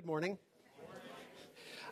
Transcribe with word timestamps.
Good 0.00 0.06
morning. 0.06 0.38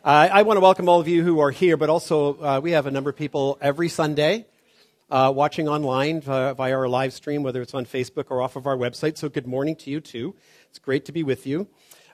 Uh, 0.03 0.29
I 0.31 0.41
want 0.41 0.57
to 0.57 0.61
welcome 0.61 0.89
all 0.89 0.99
of 0.99 1.07
you 1.07 1.23
who 1.23 1.41
are 1.41 1.51
here, 1.51 1.77
but 1.77 1.91
also 1.91 2.41
uh, 2.41 2.59
we 2.59 2.71
have 2.71 2.87
a 2.87 2.91
number 2.91 3.11
of 3.11 3.15
people 3.15 3.59
every 3.61 3.87
Sunday 3.87 4.47
uh, 5.11 5.31
watching 5.35 5.69
online 5.69 6.19
via, 6.19 6.55
via 6.55 6.75
our 6.75 6.89
live 6.89 7.13
stream, 7.13 7.43
whether 7.43 7.61
it's 7.61 7.75
on 7.75 7.85
Facebook 7.85 8.31
or 8.31 8.41
off 8.41 8.55
of 8.55 8.65
our 8.65 8.75
website. 8.75 9.19
So, 9.19 9.29
good 9.29 9.45
morning 9.45 9.75
to 9.75 9.91
you 9.91 10.01
too. 10.01 10.35
It's 10.71 10.79
great 10.79 11.05
to 11.05 11.11
be 11.11 11.21
with 11.21 11.45
you. 11.45 11.67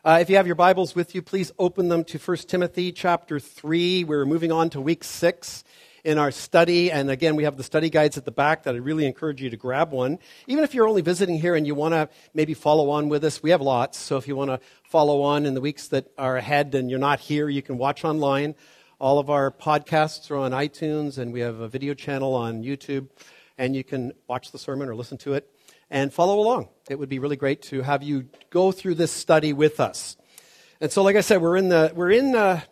Uh, 0.03 0.17
if 0.19 0.29
you 0.29 0.35
have 0.35 0.45
your 0.45 0.57
Bibles 0.57 0.95
with 0.95 1.15
you, 1.15 1.21
please 1.21 1.53
open 1.57 1.87
them 1.87 2.03
to 2.03 2.17
1 2.17 2.37
Timothy 2.39 2.91
chapter 2.91 3.39
3. 3.39 4.03
We're 4.03 4.25
moving 4.25 4.51
on 4.51 4.69
to 4.71 4.81
week 4.81 5.05
6 5.05 5.63
in 6.05 6.19
our 6.19 6.31
study. 6.31 6.91
And 6.91 7.09
again, 7.09 7.35
we 7.35 7.43
have 7.43 7.57
the 7.57 7.63
study 7.63 7.89
guides 7.89 8.15
at 8.15 8.25
the 8.25 8.31
back 8.31 8.63
that 8.63 8.75
I 8.75 8.77
really 8.77 9.05
encourage 9.07 9.41
you 9.41 9.49
to 9.49 9.57
grab 9.57 9.91
one. 9.91 10.19
Even 10.47 10.63
if 10.63 10.73
you're 10.73 10.87
only 10.87 11.01
visiting 11.01 11.39
here 11.39 11.55
and 11.55 11.65
you 11.65 11.73
want 11.73 11.93
to 11.93 12.07
maybe 12.33 12.53
follow 12.53 12.91
on 12.91 13.09
with 13.09 13.23
us, 13.25 13.41
we 13.41 13.49
have 13.49 13.59
lots. 13.59 13.97
So 13.97 14.15
if 14.15 14.27
you 14.27 14.35
want 14.35 14.51
to 14.51 14.59
follow 14.83 15.23
on 15.23 15.47
in 15.47 15.55
the 15.55 15.61
weeks 15.61 15.87
that 15.89 16.07
are 16.17 16.37
ahead 16.37 16.75
and 16.75 16.89
you're 16.89 16.99
not 16.99 17.19
here, 17.19 17.49
you 17.49 17.63
can 17.63 17.79
watch 17.79 18.05
online. 18.05 18.53
All 18.99 19.17
of 19.17 19.29
our 19.31 19.51
podcasts 19.51 20.29
are 20.31 20.37
on 20.37 20.51
iTunes, 20.51 21.17
and 21.17 21.33
we 21.33 21.41
have 21.41 21.59
a 21.59 21.67
video 21.67 21.93
channel 21.93 22.33
on 22.33 22.63
YouTube, 22.63 23.09
and 23.57 23.75
you 23.75 23.83
can 23.83 24.13
watch 24.27 24.51
the 24.51 24.59
sermon 24.59 24.87
or 24.87 24.95
listen 24.95 25.17
to 25.19 25.33
it 25.33 25.51
and 25.89 26.13
follow 26.13 26.39
along. 26.39 26.69
It 26.89 26.97
would 26.99 27.09
be 27.09 27.19
really 27.19 27.35
great 27.35 27.61
to 27.63 27.81
have 27.81 28.03
you 28.03 28.29
go 28.51 28.71
through 28.71 28.95
this 28.95 29.11
study 29.11 29.53
with 29.53 29.79
us. 29.79 30.15
And 30.79 30.91
so, 30.91 31.03
like 31.03 31.15
I 31.15 31.21
said, 31.21 31.41
we're 31.41 31.57
in 31.57 31.69
the 31.69 31.91
we're 31.95 32.11
in 32.11 32.31
the 32.31 32.63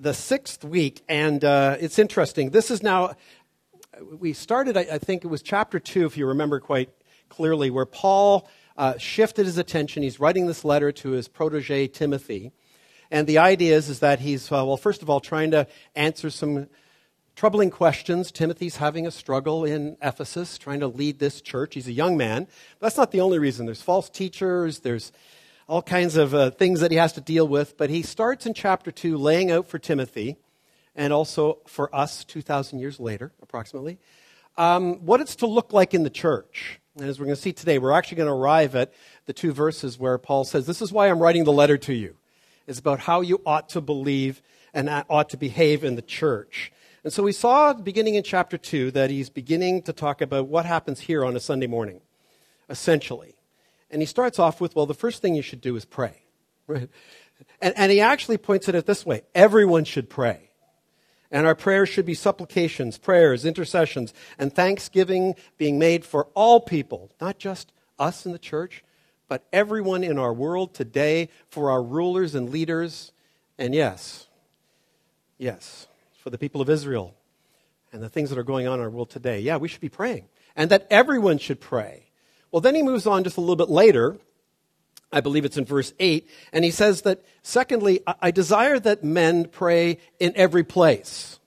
the 0.00 0.14
sixth 0.14 0.64
week, 0.64 1.02
and 1.08 1.44
uh, 1.44 1.76
it's 1.78 1.98
interesting. 1.98 2.50
This 2.50 2.70
is 2.70 2.82
now, 2.82 3.16
we 4.00 4.32
started, 4.32 4.76
I, 4.78 4.86
I, 4.92 4.98
think 4.98 5.24
it 5.24 5.28
was 5.28 5.42
chapter 5.42 5.78
two, 5.78 6.06
if 6.06 6.16
you 6.16 6.26
remember 6.26 6.58
quite 6.58 6.88
clearly, 7.28 7.68
where 7.68 7.84
Paul 7.84 8.48
uh, 8.78 8.96
shifted 8.96 9.44
his 9.44 9.58
attention. 9.58 10.02
He's 10.02 10.18
writing 10.18 10.46
this 10.46 10.64
letter 10.64 10.90
to 10.90 11.10
his 11.10 11.28
protege, 11.28 11.86
Timothy. 11.88 12.50
And 13.10 13.26
the 13.26 13.38
idea 13.38 13.76
is, 13.76 13.90
is 13.90 13.98
that 13.98 14.20
he's, 14.20 14.50
uh, 14.50 14.64
well, 14.64 14.78
first 14.78 15.02
of 15.02 15.10
all, 15.10 15.20
trying 15.20 15.50
to 15.50 15.66
answer 15.94 16.30
some 16.30 16.68
troubling 17.36 17.70
questions. 17.70 18.32
Timothy's 18.32 18.76
having 18.76 19.06
a 19.06 19.10
struggle 19.10 19.66
in 19.66 19.98
Ephesus, 20.00 20.56
trying 20.56 20.80
to 20.80 20.88
lead 20.88 21.18
this 21.18 21.42
church. 21.42 21.74
He's 21.74 21.88
a 21.88 21.92
young 21.92 22.16
man. 22.16 22.46
But 22.78 22.86
that's 22.86 22.96
not 22.96 23.10
the 23.10 23.20
only 23.20 23.38
reason. 23.38 23.66
There's 23.66 23.82
false 23.82 24.08
teachers, 24.08 24.78
there's 24.78 25.12
all 25.70 25.82
kinds 25.82 26.16
of 26.16 26.34
uh, 26.34 26.50
things 26.50 26.80
that 26.80 26.90
he 26.90 26.96
has 26.96 27.12
to 27.12 27.20
deal 27.20 27.46
with. 27.46 27.76
But 27.76 27.90
he 27.90 28.02
starts 28.02 28.44
in 28.44 28.54
chapter 28.54 28.90
2 28.90 29.16
laying 29.16 29.52
out 29.52 29.68
for 29.68 29.78
Timothy 29.78 30.36
and 30.96 31.12
also 31.12 31.58
for 31.68 31.94
us 31.94 32.24
2,000 32.24 32.80
years 32.80 32.98
later, 32.98 33.30
approximately, 33.40 34.00
um, 34.58 35.06
what 35.06 35.20
it's 35.20 35.36
to 35.36 35.46
look 35.46 35.72
like 35.72 35.94
in 35.94 36.02
the 36.02 36.10
church. 36.10 36.80
And 36.96 37.08
as 37.08 37.20
we're 37.20 37.26
going 37.26 37.36
to 37.36 37.40
see 37.40 37.52
today, 37.52 37.78
we're 37.78 37.92
actually 37.92 38.16
going 38.16 38.26
to 38.26 38.34
arrive 38.34 38.74
at 38.74 38.92
the 39.26 39.32
two 39.32 39.52
verses 39.52 39.96
where 39.96 40.18
Paul 40.18 40.42
says, 40.42 40.66
This 40.66 40.82
is 40.82 40.92
why 40.92 41.08
I'm 41.08 41.20
writing 41.20 41.44
the 41.44 41.52
letter 41.52 41.78
to 41.78 41.94
you. 41.94 42.16
It's 42.66 42.80
about 42.80 42.98
how 42.98 43.20
you 43.20 43.40
ought 43.46 43.68
to 43.68 43.80
believe 43.80 44.42
and 44.74 44.90
ought 45.08 45.30
to 45.30 45.36
behave 45.36 45.84
in 45.84 45.94
the 45.94 46.02
church. 46.02 46.72
And 47.04 47.12
so 47.12 47.22
we 47.22 47.32
saw 47.32 47.72
beginning 47.74 48.16
in 48.16 48.24
chapter 48.24 48.58
2 48.58 48.90
that 48.90 49.10
he's 49.10 49.30
beginning 49.30 49.82
to 49.82 49.92
talk 49.92 50.20
about 50.20 50.48
what 50.48 50.66
happens 50.66 51.00
here 51.00 51.24
on 51.24 51.36
a 51.36 51.40
Sunday 51.40 51.68
morning, 51.68 52.00
essentially. 52.68 53.36
And 53.90 54.02
he 54.02 54.06
starts 54.06 54.38
off 54.38 54.60
with, 54.60 54.76
well, 54.76 54.86
the 54.86 54.94
first 54.94 55.20
thing 55.22 55.34
you 55.34 55.42
should 55.42 55.60
do 55.60 55.76
is 55.76 55.84
pray. 55.84 56.22
Right? 56.66 56.88
And, 57.60 57.74
and 57.76 57.90
he 57.90 58.00
actually 58.00 58.38
points 58.38 58.68
it 58.68 58.74
out 58.74 58.86
this 58.86 59.04
way 59.04 59.22
everyone 59.34 59.84
should 59.84 60.08
pray. 60.08 60.50
And 61.32 61.46
our 61.46 61.54
prayers 61.54 61.88
should 61.88 62.06
be 62.06 62.14
supplications, 62.14 62.98
prayers, 62.98 63.44
intercessions, 63.44 64.12
and 64.38 64.52
thanksgiving 64.52 65.36
being 65.58 65.78
made 65.78 66.04
for 66.04 66.24
all 66.34 66.60
people, 66.60 67.12
not 67.20 67.38
just 67.38 67.72
us 68.00 68.26
in 68.26 68.32
the 68.32 68.38
church, 68.38 68.82
but 69.28 69.46
everyone 69.52 70.02
in 70.02 70.18
our 70.18 70.32
world 70.32 70.74
today, 70.74 71.28
for 71.48 71.70
our 71.70 71.82
rulers 71.82 72.34
and 72.34 72.50
leaders, 72.50 73.12
and 73.58 73.74
yes, 73.74 74.26
yes, 75.38 75.86
for 76.18 76.30
the 76.30 76.38
people 76.38 76.60
of 76.60 76.68
Israel 76.68 77.14
and 77.92 78.02
the 78.02 78.08
things 78.08 78.30
that 78.30 78.38
are 78.38 78.44
going 78.44 78.66
on 78.66 78.80
in 78.80 78.84
our 78.84 78.90
world 78.90 79.10
today. 79.10 79.40
Yeah, 79.40 79.56
we 79.56 79.68
should 79.68 79.80
be 79.80 79.88
praying. 79.88 80.28
And 80.56 80.70
that 80.70 80.86
everyone 80.90 81.38
should 81.38 81.60
pray. 81.60 82.09
Well, 82.52 82.60
then 82.60 82.74
he 82.74 82.82
moves 82.82 83.06
on 83.06 83.24
just 83.24 83.36
a 83.36 83.40
little 83.40 83.56
bit 83.56 83.70
later. 83.70 84.18
I 85.12 85.20
believe 85.20 85.44
it's 85.44 85.56
in 85.56 85.64
verse 85.64 85.92
8. 85.98 86.28
And 86.52 86.64
he 86.64 86.70
says 86.70 87.02
that, 87.02 87.24
secondly, 87.42 88.00
I 88.20 88.30
desire 88.30 88.78
that 88.80 89.02
men 89.02 89.46
pray 89.46 89.98
in 90.18 90.32
every 90.36 90.64
place. 90.64 91.40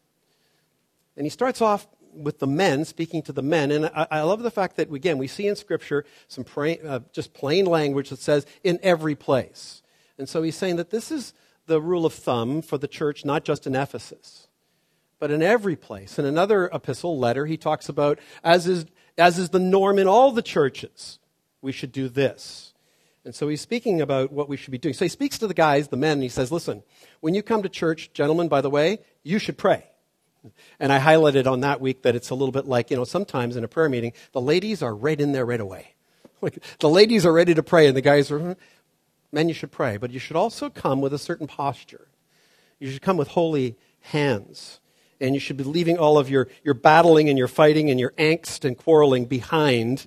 And 1.16 1.26
he 1.26 1.30
starts 1.30 1.62
off 1.62 1.88
with 2.14 2.40
the 2.40 2.48
men, 2.48 2.86
speaking 2.86 3.22
to 3.24 3.34
the 3.34 3.42
men. 3.42 3.72
And 3.72 3.86
I, 3.88 4.08
I 4.12 4.22
love 4.22 4.44
the 4.44 4.52
fact 4.52 4.78
that, 4.78 4.92
again, 4.92 5.18
we 5.18 5.28
see 5.28 5.48
in 5.48 5.56
Scripture 5.56 6.06
some 6.28 6.44
pray, 6.44 6.80
uh, 6.80 7.00
just 7.12 7.34
plain 7.34 7.66
language 7.66 8.10
that 8.10 8.20
says 8.20 8.46
in 8.64 8.80
every 8.84 9.16
place. 9.16 9.82
And 10.18 10.28
so 10.30 10.44
he's 10.44 10.56
saying 10.56 10.76
that 10.76 10.90
this 10.90 11.12
is 11.12 11.34
the 11.66 11.82
rule 11.82 12.06
of 12.06 12.14
thumb 12.14 12.62
for 12.62 12.78
the 12.78 12.88
church, 12.88 13.26
not 13.26 13.46
just 13.46 13.66
in 13.66 13.76
Ephesus, 13.76 14.48
but 15.20 15.32
in 15.32 15.42
every 15.42 15.76
place. 15.76 16.20
In 16.20 16.26
another 16.26 16.66
epistle 16.74 17.18
letter, 17.18 17.46
he 17.46 17.58
talks 17.58 17.90
about, 17.90 18.20
as 18.44 18.68
is 18.68 18.86
as 19.18 19.38
is 19.38 19.50
the 19.50 19.60
norm 19.60 20.00
in 20.00 20.08
all 20.08 20.32
the 20.32 20.42
churches, 20.42 21.20
we 21.62 21.72
should 21.72 21.92
do 21.92 22.10
this. 22.10 22.74
And 23.26 23.34
so 23.34 23.48
he's 23.48 23.62
speaking 23.62 24.02
about 24.02 24.32
what 24.32 24.50
we 24.50 24.58
should 24.58 24.72
be 24.72 24.78
doing. 24.78 24.94
So 24.94 25.06
he 25.06 25.10
speaks 25.10 25.38
to 25.40 25.48
the 25.48 25.54
guys, 25.54 25.88
the 25.88 25.98
men, 25.98 26.14
and 26.14 26.24
he 26.24 26.30
says, 26.30 26.52
Listen, 26.52 26.84
when 27.22 27.34
you 27.34 27.42
come 27.42 27.64
to 27.64 27.70
church, 27.70 28.12
gentlemen, 28.14 28.50
by 28.50 28.62
the 28.62 28.70
way, 28.70 29.00
you 29.24 29.40
should 29.40 29.58
pray. 29.58 29.86
And 30.78 30.92
I 30.92 31.00
highlighted 31.00 31.50
on 31.50 31.62
that 31.62 31.80
week 31.80 32.02
that 32.02 32.16
it's 32.16 32.30
a 32.30 32.36
little 32.36 32.52
bit 32.52 32.66
like, 32.66 32.92
you 32.92 32.98
know, 32.98 33.06
sometimes 33.06 33.56
in 33.56 33.64
a 33.64 33.68
prayer 33.70 33.88
meeting, 33.88 34.12
the 34.34 34.42
ladies 34.42 34.84
are 34.84 34.94
right 34.94 35.20
in 35.20 35.32
there 35.32 35.46
right 35.46 35.62
away. 35.62 35.90
Like, 36.42 36.62
the 36.80 36.90
ladies 36.90 37.26
are 37.26 37.32
ready 37.32 37.54
to 37.54 37.64
pray, 37.64 37.88
and 37.88 37.96
the 37.96 38.02
guys 38.02 38.30
are, 38.30 38.38
hmm, 38.38 38.52
men, 39.32 39.48
you 39.48 39.54
should 39.54 39.72
pray. 39.72 39.96
But 39.96 40.12
you 40.12 40.20
should 40.20 40.36
also 40.36 40.70
come 40.70 41.00
with 41.00 41.14
a 41.14 41.18
certain 41.18 41.48
posture. 41.48 42.10
You 42.80 42.92
should 42.92 43.02
come 43.02 43.16
with 43.16 43.30
holy 43.30 43.78
hands 44.02 44.82
and 45.24 45.34
you 45.34 45.40
should 45.40 45.58
be 45.58 45.64
leaving 45.64 45.98
all 45.98 46.18
of 46.18 46.30
your, 46.30 46.50
your 46.64 46.74
battling 46.74 47.30
and 47.30 47.38
your 47.38 47.48
fighting 47.48 47.90
and 47.90 48.00
your 48.00 48.12
angst 48.12 48.66
and 48.66 48.78
quarreling 48.78 49.26
behind. 49.26 50.06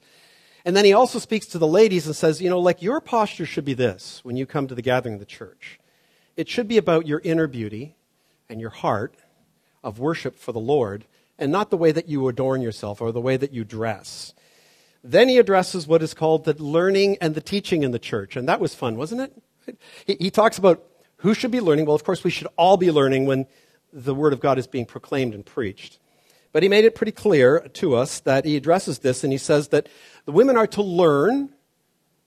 And 0.64 0.76
then 0.76 0.84
he 0.84 0.92
also 0.92 1.18
speaks 1.18 1.46
to 1.46 1.58
the 1.58 1.66
ladies 1.66 2.06
and 2.06 2.14
says, 2.14 2.42
you 2.42 2.50
know, 2.50 2.60
like 2.60 2.82
your 2.82 3.00
posture 3.00 3.46
should 3.46 3.64
be 3.64 3.72
this 3.72 4.20
when 4.24 4.36
you 4.36 4.44
come 4.44 4.68
to 4.68 4.74
the 4.74 4.82
gathering 4.82 5.14
of 5.14 5.20
the 5.20 5.26
church. 5.26 5.78
It 6.36 6.48
should 6.48 6.68
be 6.68 6.76
about 6.76 7.06
your 7.06 7.20
inner 7.24 7.46
beauty 7.46 7.96
and 8.48 8.60
your 8.60 8.70
heart 8.70 9.14
of 9.82 9.98
worship 9.98 10.38
for 10.38 10.52
the 10.52 10.60
Lord 10.60 11.06
and 11.38 11.50
not 11.50 11.70
the 11.70 11.76
way 11.78 11.92
that 11.92 12.08
you 12.08 12.28
adorn 12.28 12.60
yourself 12.60 13.00
or 13.00 13.10
the 13.10 13.20
way 13.20 13.38
that 13.38 13.52
you 13.52 13.64
dress. 13.64 14.34
Then 15.02 15.28
he 15.28 15.38
addresses 15.38 15.86
what 15.86 16.02
is 16.02 16.12
called 16.12 16.44
the 16.44 16.62
learning 16.62 17.16
and 17.22 17.34
the 17.34 17.40
teaching 17.40 17.84
in 17.84 17.92
the 17.92 17.98
church. 17.98 18.36
And 18.36 18.46
that 18.48 18.60
was 18.60 18.74
fun, 18.74 18.96
wasn't 18.96 19.22
it? 19.22 19.78
He, 20.04 20.16
he 20.20 20.30
talks 20.30 20.58
about 20.58 20.84
who 21.18 21.32
should 21.32 21.50
be 21.50 21.60
learning. 21.60 21.86
Well, 21.86 21.94
of 21.94 22.04
course, 22.04 22.22
we 22.22 22.30
should 22.30 22.48
all 22.56 22.76
be 22.76 22.90
learning 22.90 23.24
when 23.24 23.46
the 23.96 24.14
Word 24.14 24.34
of 24.34 24.40
God 24.40 24.58
is 24.58 24.66
being 24.66 24.84
proclaimed 24.84 25.34
and 25.34 25.44
preached. 25.44 25.98
But 26.52 26.62
he 26.62 26.68
made 26.68 26.84
it 26.84 26.94
pretty 26.94 27.12
clear 27.12 27.60
to 27.74 27.96
us 27.96 28.20
that 28.20 28.44
he 28.44 28.56
addresses 28.56 28.98
this 28.98 29.24
and 29.24 29.32
he 29.32 29.38
says 29.38 29.68
that 29.68 29.88
the 30.26 30.32
women 30.32 30.56
are 30.56 30.66
to 30.68 30.82
learn, 30.82 31.50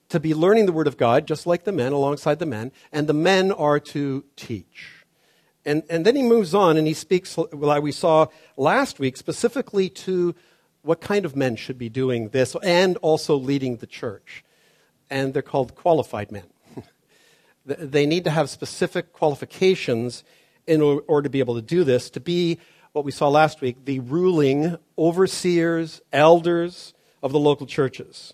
to 0.09 0.19
be 0.19 0.33
learning 0.33 0.65
the 0.65 0.71
Word 0.71 0.87
of 0.87 0.97
God, 0.97 1.27
just 1.27 1.45
like 1.45 1.63
the 1.63 1.71
men, 1.71 1.91
alongside 1.91 2.39
the 2.39 2.45
men, 2.45 2.71
and 2.91 3.07
the 3.07 3.13
men 3.13 3.51
are 3.51 3.79
to 3.79 4.25
teach. 4.35 5.05
And, 5.63 5.83
and 5.89 6.05
then 6.05 6.15
he 6.15 6.23
moves 6.23 6.55
on 6.55 6.77
and 6.77 6.87
he 6.87 6.93
speaks, 6.93 7.37
like 7.37 7.83
we 7.83 7.91
saw 7.91 8.27
last 8.57 8.99
week, 8.99 9.15
specifically 9.15 9.89
to 9.89 10.33
what 10.81 11.01
kind 11.01 11.25
of 11.25 11.35
men 11.35 11.55
should 11.55 11.77
be 11.77 11.89
doing 11.89 12.29
this 12.29 12.55
and 12.63 12.97
also 12.97 13.35
leading 13.35 13.77
the 13.77 13.87
church. 13.87 14.43
And 15.09 15.33
they're 15.33 15.41
called 15.43 15.75
qualified 15.75 16.31
men. 16.31 16.45
they 17.65 18.07
need 18.07 18.23
to 18.23 18.31
have 18.31 18.49
specific 18.49 19.13
qualifications 19.13 20.23
in 20.69 20.81
order 20.81 21.23
to 21.23 21.29
be 21.29 21.39
able 21.39 21.55
to 21.55 21.61
do 21.61 21.83
this, 21.83 22.11
to 22.11 22.19
be 22.19 22.59
what 22.91 23.03
we 23.03 23.11
saw 23.11 23.27
last 23.27 23.59
week, 23.59 23.85
the 23.85 23.99
ruling 23.99 24.77
overseers, 24.97 25.99
elders 26.13 26.93
of 27.23 27.31
the 27.31 27.39
local 27.39 27.65
churches. 27.65 28.33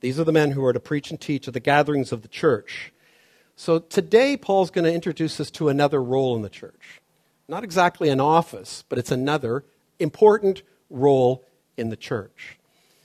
These 0.00 0.18
are 0.18 0.24
the 0.24 0.32
men 0.32 0.52
who 0.52 0.64
are 0.64 0.72
to 0.72 0.80
preach 0.80 1.10
and 1.10 1.20
teach 1.20 1.46
at 1.46 1.54
the 1.54 1.60
gatherings 1.60 2.12
of 2.12 2.22
the 2.22 2.28
church. 2.28 2.92
So 3.56 3.78
today, 3.78 4.36
Paul's 4.36 4.70
going 4.70 4.84
to 4.84 4.92
introduce 4.92 5.38
us 5.38 5.50
to 5.52 5.68
another 5.68 6.02
role 6.02 6.34
in 6.34 6.42
the 6.42 6.48
church. 6.48 7.00
Not 7.46 7.62
exactly 7.62 8.08
an 8.08 8.20
office, 8.20 8.82
but 8.88 8.98
it's 8.98 9.10
another 9.10 9.64
important 9.98 10.62
role 10.88 11.44
in 11.76 11.90
the 11.90 11.96
church. 11.96 12.58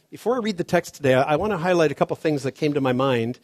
Before 0.10 0.36
I 0.36 0.40
read 0.40 0.58
the 0.58 0.64
text 0.64 0.96
today, 0.96 1.14
I 1.14 1.36
want 1.36 1.52
to 1.52 1.58
highlight 1.58 1.92
a 1.92 1.96
couple 1.96 2.16
of 2.16 2.22
things 2.22 2.44
that 2.44 2.54
came 2.54 2.74
to 2.74 2.82
my 2.82 2.94
mind 2.94 3.40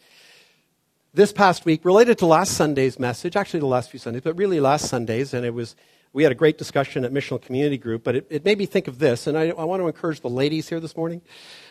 this 1.14 1.32
past 1.32 1.64
week 1.64 1.84
related 1.84 2.18
to 2.18 2.26
last 2.26 2.54
Sunday's 2.54 2.98
message, 2.98 3.36
actually 3.36 3.60
the 3.60 3.66
last 3.66 3.90
few 3.90 3.98
Sundays, 3.98 4.22
but 4.22 4.36
really 4.36 4.60
last 4.60 4.88
Sunday's, 4.88 5.34
and 5.34 5.44
it 5.44 5.54
was 5.54 5.74
we 6.12 6.22
had 6.22 6.32
a 6.32 6.34
great 6.34 6.56
discussion 6.56 7.04
at 7.04 7.12
Missional 7.12 7.40
Community 7.40 7.76
Group, 7.76 8.02
but 8.02 8.16
it, 8.16 8.26
it 8.30 8.44
made 8.44 8.58
me 8.58 8.66
think 8.66 8.88
of 8.88 8.98
this, 8.98 9.26
and 9.26 9.36
I, 9.36 9.48
I 9.50 9.64
want 9.64 9.82
to 9.82 9.86
encourage 9.86 10.20
the 10.20 10.30
ladies 10.30 10.68
here 10.68 10.80
this 10.80 10.96
morning, 10.96 11.22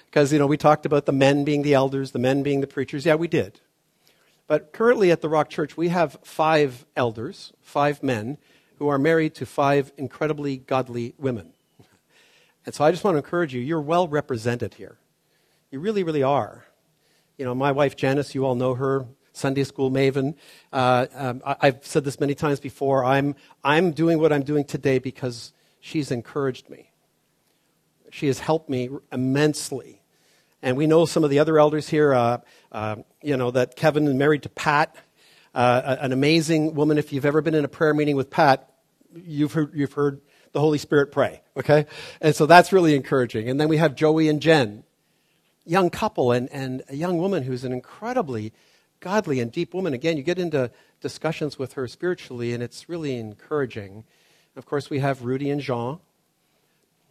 because 0.05 0.31
you 0.31 0.39
know 0.39 0.47
we 0.47 0.57
talked 0.57 0.85
about 0.85 1.05
the 1.05 1.11
men 1.11 1.43
being 1.43 1.61
the 1.61 1.73
elders, 1.73 2.11
the 2.11 2.19
men 2.19 2.43
being 2.43 2.61
the 2.61 2.67
preachers. 2.67 3.05
Yeah, 3.05 3.15
we 3.15 3.27
did. 3.27 3.59
But 4.47 4.71
currently 4.71 5.11
at 5.11 5.21
the 5.21 5.29
Rock 5.29 5.49
Church, 5.49 5.75
we 5.75 5.89
have 5.89 6.17
five 6.23 6.85
elders, 6.95 7.51
five 7.61 8.01
men, 8.01 8.37
who 8.77 8.87
are 8.87 8.97
married 8.97 9.35
to 9.35 9.45
five 9.45 9.91
incredibly 9.97 10.57
godly 10.57 11.13
women. 11.17 11.53
And 12.65 12.75
so 12.75 12.83
I 12.83 12.91
just 12.91 13.03
want 13.03 13.15
to 13.15 13.19
encourage 13.19 13.53
you, 13.53 13.61
you're 13.61 13.81
well 13.81 14.07
represented 14.07 14.75
here. 14.75 14.97
You 15.71 15.79
really, 15.79 16.03
really 16.03 16.23
are. 16.23 16.65
You 17.37 17.45
know, 17.45 17.55
my 17.55 17.71
wife 17.71 17.95
Janice, 17.95 18.35
you 18.35 18.45
all 18.45 18.55
know 18.55 18.75
her 18.75 19.05
Sunday 19.37 19.63
school 19.63 19.91
maven. 19.91 20.35
Uh, 20.73 21.07
um, 21.13 21.41
I, 21.45 21.67
have 21.67 21.85
said 21.85 22.03
this 22.03 22.19
many 22.19 22.35
times 22.35 22.59
before. 22.59 23.05
I'm, 23.05 23.35
I'm 23.63 23.91
doing 23.91 24.19
what 24.19 24.33
I'm 24.33 24.43
doing 24.43 24.65
today 24.65 24.99
because 24.99 25.53
she's 25.79 26.11
encouraged 26.11 26.69
me. 26.69 26.91
She 28.11 28.27
has 28.27 28.39
helped 28.39 28.69
me 28.69 28.89
immensely. 29.11 30.01
And 30.61 30.75
we 30.75 30.87
know 30.87 31.05
some 31.05 31.23
of 31.23 31.29
the 31.29 31.39
other 31.39 31.59
elders 31.59 31.87
here, 31.87 32.13
uh, 32.13 32.39
uh, 32.71 32.97
you 33.21 33.37
know, 33.37 33.51
that 33.51 33.75
Kevin 33.75 34.07
is 34.07 34.13
married 34.13 34.43
to 34.43 34.49
Pat, 34.49 34.95
uh, 35.53 35.97
an 35.99 36.11
amazing 36.11 36.73
woman. 36.73 36.97
If 36.97 37.13
you've 37.13 37.25
ever 37.25 37.41
been 37.41 37.53
in 37.53 37.63
a 37.63 37.69
prayer 37.69 37.93
meeting 37.93 38.15
with 38.15 38.29
Pat, 38.29 38.71
you've 39.15 39.53
heard, 39.53 39.71
you've 39.73 39.93
heard 39.93 40.21
the 40.53 40.59
Holy 40.59 40.77
Spirit 40.77 41.11
pray, 41.11 41.41
okay? 41.55 41.85
And 42.21 42.35
so 42.35 42.45
that's 42.45 42.73
really 42.73 42.95
encouraging. 42.95 43.49
And 43.49 43.59
then 43.59 43.67
we 43.69 43.77
have 43.77 43.93
Joey 43.95 44.29
and 44.29 44.41
Jen, 44.41 44.83
young 45.65 45.89
couple, 45.89 46.31
and, 46.31 46.49
and 46.51 46.83
a 46.89 46.95
young 46.95 47.17
woman 47.17 47.43
who's 47.43 47.63
an 47.63 47.71
incredibly 47.71 48.53
godly 48.99 49.39
and 49.39 49.51
deep 49.51 49.73
woman. 49.73 49.93
Again, 49.93 50.17
you 50.17 50.23
get 50.23 50.39
into 50.39 50.71
discussions 51.01 51.59
with 51.59 51.73
her 51.73 51.87
spiritually, 51.87 52.53
and 52.53 52.63
it's 52.63 52.89
really 52.89 53.17
encouraging. 53.17 54.03
Of 54.55 54.65
course, 54.65 54.89
we 54.89 54.99
have 54.99 55.23
Rudy 55.23 55.49
and 55.49 55.61
Jean. 55.61 55.99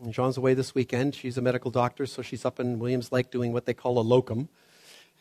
And 0.03 0.13
Jean's 0.13 0.37
away 0.37 0.53
this 0.55 0.75
weekend. 0.75 1.15
She's 1.15 1.39
a 1.39 1.43
medical 1.43 1.71
doctor, 1.71 2.05
so 2.05 2.21
she's 2.21 2.45
up 2.45 2.61
in 2.61 2.79
Williams 2.79 3.13
Lake 3.13 3.31
doing 3.31 3.53
what 3.53 3.65
they 3.65 3.75
call 3.75 3.99
a 3.99 4.01
locum. 4.01 4.49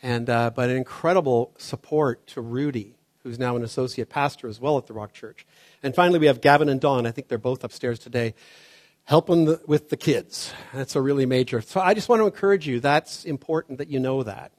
And, 0.04 0.30
uh, 0.30 0.52
but 0.54 0.70
an 0.70 0.76
incredible 0.76 1.54
support 1.58 2.28
to 2.28 2.42
Rudy, 2.42 2.96
who's 3.24 3.40
now 3.40 3.56
an 3.56 3.64
associate 3.64 4.10
pastor 4.10 4.50
as 4.50 4.60
well 4.60 4.78
at 4.78 4.88
the 4.88 4.94
Rock 4.94 5.14
Church. 5.14 5.46
And 5.82 5.96
finally, 5.96 6.20
we 6.20 6.26
have 6.26 6.42
Gavin 6.42 6.68
and 6.68 6.82
Dawn. 6.82 7.08
I 7.08 7.12
think 7.12 7.30
they're 7.30 7.38
both 7.38 7.64
upstairs 7.64 8.00
today, 8.00 8.34
helping 9.06 9.46
the, 9.46 9.62
with 9.66 9.90
the 9.90 9.98
kids. 9.98 10.52
That's 10.74 10.98
a 10.98 11.02
really 11.02 11.26
major. 11.26 11.62
So 11.62 11.80
I 11.80 11.94
just 11.94 12.10
want 12.10 12.22
to 12.22 12.26
encourage 12.26 12.68
you. 12.68 12.82
That's 12.82 13.24
important 13.24 13.78
that 13.78 13.90
you 13.90 14.00
know 14.00 14.24
that. 14.24 14.52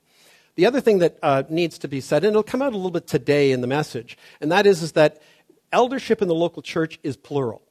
The 0.57 0.67
other 0.67 0.81
thing 0.81 0.99
that 0.99 1.19
uh, 1.23 1.43
needs 1.49 1.79
to 1.79 1.89
be 1.89 2.01
said, 2.01 2.25
and 2.25 2.31
it'll 2.31 2.43
come 2.43 2.63
out 2.63 2.73
a 2.73 2.77
little 2.77 2.91
bit 2.91 3.07
today 3.07 3.53
in 3.53 3.61
the 3.61 3.67
message, 3.67 4.19
and 4.41 4.51
that 4.51 4.67
is, 4.67 4.83
is 4.83 4.93
that 4.93 5.23
eldership 5.71 6.23
in 6.23 6.29
the 6.29 6.35
local 6.35 6.63
church 6.63 6.99
is 7.03 7.17
plural. 7.17 7.63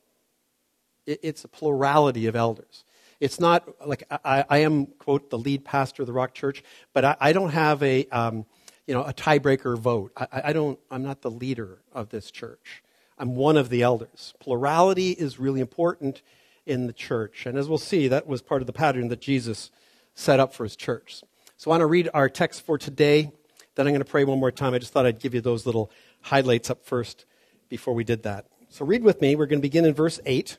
It, 1.05 1.19
it's 1.23 1.43
a 1.43 1.47
plurality 1.47 2.27
of 2.27 2.35
elders. 2.35 2.83
It's 3.19 3.39
not 3.39 3.87
like 3.87 4.03
I, 4.11 4.45
I, 4.47 4.57
am, 4.59 4.85
quote, 4.85 5.31
the 5.31 5.37
lead 5.37 5.65
pastor 5.65 6.03
of 6.03 6.07
the 6.07 6.13
Rock 6.13 6.33
Church, 6.33 6.63
but 6.93 7.03
I, 7.05 7.17
I 7.19 7.33
don't 7.33 7.51
have 7.51 7.81
a, 7.81 8.05
um, 8.07 8.45
you 8.85 8.93
know, 8.93 9.03
a 9.03 9.13
tiebreaker 9.13 9.77
vote. 9.77 10.11
I, 10.15 10.27
I 10.45 10.53
don't, 10.53 10.77
I'm 10.91 11.01
not 11.01 11.21
the 11.21 11.31
leader 11.31 11.79
of 11.91 12.09
this 12.09 12.29
church. 12.29 12.83
I'm 13.17 13.35
one 13.35 13.57
of 13.57 13.69
the 13.69 13.81
elders. 13.81 14.33
Plurality 14.39 15.11
is 15.11 15.39
really 15.39 15.61
important 15.61 16.21
in 16.65 16.87
the 16.87 16.93
church. 16.93 17.45
And 17.45 17.57
as 17.57 17.67
we'll 17.69 17.77
see, 17.77 18.07
that 18.09 18.27
was 18.27 18.41
part 18.41 18.61
of 18.61 18.67
the 18.67 18.73
pattern 18.73 19.07
that 19.07 19.21
Jesus 19.21 19.71
set 20.13 20.39
up 20.39 20.53
for 20.53 20.63
his 20.63 20.75
church. 20.75 21.21
So 21.57 21.71
I 21.71 21.73
want 21.73 21.81
to 21.81 21.85
read 21.85 22.09
our 22.13 22.27
text 22.27 22.65
for 22.65 22.77
today. 22.77 23.31
Then 23.75 23.87
I'm 23.87 23.93
going 23.93 24.03
to 24.03 24.09
pray 24.09 24.25
one 24.25 24.39
more 24.39 24.51
time. 24.51 24.73
I 24.73 24.77
just 24.77 24.91
thought 24.91 25.05
I'd 25.05 25.19
give 25.19 25.33
you 25.33 25.39
those 25.39 25.65
little 25.65 25.89
highlights 26.19 26.69
up 26.69 26.85
first 26.85 27.25
before 27.69 27.93
we 27.93 28.03
did 28.03 28.23
that. 28.23 28.47
So 28.69 28.85
read 28.85 29.03
with 29.03 29.21
me. 29.21 29.37
We're 29.37 29.45
going 29.45 29.59
to 29.59 29.65
begin 29.65 29.85
in 29.85 29.93
verse 29.93 30.19
8. 30.25 30.57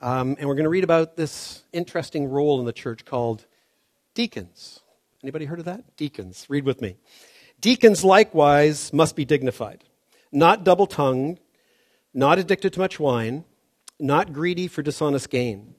Um, 0.00 0.36
and 0.38 0.48
we're 0.48 0.56
going 0.56 0.64
to 0.64 0.70
read 0.70 0.82
about 0.82 1.16
this 1.16 1.62
interesting 1.72 2.26
role 2.26 2.58
in 2.58 2.66
the 2.66 2.72
church 2.72 3.04
called 3.04 3.46
deacons. 4.14 4.80
Anybody 5.22 5.44
heard 5.44 5.60
of 5.60 5.64
that? 5.66 5.96
Deacons. 5.96 6.46
Read 6.48 6.64
with 6.64 6.82
me. 6.82 6.96
Deacons 7.60 8.04
likewise 8.04 8.92
must 8.92 9.14
be 9.14 9.24
dignified, 9.24 9.84
not 10.30 10.64
double 10.64 10.86
tongued, 10.86 11.40
not 12.12 12.38
addicted 12.38 12.72
to 12.72 12.80
much 12.80 12.98
wine, 12.98 13.44
not 13.98 14.32
greedy 14.32 14.66
for 14.66 14.82
dishonest 14.82 15.30
gain. 15.30 15.74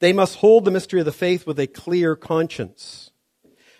They 0.00 0.12
must 0.12 0.36
hold 0.36 0.64
the 0.64 0.70
mystery 0.70 1.00
of 1.00 1.06
the 1.06 1.12
faith 1.12 1.46
with 1.46 1.60
a 1.60 1.66
clear 1.66 2.16
conscience 2.16 3.12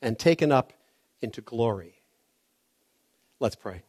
and 0.00 0.18
taken 0.18 0.52
up 0.52 0.72
into 1.20 1.40
glory. 1.40 2.00
Let's 3.40 3.56
pray. 3.56 3.82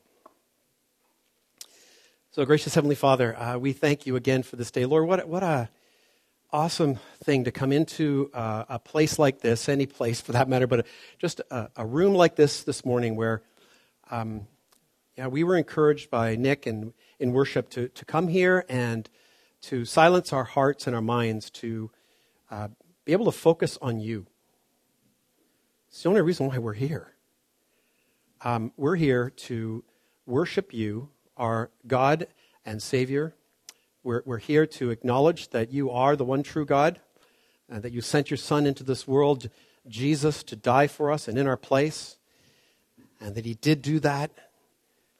So, 2.31 2.45
gracious 2.45 2.75
Heavenly 2.75 2.95
Father, 2.95 3.37
uh, 3.37 3.57
we 3.57 3.73
thank 3.73 4.05
you 4.05 4.15
again 4.15 4.43
for 4.43 4.55
this 4.55 4.71
day. 4.71 4.85
Lord, 4.85 5.07
what, 5.07 5.27
what 5.27 5.43
a 5.43 5.69
awesome 6.51 6.99
thing 7.23 7.43
to 7.43 7.51
come 7.51 7.71
into 7.71 8.29
uh, 8.33 8.65
a 8.69 8.79
place 8.79 9.19
like 9.19 9.41
this, 9.41 9.69
any 9.69 9.85
place 9.85 10.21
for 10.21 10.31
that 10.31 10.47
matter, 10.47 10.67
but 10.67 10.85
just 11.19 11.41
a, 11.51 11.69
a 11.75 11.85
room 11.85 12.13
like 12.13 12.35
this 12.35 12.63
this 12.63 12.85
morning 12.85 13.15
where 13.15 13.41
um, 14.09 14.47
yeah, 15.17 15.27
we 15.27 15.43
were 15.43 15.57
encouraged 15.57 16.09
by 16.09 16.35
Nick 16.35 16.65
and 16.65 16.93
in 17.19 17.33
worship 17.33 17.69
to, 17.71 17.89
to 17.89 18.05
come 18.05 18.29
here 18.29 18.65
and 18.69 19.09
to 19.63 19.83
silence 19.83 20.31
our 20.31 20.45
hearts 20.45 20.87
and 20.87 20.95
our 20.95 21.01
minds 21.01 21.49
to 21.49 21.91
uh, 22.49 22.69
be 23.05 23.11
able 23.11 23.25
to 23.25 23.31
focus 23.31 23.77
on 23.81 23.99
you. 23.99 24.25
It's 25.89 26.03
the 26.03 26.09
only 26.09 26.21
reason 26.21 26.47
why 26.47 26.59
we're 26.59 26.73
here. 26.73 27.15
Um, 28.41 28.71
we're 28.77 28.95
here 28.95 29.31
to 29.31 29.83
worship 30.27 30.71
you, 30.71 31.09
our 31.35 31.71
God 31.87 32.27
and 32.63 32.79
Savior. 32.79 33.33
We're, 34.03 34.21
we're 34.23 34.37
here 34.37 34.67
to 34.67 34.91
acknowledge 34.91 35.49
that 35.49 35.73
you 35.73 35.89
are 35.89 36.15
the 36.15 36.23
one 36.23 36.43
true 36.43 36.65
God, 36.65 36.99
and 37.67 37.81
that 37.81 37.91
you 37.91 38.01
sent 38.01 38.29
your 38.29 38.37
Son 38.37 38.67
into 38.67 38.83
this 38.83 39.07
world, 39.07 39.49
Jesus, 39.87 40.43
to 40.43 40.55
die 40.55 40.85
for 40.85 41.11
us 41.11 41.27
and 41.27 41.39
in 41.39 41.47
our 41.47 41.57
place, 41.57 42.17
and 43.19 43.33
that 43.33 43.45
He 43.45 43.55
did 43.55 43.81
do 43.81 43.99
that. 43.99 44.29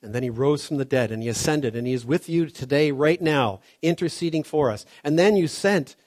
And 0.03 0.13
then 0.13 0.23
he 0.23 0.29
rose 0.29 0.65
from 0.65 0.77
the 0.77 0.85
dead 0.85 1.11
and 1.11 1.21
he 1.21 1.27
ascended 1.27 1.75
and 1.75 1.85
he 1.85 1.91
is 1.91 2.05
with 2.05 2.29
you 2.29 2.45
today, 2.45 2.93
right 2.93 3.21
now, 3.21 3.59
interceding 3.81 4.43
for 4.43 4.71
us. 4.71 4.85
And 5.03 5.19
then 5.19 5.35
you 5.35 5.49
sent 5.49 5.97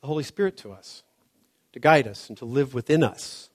the 0.00 0.06
Holy 0.06 0.22
Spirit 0.22 0.56
to 0.58 0.70
us 0.70 1.02
to 1.72 1.80
guide 1.80 2.06
us 2.06 2.28
and 2.28 2.38
to 2.38 2.44
live 2.44 2.74
within 2.74 3.02
us 3.02 3.49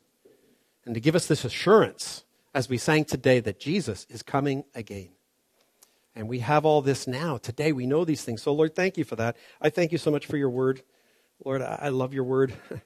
and 0.86 0.94
to 0.94 1.02
give 1.02 1.16
us 1.16 1.28
this 1.28 1.46
assurance 1.46 2.24
as 2.54 2.70
we 2.70 2.78
sang 2.78 3.06
today 3.06 3.40
that 3.40 3.60
Jesus 3.60 4.06
is 4.10 4.24
coming 4.24 4.64
again. 4.74 5.10
And 6.16 6.30
we 6.30 6.40
have 6.40 6.66
all 6.66 6.82
this 6.82 7.08
now. 7.08 7.38
Today 7.38 7.74
we 7.74 7.86
know 7.86 8.06
these 8.06 8.24
things. 8.24 8.42
So, 8.42 8.54
Lord, 8.54 8.76
thank 8.76 8.98
you 8.98 9.04
for 9.04 9.18
that. 9.18 9.36
I 9.62 9.70
thank 9.70 9.92
you 9.92 9.98
so 9.98 10.12
much 10.12 10.26
for 10.26 10.38
your 10.38 10.50
word. 10.50 10.82
Lord, 11.44 11.62
I 11.62 11.90
love 11.90 12.14
your 12.14 12.24
word. 12.24 12.54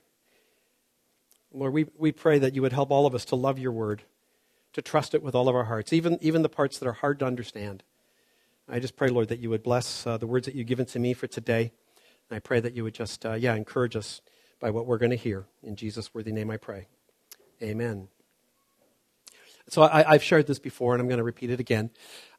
Lord, 1.54 1.74
we, 1.74 1.86
we 1.98 2.12
pray 2.12 2.40
that 2.40 2.56
you 2.56 2.62
would 2.64 2.74
help 2.74 2.90
all 2.90 3.06
of 3.06 3.14
us 3.14 3.26
to 3.26 3.36
love 3.36 3.60
your 3.60 3.72
word, 3.72 4.04
to 4.74 4.82
trust 4.82 5.14
it 5.14 5.22
with 5.22 5.36
all 5.36 5.48
of 5.48 5.56
our 5.56 5.66
hearts, 5.66 5.94
even, 5.94 6.18
even 6.22 6.42
the 6.42 6.50
parts 6.50 6.80
that 6.80 6.88
are 6.88 6.94
hard 6.94 7.20
to 7.20 7.26
understand. 7.26 7.84
I 8.68 8.80
just 8.80 8.96
pray, 8.96 9.10
Lord, 9.10 9.30
that 9.30 9.40
you 9.40 9.50
would 9.50 9.64
bless 9.64 10.06
uh, 10.06 10.18
the 10.18 10.28
words 10.28 10.46
that 10.46 10.56
you've 10.56 10.68
given 10.68 10.86
to 10.88 11.00
me 11.00 11.14
for 11.14 11.28
today. 11.28 11.72
And 12.30 12.36
I 12.36 12.40
pray 12.40 12.60
that 12.60 12.76
you 12.76 12.84
would 12.84 12.94
just, 12.94 13.26
uh, 13.26 13.34
yeah, 13.34 13.56
encourage 13.56 13.96
us 13.96 14.22
by 14.60 14.70
what 14.72 14.86
we're 14.86 15.00
going 15.00 15.10
to 15.12 15.16
hear. 15.16 15.46
In 15.64 15.76
Jesus' 15.76 16.14
worthy 16.14 16.32
name 16.32 16.52
I 16.52 16.58
pray. 16.58 16.88
Amen. 17.62 18.08
So 19.68 19.84
I, 19.84 20.14
have 20.14 20.24
shared 20.24 20.48
this 20.48 20.60
before, 20.60 20.94
and 20.94 21.02
I'm 21.02 21.08
going 21.08 21.20
to 21.20 21.24
repeat 21.24 21.52
it 21.52 21.60
again. 21.60 21.92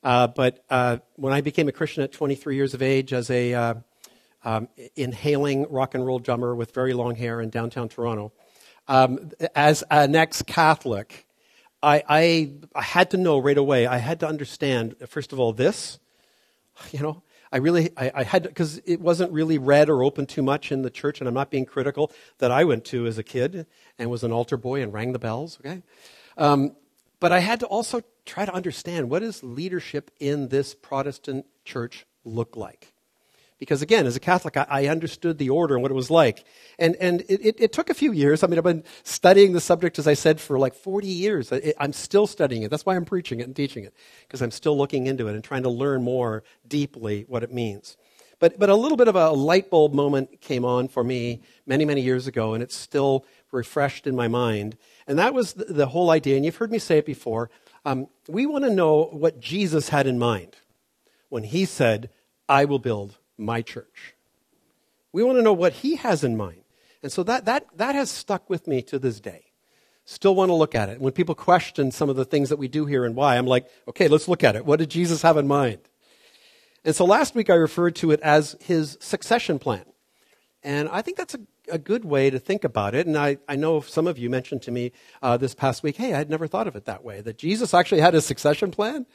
Uh, 0.02 0.26
but 0.26 0.64
uh, 0.70 0.98
when 1.16 1.32
I 1.32 1.42
became 1.42 1.68
a 1.68 1.72
Christian 1.72 2.02
at 2.02 2.10
23 2.10 2.56
years 2.56 2.74
of 2.74 2.82
age, 2.82 3.12
as 3.12 3.30
a 3.30 3.54
uh, 3.54 3.74
um, 4.44 4.68
inhaling 4.96 5.66
rock 5.70 5.94
and 5.94 6.04
roll 6.04 6.18
drummer 6.18 6.54
with 6.54 6.74
very 6.74 6.92
long 6.92 7.14
hair 7.14 7.40
in 7.40 7.50
downtown 7.50 7.88
Toronto, 7.88 8.32
um, 8.88 9.30
as 9.54 9.84
an 9.90 10.16
ex-Catholic, 10.16 11.26
I, 11.82 12.02
I, 12.08 12.52
I 12.74 12.82
had 12.82 13.10
to 13.10 13.16
know 13.16 13.38
right 13.38 13.58
away. 13.58 13.86
I 13.86 13.98
had 13.98 14.20
to 14.20 14.26
understand 14.26 14.96
first 15.06 15.32
of 15.32 15.38
all 15.38 15.52
this, 15.52 15.98
you 16.90 17.00
know, 17.00 17.22
I 17.52 17.56
really, 17.58 17.90
I, 17.96 18.12
I 18.14 18.22
had, 18.22 18.44
because 18.44 18.80
it 18.84 19.00
wasn't 19.00 19.32
really 19.32 19.58
read 19.58 19.88
or 19.88 20.04
open 20.04 20.26
too 20.26 20.42
much 20.42 20.70
in 20.70 20.82
the 20.82 20.90
church, 20.90 21.20
and 21.20 21.26
I'm 21.28 21.34
not 21.34 21.50
being 21.50 21.66
critical, 21.66 22.12
that 22.38 22.50
I 22.50 22.64
went 22.64 22.84
to 22.86 23.06
as 23.06 23.18
a 23.18 23.22
kid 23.22 23.66
and 23.98 24.10
was 24.10 24.22
an 24.22 24.32
altar 24.32 24.56
boy 24.56 24.82
and 24.82 24.92
rang 24.92 25.12
the 25.12 25.18
bells, 25.18 25.58
okay? 25.60 25.82
Um, 26.38 26.76
but 27.18 27.32
I 27.32 27.40
had 27.40 27.60
to 27.60 27.66
also 27.66 28.02
try 28.24 28.44
to 28.46 28.54
understand 28.54 29.10
what 29.10 29.20
does 29.20 29.42
leadership 29.42 30.10
in 30.20 30.48
this 30.48 30.74
Protestant 30.74 31.46
church 31.64 32.06
look 32.24 32.56
like? 32.56 32.92
Because 33.60 33.82
again, 33.82 34.06
as 34.06 34.16
a 34.16 34.20
Catholic, 34.20 34.56
I, 34.56 34.66
I 34.68 34.86
understood 34.86 35.36
the 35.36 35.50
order 35.50 35.74
and 35.74 35.82
what 35.82 35.92
it 35.92 35.94
was 35.94 36.10
like. 36.10 36.44
And, 36.78 36.96
and 36.96 37.20
it, 37.28 37.44
it, 37.44 37.56
it, 37.60 37.72
took 37.72 37.90
a 37.90 37.94
few 37.94 38.10
years. 38.10 38.42
I 38.42 38.46
mean, 38.46 38.58
I've 38.58 38.64
been 38.64 38.84
studying 39.04 39.52
the 39.52 39.60
subject, 39.60 39.98
as 39.98 40.08
I 40.08 40.14
said, 40.14 40.40
for 40.40 40.58
like 40.58 40.74
40 40.74 41.06
years. 41.06 41.52
I, 41.52 41.74
I'm 41.78 41.92
still 41.92 42.26
studying 42.26 42.62
it. 42.62 42.70
That's 42.70 42.86
why 42.86 42.96
I'm 42.96 43.04
preaching 43.04 43.38
it 43.38 43.46
and 43.46 43.54
teaching 43.54 43.84
it, 43.84 43.94
because 44.22 44.40
I'm 44.40 44.50
still 44.50 44.76
looking 44.76 45.06
into 45.06 45.28
it 45.28 45.34
and 45.34 45.44
trying 45.44 45.62
to 45.64 45.68
learn 45.68 46.02
more 46.02 46.42
deeply 46.66 47.26
what 47.28 47.42
it 47.42 47.52
means. 47.52 47.98
But, 48.38 48.58
but 48.58 48.70
a 48.70 48.74
little 48.74 48.96
bit 48.96 49.08
of 49.08 49.14
a 49.14 49.30
light 49.30 49.68
bulb 49.68 49.92
moment 49.92 50.40
came 50.40 50.64
on 50.64 50.88
for 50.88 51.04
me 51.04 51.42
many, 51.66 51.84
many 51.84 52.00
years 52.00 52.26
ago, 52.26 52.54
and 52.54 52.62
it's 52.62 52.74
still 52.74 53.26
refreshed 53.52 54.06
in 54.06 54.16
my 54.16 54.28
mind. 54.28 54.78
And 55.06 55.18
that 55.18 55.34
was 55.34 55.52
the, 55.52 55.66
the 55.66 55.86
whole 55.86 56.08
idea, 56.08 56.36
and 56.36 56.44
you've 56.46 56.56
heard 56.56 56.72
me 56.72 56.78
say 56.78 56.96
it 56.96 57.04
before. 57.04 57.50
Um, 57.84 58.08
we 58.26 58.46
want 58.46 58.64
to 58.64 58.70
know 58.70 59.04
what 59.12 59.38
Jesus 59.38 59.90
had 59.90 60.06
in 60.06 60.18
mind 60.18 60.56
when 61.28 61.44
he 61.44 61.66
said, 61.66 62.08
I 62.48 62.64
will 62.64 62.78
build 62.78 63.18
my 63.40 63.62
church. 63.62 64.14
We 65.12 65.22
want 65.22 65.38
to 65.38 65.42
know 65.42 65.52
what 65.52 65.72
he 65.72 65.96
has 65.96 66.22
in 66.22 66.36
mind. 66.36 66.62
And 67.02 67.10
so 67.10 67.22
that, 67.24 67.46
that, 67.46 67.66
that 67.76 67.94
has 67.94 68.10
stuck 68.10 68.48
with 68.48 68.66
me 68.66 68.82
to 68.82 68.98
this 68.98 69.20
day. 69.20 69.46
Still 70.04 70.34
want 70.34 70.50
to 70.50 70.54
look 70.54 70.74
at 70.74 70.88
it. 70.88 71.00
When 71.00 71.12
people 71.12 71.34
question 71.34 71.90
some 71.90 72.10
of 72.10 72.16
the 72.16 72.24
things 72.24 72.48
that 72.48 72.58
we 72.58 72.68
do 72.68 72.86
here 72.86 73.04
and 73.04 73.14
why, 73.14 73.36
I'm 73.36 73.46
like, 73.46 73.68
okay, 73.88 74.08
let's 74.08 74.28
look 74.28 74.44
at 74.44 74.56
it. 74.56 74.64
What 74.64 74.78
did 74.78 74.90
Jesus 74.90 75.22
have 75.22 75.36
in 75.36 75.46
mind? 75.46 75.78
And 76.84 76.94
so 76.94 77.04
last 77.04 77.34
week 77.34 77.50
I 77.50 77.54
referred 77.54 77.96
to 77.96 78.10
it 78.10 78.20
as 78.20 78.56
his 78.60 78.98
succession 79.00 79.58
plan. 79.58 79.84
And 80.62 80.88
I 80.88 81.02
think 81.02 81.16
that's 81.16 81.34
a, 81.34 81.40
a 81.70 81.78
good 81.78 82.04
way 82.04 82.30
to 82.30 82.38
think 82.38 82.64
about 82.64 82.94
it. 82.94 83.06
And 83.06 83.16
I, 83.16 83.38
I 83.48 83.56
know 83.56 83.80
some 83.80 84.06
of 84.06 84.18
you 84.18 84.28
mentioned 84.28 84.62
to 84.62 84.70
me 84.70 84.92
uh, 85.22 85.36
this 85.36 85.54
past 85.54 85.82
week, 85.82 85.96
hey, 85.96 86.14
I'd 86.14 86.30
never 86.30 86.46
thought 86.46 86.66
of 86.66 86.76
it 86.76 86.84
that 86.86 87.04
way, 87.04 87.20
that 87.20 87.38
Jesus 87.38 87.72
actually 87.72 88.00
had 88.00 88.14
a 88.14 88.20
succession 88.20 88.70
plan. 88.70 89.06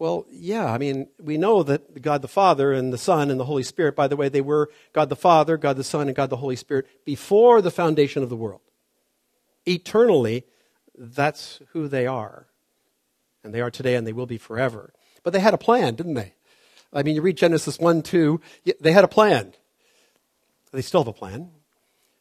Well, 0.00 0.24
yeah, 0.30 0.64
I 0.64 0.78
mean, 0.78 1.08
we 1.22 1.36
know 1.36 1.62
that 1.62 2.00
God 2.00 2.22
the 2.22 2.26
Father 2.26 2.72
and 2.72 2.90
the 2.90 2.96
Son 2.96 3.30
and 3.30 3.38
the 3.38 3.44
Holy 3.44 3.62
Spirit, 3.62 3.94
by 3.94 4.08
the 4.08 4.16
way, 4.16 4.30
they 4.30 4.40
were 4.40 4.70
God 4.94 5.10
the 5.10 5.14
Father, 5.14 5.58
God 5.58 5.76
the 5.76 5.84
Son, 5.84 6.08
and 6.08 6.16
God 6.16 6.30
the 6.30 6.38
Holy 6.38 6.56
Spirit 6.56 6.86
before 7.04 7.60
the 7.60 7.70
foundation 7.70 8.22
of 8.22 8.30
the 8.30 8.36
world. 8.36 8.62
Eternally, 9.68 10.46
that's 10.96 11.60
who 11.72 11.86
they 11.86 12.06
are. 12.06 12.46
And 13.44 13.52
they 13.52 13.60
are 13.60 13.70
today 13.70 13.94
and 13.94 14.06
they 14.06 14.14
will 14.14 14.24
be 14.24 14.38
forever. 14.38 14.94
But 15.22 15.34
they 15.34 15.40
had 15.40 15.52
a 15.52 15.58
plan, 15.58 15.96
didn't 15.96 16.14
they? 16.14 16.32
I 16.94 17.02
mean, 17.02 17.14
you 17.14 17.20
read 17.20 17.36
Genesis 17.36 17.78
1, 17.78 18.00
2, 18.00 18.40
they 18.80 18.92
had 18.92 19.04
a 19.04 19.08
plan. 19.08 19.52
They 20.72 20.80
still 20.80 21.02
have 21.02 21.08
a 21.08 21.12
plan. 21.12 21.50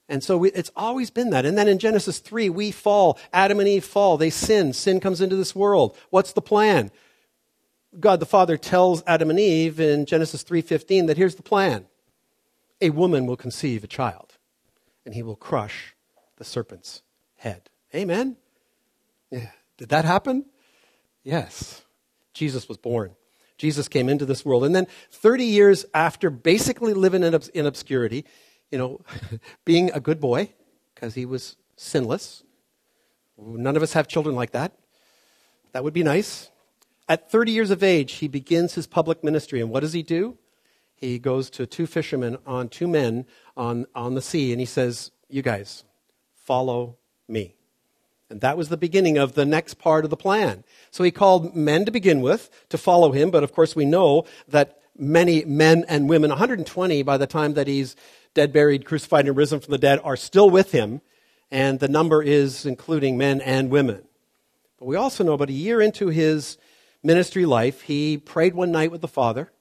And 0.09 0.21
so 0.21 0.37
we, 0.37 0.51
it's 0.51 0.71
always 0.75 1.11
been 1.11 1.29
that. 1.29 1.45
And 1.45 1.57
then 1.57 1.69
in 1.69 1.79
Genesis 1.79 2.19
3, 2.19 2.49
we 2.49 2.71
fall. 2.71 3.17
Adam 3.31 3.57
and 3.57 3.69
Eve 3.69 3.85
fall. 3.85 4.17
They 4.17 4.31
sin. 4.31 4.73
Sin 4.73 4.99
comes 4.99 5.21
into 5.21 5.37
this 5.37 5.55
world. 5.55 5.95
What's 6.09 6.33
the 6.33 6.41
plan? 6.41 6.91
God 7.97 8.19
the 8.19 8.25
Father 8.25 8.57
tells 8.57 9.03
Adam 9.07 9.29
and 9.29 9.39
Eve 9.39 9.79
in 9.79 10.05
Genesis 10.05 10.43
3:15 10.43 11.07
that 11.07 11.17
here's 11.17 11.35
the 11.35 11.43
plan. 11.43 11.87
A 12.81 12.91
woman 12.91 13.25
will 13.25 13.37
conceive 13.37 13.83
a 13.83 13.87
child 13.87 14.37
and 15.05 15.15
he 15.15 15.23
will 15.23 15.35
crush 15.35 15.95
the 16.37 16.43
serpent's 16.43 17.01
head. 17.37 17.69
Amen. 17.93 18.37
Yeah. 19.31 19.51
Did 19.77 19.89
that 19.89 20.05
happen? 20.05 20.45
Yes. 21.23 21.81
Jesus 22.33 22.69
was 22.69 22.77
born. 22.77 23.15
Jesus 23.57 23.87
came 23.87 24.07
into 24.07 24.25
this 24.25 24.45
world. 24.45 24.63
And 24.63 24.73
then 24.73 24.87
30 25.11 25.43
years 25.45 25.85
after 25.93 26.29
basically 26.29 26.93
living 26.93 27.23
in, 27.23 27.37
in 27.53 27.65
obscurity, 27.65 28.25
you 28.71 28.77
know, 28.77 29.01
being 29.65 29.91
a 29.91 29.99
good 29.99 30.19
boy, 30.19 30.53
because 30.95 31.15
he 31.15 31.25
was 31.25 31.57
sinless. 31.75 32.43
None 33.37 33.75
of 33.75 33.83
us 33.83 33.93
have 33.93 34.07
children 34.07 34.35
like 34.35 34.51
that. 34.51 34.73
That 35.71 35.83
would 35.83 35.93
be 35.93 36.03
nice. 36.03 36.49
At 37.09 37.31
30 37.31 37.51
years 37.51 37.71
of 37.71 37.81
age, 37.81 38.13
he 38.13 38.27
begins 38.27 38.75
his 38.75 38.85
public 38.85 39.23
ministry. 39.23 39.59
And 39.59 39.71
what 39.71 39.79
does 39.79 39.93
he 39.93 40.03
do? 40.03 40.37
He 40.95 41.17
goes 41.17 41.49
to 41.51 41.65
two 41.65 41.87
fishermen 41.87 42.37
on 42.45 42.69
two 42.69 42.87
men 42.87 43.25
on, 43.57 43.87
on 43.95 44.13
the 44.13 44.21
sea, 44.21 44.51
and 44.51 44.59
he 44.59 44.65
says, 44.65 45.11
You 45.27 45.41
guys, 45.41 45.83
follow 46.35 46.97
me. 47.27 47.55
And 48.29 48.41
that 48.41 48.57
was 48.57 48.69
the 48.69 48.77
beginning 48.77 49.17
of 49.17 49.33
the 49.33 49.45
next 49.45 49.79
part 49.79 50.03
of 50.03 50.11
the 50.11 50.17
plan. 50.17 50.63
So 50.91 51.03
he 51.03 51.09
called 51.09 51.55
men 51.55 51.83
to 51.85 51.91
begin 51.91 52.21
with 52.21 52.51
to 52.69 52.77
follow 52.77 53.11
him, 53.11 53.31
but 53.31 53.43
of 53.43 53.53
course 53.53 53.75
we 53.75 53.85
know 53.85 54.25
that 54.47 54.79
many 54.95 55.43
men 55.45 55.83
and 55.87 56.07
women, 56.07 56.29
120 56.29 57.01
by 57.01 57.17
the 57.17 57.25
time 57.25 57.55
that 57.55 57.65
he's 57.65 57.95
dead, 58.35 58.53
buried, 58.53 58.85
crucified, 58.85 59.25
and 59.27 59.35
risen 59.35 59.59
from 59.59 59.71
the 59.71 59.79
dead, 59.79 59.99
are 60.03 60.15
still 60.15 60.51
with 60.51 60.73
him, 60.73 61.01
and 61.49 61.79
the 61.79 61.87
number 61.87 62.21
is 62.21 62.67
including 62.67 63.17
men 63.17 63.41
and 63.41 63.71
women. 63.71 64.03
But 64.77 64.85
we 64.85 64.95
also 64.95 65.23
know 65.23 65.33
about 65.33 65.49
a 65.49 65.53
year 65.53 65.81
into 65.81 66.09
his 66.09 66.59
ministry 67.03 67.45
life, 67.45 67.81
he 67.81 68.17
prayed 68.17 68.53
one 68.53 68.71
night 68.71 68.91
with 68.91 69.01
the 69.01 69.07
Father, 69.07 69.51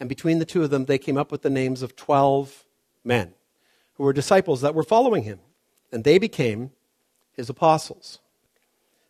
and 0.00 0.08
between 0.08 0.38
the 0.38 0.44
two 0.44 0.62
of 0.62 0.70
them, 0.70 0.84
they 0.84 0.98
came 0.98 1.16
up 1.16 1.30
with 1.30 1.42
the 1.42 1.50
names 1.50 1.82
of 1.82 1.96
12 1.96 2.64
men 3.04 3.34
who 3.94 4.04
were 4.04 4.12
disciples 4.12 4.60
that 4.60 4.74
were 4.74 4.82
following 4.82 5.22
him. 5.22 5.38
And 5.92 6.04
they 6.04 6.18
became 6.18 6.72
his 7.32 7.48
apostles. 7.48 8.18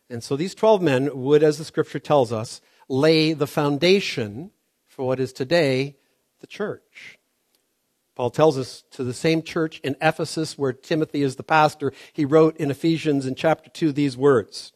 And 0.09 0.23
so 0.23 0.35
these 0.35 0.53
12 0.53 0.81
men 0.81 1.09
would, 1.13 1.41
as 1.41 1.57
the 1.57 1.65
scripture 1.65 1.99
tells 1.99 2.31
us, 2.31 2.61
lay 2.87 3.33
the 3.33 3.47
foundation 3.47 4.51
for 4.87 5.07
what 5.07 5.19
is 5.19 5.33
today 5.33 5.95
the 6.39 6.47
church. 6.47 7.17
Paul 8.15 8.29
tells 8.29 8.57
us 8.57 8.83
to 8.91 9.03
the 9.03 9.13
same 9.13 9.41
church 9.41 9.79
in 9.79 9.95
Ephesus 10.01 10.57
where 10.57 10.71
Timothy 10.71 11.21
is 11.21 11.35
the 11.35 11.43
pastor, 11.43 11.91
he 12.13 12.23
wrote 12.23 12.55
in 12.57 12.71
Ephesians 12.71 13.25
in 13.25 13.35
chapter 13.35 13.69
2 13.69 13.91
these 13.91 14.15
words 14.15 14.71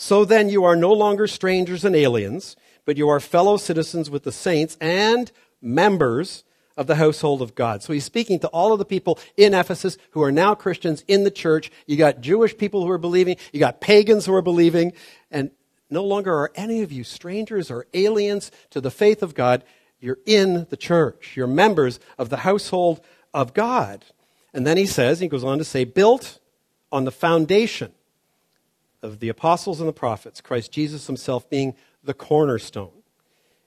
so 0.00 0.24
then 0.24 0.48
you 0.48 0.64
are 0.64 0.76
no 0.76 0.94
longer 0.94 1.26
strangers 1.26 1.84
and 1.84 1.94
aliens, 1.94 2.56
but 2.86 2.96
you 2.96 3.10
are 3.10 3.20
fellow 3.20 3.58
citizens 3.58 4.08
with 4.08 4.22
the 4.22 4.32
saints 4.32 4.78
and 4.80 5.30
members 5.60 6.42
of 6.74 6.86
the 6.86 6.94
household 6.94 7.42
of 7.42 7.54
God. 7.54 7.82
So 7.82 7.92
he's 7.92 8.06
speaking 8.06 8.38
to 8.38 8.48
all 8.48 8.72
of 8.72 8.78
the 8.78 8.86
people 8.86 9.18
in 9.36 9.52
Ephesus 9.52 9.98
who 10.12 10.22
are 10.22 10.32
now 10.32 10.54
Christians 10.54 11.04
in 11.06 11.24
the 11.24 11.30
church. 11.30 11.70
You 11.86 11.98
got 11.98 12.22
Jewish 12.22 12.56
people 12.56 12.82
who 12.82 12.90
are 12.90 12.96
believing, 12.96 13.36
you 13.52 13.60
got 13.60 13.82
pagans 13.82 14.24
who 14.24 14.34
are 14.34 14.40
believing, 14.40 14.94
and 15.30 15.50
no 15.90 16.02
longer 16.02 16.32
are 16.32 16.50
any 16.54 16.80
of 16.80 16.90
you 16.90 17.04
strangers 17.04 17.70
or 17.70 17.86
aliens 17.92 18.50
to 18.70 18.80
the 18.80 18.90
faith 18.90 19.22
of 19.22 19.34
God. 19.34 19.64
You're 20.00 20.20
in 20.24 20.66
the 20.70 20.78
church. 20.78 21.36
You're 21.36 21.46
members 21.46 22.00
of 22.16 22.30
the 22.30 22.38
household 22.38 23.02
of 23.34 23.52
God. 23.52 24.06
And 24.54 24.66
then 24.66 24.78
he 24.78 24.86
says, 24.86 25.20
he 25.20 25.28
goes 25.28 25.44
on 25.44 25.58
to 25.58 25.64
say, 25.64 25.84
built 25.84 26.38
on 26.90 27.04
the 27.04 27.12
foundation 27.12 27.92
of 29.02 29.20
the 29.20 29.28
apostles 29.28 29.80
and 29.80 29.88
the 29.88 29.94
prophets, 29.94 30.40
Christ 30.40 30.72
Jesus 30.72 31.06
himself 31.06 31.48
being 31.48 31.74
the 32.02 32.14
cornerstone, 32.14 32.92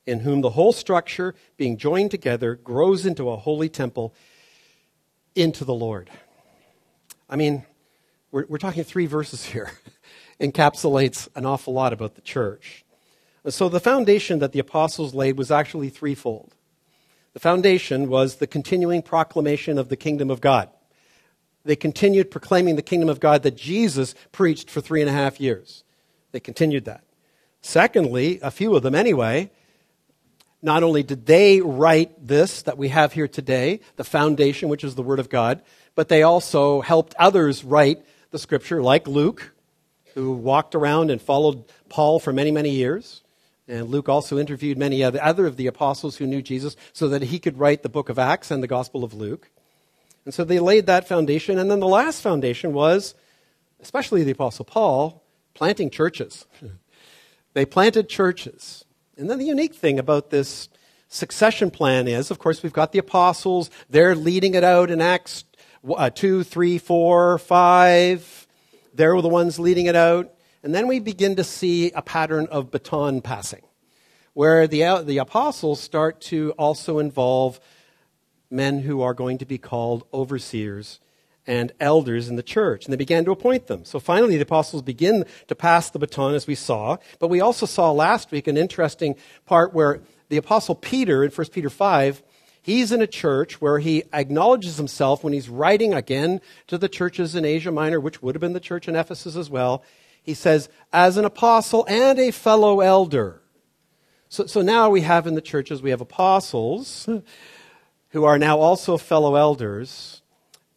in 0.06 0.22
whom 0.22 0.42
the 0.42 0.52
whole 0.52 0.74
structure, 0.74 1.36
being 1.58 1.78
joined 1.78 2.12
together, 2.12 2.56
grows 2.56 3.06
into 3.06 3.30
a 3.30 3.38
holy 3.38 3.70
temple 3.70 4.14
into 5.36 5.66
the 5.66 5.74
Lord. 5.74 6.10
I 7.30 7.36
mean, 7.36 7.66
we're, 8.32 8.46
we're 8.48 8.58
talking 8.58 8.84
three 8.84 9.06
verses 9.06 9.46
here, 9.46 9.72
encapsulates 10.40 11.28
an 11.36 11.46
awful 11.46 11.74
lot 11.74 11.94
about 11.94 12.16
the 12.16 12.22
church. 12.22 12.86
So 13.48 13.70
the 13.70 13.80
foundation 13.80 14.40
that 14.40 14.52
the 14.52 14.60
apostles 14.60 15.14
laid 15.14 15.38
was 15.38 15.52
actually 15.52 15.90
threefold. 15.90 16.56
The 17.34 17.40
foundation 17.40 18.08
was 18.08 18.36
the 18.36 18.48
continuing 18.48 19.02
proclamation 19.02 19.78
of 19.78 19.90
the 19.90 19.98
kingdom 19.98 20.30
of 20.30 20.40
God 20.40 20.70
they 21.66 21.76
continued 21.76 22.32
proclaiming 22.32 22.76
the 22.76 22.82
kingdom 22.82 23.10
of 23.10 23.20
God 23.20 23.44
that 23.44 23.56
Jesus 23.56 24.16
preached 24.32 24.70
for 24.70 24.82
three 24.82 25.02
and 25.02 25.10
a 25.10 25.14
half 25.14 25.40
years. 25.40 25.84
They 26.32 26.40
continued 26.40 26.86
that. 26.86 27.04
Secondly, 27.62 28.40
a 28.42 28.52
few 28.52 28.76
of 28.76 28.84
them 28.84 28.96
anyway, 28.96 29.50
not 30.62 30.84
only 30.84 31.04
did 31.04 31.26
they 31.26 31.62
write 31.62 32.26
this 32.26 32.64
that 32.64 32.78
we 32.78 32.90
have 32.90 33.14
here 33.14 33.28
today, 33.28 33.80
the 33.96 34.04
foundation, 34.04 34.70
which 34.70 34.84
is 34.84 34.96
the 34.96 35.04
Word 35.04 35.20
of 35.20 35.30
God, 35.30 35.62
but 35.96 36.10
they 36.10 36.24
also 36.24 36.82
helped 36.82 37.16
others 37.20 37.64
write 37.64 38.04
the 38.32 38.40
Scripture, 38.40 38.82
like 38.82 39.08
Luke, 39.08 39.54
who 40.16 40.32
walked 40.32 40.76
around 40.76 41.12
and 41.12 41.22
followed 41.22 41.66
Paul 41.90 42.20
for 42.20 42.34
many, 42.34 42.52
many 42.52 42.70
years. 42.70 43.24
And 43.68 43.88
Luke 43.88 44.10
also 44.10 44.38
interviewed 44.38 44.78
many 44.78 45.04
other 45.04 45.46
of 45.46 45.56
the 45.56 45.68
apostles 45.68 46.18
who 46.18 46.28
knew 46.28 46.42
Jesus 46.42 46.76
so 46.92 47.08
that 47.10 47.24
he 47.24 47.40
could 47.40 47.58
write 47.58 47.84
the 47.84 47.90
book 47.90 48.10
of 48.10 48.20
Acts 48.20 48.52
and 48.52 48.62
the 48.62 48.68
Gospel 48.68 49.04
of 49.04 49.14
Luke. 49.14 49.50
And 50.26 50.34
so 50.34 50.44
they 50.44 50.60
laid 50.60 50.86
that 50.86 51.08
foundation. 51.08 51.60
And 51.60 51.70
then 51.70 51.80
the 51.80 51.88
last 51.88 52.22
foundation 52.22 52.74
was, 52.74 53.16
especially 53.82 54.24
the 54.24 54.32
Apostle 54.32 54.66
Paul, 54.66 55.24
planting 55.54 55.90
churches. 55.90 56.46
they 57.54 57.66
planted 57.66 58.10
churches. 58.10 58.86
And 59.18 59.30
then 59.30 59.40
the 59.40 59.46
unique 59.46 59.76
thing 59.76 60.00
about 60.00 60.30
this 60.30 60.70
succession 61.08 61.70
plan 61.70 62.08
is, 62.08 62.32
of 62.32 62.40
course, 62.40 62.64
we've 62.64 62.74
got 62.74 62.92
the 62.92 63.00
apostles. 63.00 63.70
They're 63.90 64.16
leading 64.16 64.56
it 64.56 64.64
out 64.64 64.90
in 64.90 65.02
Acts 65.02 65.44
uh, 65.88 66.10
2, 66.10 66.44
3, 66.44 66.78
4, 66.78 67.38
5. 67.38 68.48
They're 68.94 69.22
the 69.22 69.30
ones 69.30 69.60
leading 69.60 69.86
it 69.86 69.96
out. 69.96 70.34
And 70.64 70.74
then 70.74 70.88
we 70.88 71.00
begin 71.00 71.36
to 71.36 71.44
see 71.44 71.92
a 71.92 72.02
pattern 72.02 72.48
of 72.50 72.72
baton 72.72 73.22
passing, 73.22 73.64
where 74.34 74.66
the, 74.66 74.84
uh, 74.86 75.02
the 75.02 75.18
apostles 75.18 75.82
start 75.82 76.22
to 76.22 76.52
also 76.58 77.00
involve 77.00 77.60
men 78.54 78.80
who 78.80 79.02
are 79.02 79.14
going 79.14 79.38
to 79.40 79.46
be 79.46 79.58
called 79.58 80.06
overseers 80.14 81.00
and 81.46 81.74
elders 81.80 82.30
in 82.30 82.38
the 82.38 82.44
church, 82.44 82.86
and 82.86 82.94
they 82.94 82.98
began 82.98 83.26
to 83.26 83.32
appoint 83.32 83.68
them. 83.68 83.84
So 83.84 84.00
finally, 84.00 84.38
the 84.38 84.44
apostles 84.44 84.82
begin 84.82 85.26
to 85.48 85.56
pass 85.56 85.90
the 85.90 86.00
baton, 86.00 86.36
as 86.36 86.48
we 86.48 86.56
saw. 86.56 86.98
But 87.20 87.28
we 87.28 87.42
also 87.42 87.66
saw 87.66 87.92
last 87.92 88.32
week 88.32 88.48
an 88.48 88.56
interesting 88.56 89.16
part 89.46 89.74
where 89.74 90.02
the 90.30 90.38
apostle 90.38 90.76
Peter 90.76 91.24
in 91.24 91.32
1 91.32 91.48
Peter 91.48 91.70
5 91.70 92.24
He's 92.64 92.94
in 92.94 93.02
a 93.02 93.08
church 93.08 93.60
where 93.60 93.80
he 93.80 94.06
acknowledges 94.14 94.78
himself 94.78 95.22
when 95.22 95.34
he's 95.34 95.50
writing 95.50 95.94
again 95.94 96.40
to 96.68 96.78
the 96.78 96.88
churches 96.88 97.36
in 97.36 97.44
Asia 97.44 97.74
Minor, 97.74 98.00
which 98.00 98.24
would 98.24 98.36
have 98.36 98.40
been 98.40 98.54
the 98.54 98.62
church 98.62 98.88
in 98.88 98.96
Ephesus 98.96 99.36
as 99.36 99.50
well. 99.50 99.84
He 100.24 100.34
says, 100.34 100.70
as 100.94 101.18
an 101.18 101.26
apostle 101.26 101.86
and 101.90 102.18
a 102.18 102.32
fellow 102.32 102.80
elder. 102.80 103.42
So, 104.30 104.46
so 104.46 104.62
now 104.62 104.90
we 104.90 105.02
have 105.02 105.28
in 105.28 105.36
the 105.36 105.42
churches, 105.42 105.82
we 105.82 105.90
have 105.90 106.00
apostles 106.00 107.10
who 108.14 108.24
are 108.24 108.38
now 108.38 108.60
also 108.60 108.96
fellow 108.96 109.36
elders. 109.36 110.22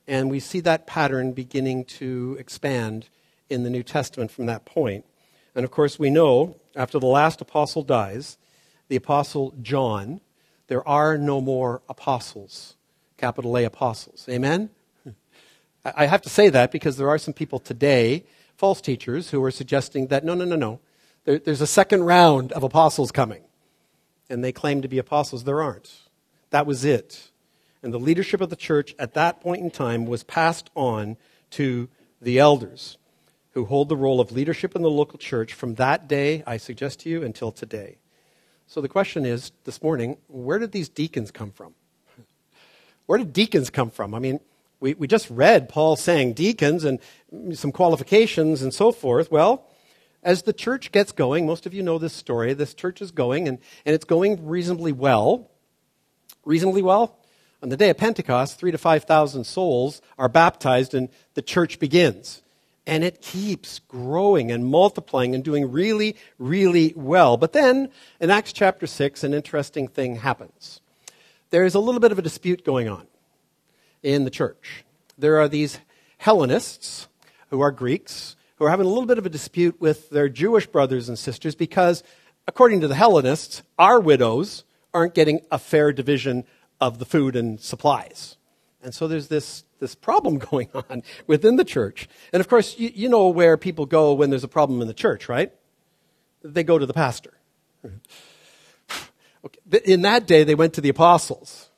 And 0.09 0.31
we 0.31 0.41
see 0.41 0.61
that 0.61 0.87
pattern 0.87 1.33
beginning 1.33 1.85
to 1.85 2.37
expand 2.41 3.09
in 3.51 3.63
the 3.63 3.71
New 3.71 3.83
Testament 3.83 4.31
from 4.31 4.47
that 4.47 4.65
point. 4.65 5.05
And 5.55 5.65
of 5.65 5.71
course, 5.71 5.99
we 5.99 6.11
know 6.11 6.57
after 6.75 6.99
the 6.99 7.07
last 7.07 7.41
apostle 7.41 7.83
dies, 7.83 8.39
the 8.89 8.97
apostle 8.97 9.55
John, 9.61 10.21
there 10.69 10.87
are 10.89 11.19
no 11.19 11.41
more 11.41 11.83
apostles, 11.89 12.75
capital 13.19 13.57
A 13.59 13.65
apostles. 13.65 14.27
Amen? 14.29 14.71
I 15.85 16.07
have 16.07 16.23
to 16.23 16.31
say 16.31 16.49
that 16.49 16.73
because 16.73 16.97
there 16.97 17.09
are 17.09 17.19
some 17.19 17.35
people 17.35 17.59
today, 17.59 18.25
false 18.57 18.81
teachers, 18.81 19.31
who 19.31 19.43
are 19.45 19.51
suggesting 19.51 20.07
that 20.09 20.25
no, 20.25 20.35
no, 20.35 20.45
no, 20.45 20.57
no. 20.57 20.81
There, 21.25 21.39
there's 21.39 21.61
a 21.61 21.67
second 21.67 22.05
round 22.05 22.53
of 22.53 22.63
apostles 22.63 23.13
coming. 23.13 23.43
And 24.31 24.43
they 24.43 24.53
claim 24.53 24.83
to 24.83 24.89
be 24.89 24.99
apostles. 24.99 25.45
There 25.45 25.63
aren't. 25.63 26.06
That 26.51 26.67
was 26.67 26.85
it. 26.85 27.31
And 27.83 27.93
the 27.93 27.99
leadership 27.99 28.41
of 28.41 28.51
the 28.51 28.57
church 28.57 28.95
at 28.99 29.15
that 29.15 29.41
point 29.41 29.63
in 29.63 29.71
time 29.71 30.07
was 30.07 30.25
passed 30.25 30.71
on 30.75 31.17
to 31.51 31.89
the 32.21 32.39
elders 32.39 32.99
who 33.53 33.65
hold 33.65 33.89
the 33.89 33.97
role 33.97 34.21
of 34.21 34.33
leadership 34.33 34.77
in 34.77 34.83
the 34.83 34.91
local 34.91 35.19
church 35.19 35.55
from 35.55 35.77
that 35.77 36.09
day, 36.09 36.43
I 36.47 36.57
suggest 36.57 37.01
to 37.01 37.09
you, 37.09 37.23
until 37.23 37.51
today. 37.51 37.97
So 38.67 38.81
the 38.81 38.89
question 38.89 39.25
is 39.25 39.53
this 39.65 39.83
morning 39.83 40.19
where 40.29 40.59
did 40.59 40.73
these 40.73 40.89
deacons 40.89 41.31
come 41.31 41.51
from? 41.51 41.75
Where 43.07 43.19
did 43.19 43.33
deacons 43.33 43.71
come 43.71 43.91
from? 43.91 44.15
I 44.15 44.19
mean, 44.19 44.41
we, 44.81 44.95
we 44.95 45.07
just 45.07 45.31
read 45.31 45.69
Paul 45.69 45.97
saying 45.97 46.35
deacons 46.35 46.85
and 46.85 46.99
some 47.53 47.73
qualifications 47.73 48.63
and 48.63 48.75
so 48.75 48.93
forth. 48.93 49.31
Well, 49.31 49.65
as 50.23 50.43
the 50.43 50.53
church 50.53 50.93
gets 50.93 51.13
going, 51.13 51.47
most 51.47 51.67
of 51.67 51.73
you 51.73 51.83
know 51.83 51.99
this 51.99 52.13
story, 52.13 52.53
this 52.53 52.75
church 52.75 53.01
is 53.01 53.13
going 53.13 53.47
and, 53.49 53.59
and 53.85 53.95
it's 53.95 54.05
going 54.05 54.45
reasonably 54.47 54.93
well. 54.93 55.51
Reasonably 56.47 56.81
well? 56.81 57.19
On 57.61 57.71
the 57.71 57.77
day 57.77 57.91
of 57.91 57.99
Pentecost, 57.99 58.59
three 58.59 58.71
to 58.71 58.79
5,000 58.79 59.45
souls 59.45 60.01
are 60.17 60.29
baptized 60.29 60.95
and 60.95 61.09
the 61.35 61.43
church 61.43 61.81
begins. 61.81 62.41
And 62.87 63.03
it 63.03 63.21
keeps 63.21 63.81
growing 63.81 64.53
and 64.53 64.65
multiplying 64.65 65.35
and 65.35 65.43
doing 65.43 65.73
really, 65.73 66.15
really 66.39 66.93
well. 66.95 67.37
But 67.37 67.53
then, 67.53 67.91
in 68.21 68.31
Acts 68.31 68.53
chapter 68.53 68.87
6, 68.87 69.25
an 69.25 69.35
interesting 69.35 69.89
thing 69.89 70.17
happens. 70.17 70.81
There 71.51 71.65
is 71.65 71.75
a 71.75 71.81
little 71.81 72.01
bit 72.01 72.13
of 72.13 72.19
a 72.19 72.23
dispute 72.23 72.65
going 72.65 72.89
on 72.89 73.09
in 74.05 74.25
the 74.25 74.31
church. 74.31 74.85
There 75.19 75.41
are 75.41 75.49
these 75.49 75.81
Hellenists, 76.19 77.09
who 77.51 77.61
are 77.61 77.73
Greeks, 77.73 78.37
who 78.57 78.67
are 78.67 78.71
having 78.71 78.87
a 78.87 78.89
little 78.89 79.07
bit 79.07 79.19
of 79.19 79.27
a 79.27 79.31
dispute 79.31 79.81
with 79.81 80.11
their 80.11 80.29
Jewish 80.29 80.69
brothers 80.69 81.09
and 81.09 81.19
sisters 81.19 81.57
because, 81.57 82.05
according 82.47 82.83
to 82.83 82.89
the 82.89 82.95
Hellenists, 82.95 83.63
our 83.81 83.99
widows 83.99 84.63
aren't 84.97 85.13
getting 85.15 85.41
a 85.51 85.59
fair 85.59 85.93
division 85.93 86.45
of 86.81 86.99
the 86.99 87.05
food 87.05 87.37
and 87.37 87.61
supplies. 87.61 88.39
And 88.83 88.95
so 88.95 89.07
there's 89.07 89.29
this, 89.29 89.65
this 89.79 89.95
problem 89.95 90.39
going 90.51 90.71
on 90.75 91.03
within 91.27 91.57
the 91.57 91.65
church. 91.65 92.09
And 92.33 92.41
of 92.41 92.49
course, 92.49 92.79
you, 92.79 92.91
you 92.95 93.09
know 93.11 93.29
where 93.29 93.59
people 93.59 93.85
go 93.85 94.15
when 94.15 94.31
there's 94.31 94.43
a 94.43 94.49
problem 94.49 94.81
in 94.81 94.89
the 94.89 94.95
church, 94.95 95.29
right? 95.29 95.53
They 96.43 96.65
go 96.65 96.79
to 96.79 96.87
the 96.87 96.95
pastor. 96.95 97.35
okay. 99.45 99.81
In 99.85 100.01
that 100.03 100.27
day, 100.27 100.45
they 100.45 100.55
went 100.55 100.73
to 100.75 100.81
the 100.81 100.89
apostles. 100.89 101.69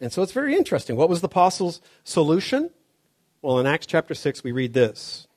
And 0.00 0.12
so 0.12 0.22
it's 0.22 0.32
very 0.32 0.56
interesting. 0.56 0.96
What 0.96 1.08
was 1.08 1.20
the 1.20 1.28
apostles' 1.28 1.80
solution? 2.02 2.70
Well, 3.40 3.60
in 3.60 3.66
Acts 3.66 3.86
chapter 3.86 4.14
6, 4.14 4.42
we 4.42 4.50
read 4.50 4.72
this 4.72 5.28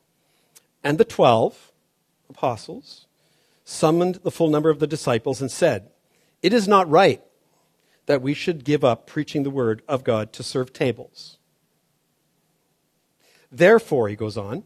And 0.84 0.98
the 0.98 1.06
twelve 1.06 1.72
apostles 2.30 3.06
summoned 3.64 4.16
the 4.24 4.32
full 4.32 4.50
number 4.50 4.72
of 4.72 4.80
the 4.80 4.88
disciples 4.88 5.40
and 5.40 5.52
said, 5.52 5.92
It 6.42 6.54
is 6.54 6.68
not 6.68 6.90
right 6.90 7.22
that 8.08 8.22
we 8.22 8.34
should 8.34 8.64
give 8.64 8.84
up 8.84 9.08
preaching 9.08 9.44
the 9.44 9.50
word 9.50 9.84
of 9.88 10.04
God 10.04 10.34
to 10.34 10.44
serve 10.44 10.74
tables. 10.74 11.38
Therefore, 13.52 14.08
he 14.10 14.16
goes 14.16 14.38
on, 14.38 14.64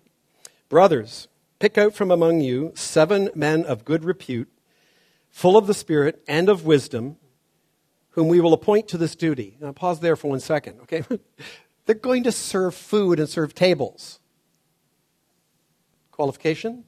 brothers, 0.69 1.27
pick 1.59 1.77
out 1.77 1.93
from 1.93 2.11
among 2.11 2.41
you 2.41 2.71
seven 2.75 3.29
men 3.35 3.65
of 3.65 3.83
good 3.83 4.03
repute, 4.03 4.49
full 5.29 5.57
of 5.57 5.67
the 5.67 5.73
Spirit 5.73 6.23
and 6.27 6.49
of 6.49 6.65
wisdom, 6.65 7.17
whom 8.11 8.27
we 8.29 8.39
will 8.39 8.53
appoint 8.53 8.87
to 8.87 8.97
this 8.97 9.15
duty. 9.15 9.57
Now, 9.59 9.73
pause 9.73 9.99
there 9.99 10.15
for 10.15 10.29
one 10.29 10.39
second, 10.39 10.79
okay? 10.81 11.03
They're 11.85 11.95
going 11.95 12.23
to 12.23 12.31
serve 12.31 12.73
food 12.73 13.19
and 13.19 13.27
serve 13.27 13.53
tables. 13.53 14.19
Qualification? 16.11 16.85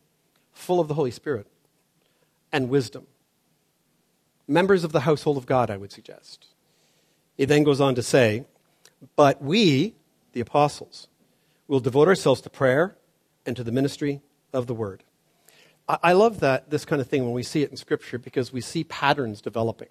Full 0.54 0.80
of 0.80 0.88
the 0.88 0.94
Holy 0.94 1.12
Spirit 1.12 1.48
and 2.52 2.70
wisdom 2.70 3.06
members 4.48 4.84
of 4.84 4.92
the 4.92 5.02
household 5.02 5.38
of 5.38 5.46
God, 5.46 5.70
I 5.70 5.78
would 5.78 5.92
suggest. 5.92 6.48
He 7.36 7.46
then 7.46 7.64
goes 7.64 7.82
on 7.82 7.96
to 7.96 8.04
say, 8.04 8.46
But 9.16 9.42
we, 9.42 9.96
the 10.34 10.40
apostles, 10.40 11.08
will 11.68 11.80
devote 11.80 12.08
ourselves 12.08 12.42
to 12.42 12.50
prayer 12.50 12.96
and 13.46 13.56
to 13.56 13.64
the 13.64 13.72
ministry 13.72 14.22
of 14.54 14.68
the 14.68 14.74
word. 14.74 15.04
I 15.90 16.14
love 16.14 16.42
that 16.42 16.70
this 16.70 16.84
kind 16.84 17.02
of 17.02 17.08
thing 17.08 17.24
when 17.24 17.34
we 17.34 17.44
see 17.44 17.64
it 17.64 17.72
in 17.72 17.78
Scripture 17.78 18.18
because 18.18 18.52
we 18.52 18.60
see 18.60 18.84
patterns 18.84 19.40
developing. 19.40 19.88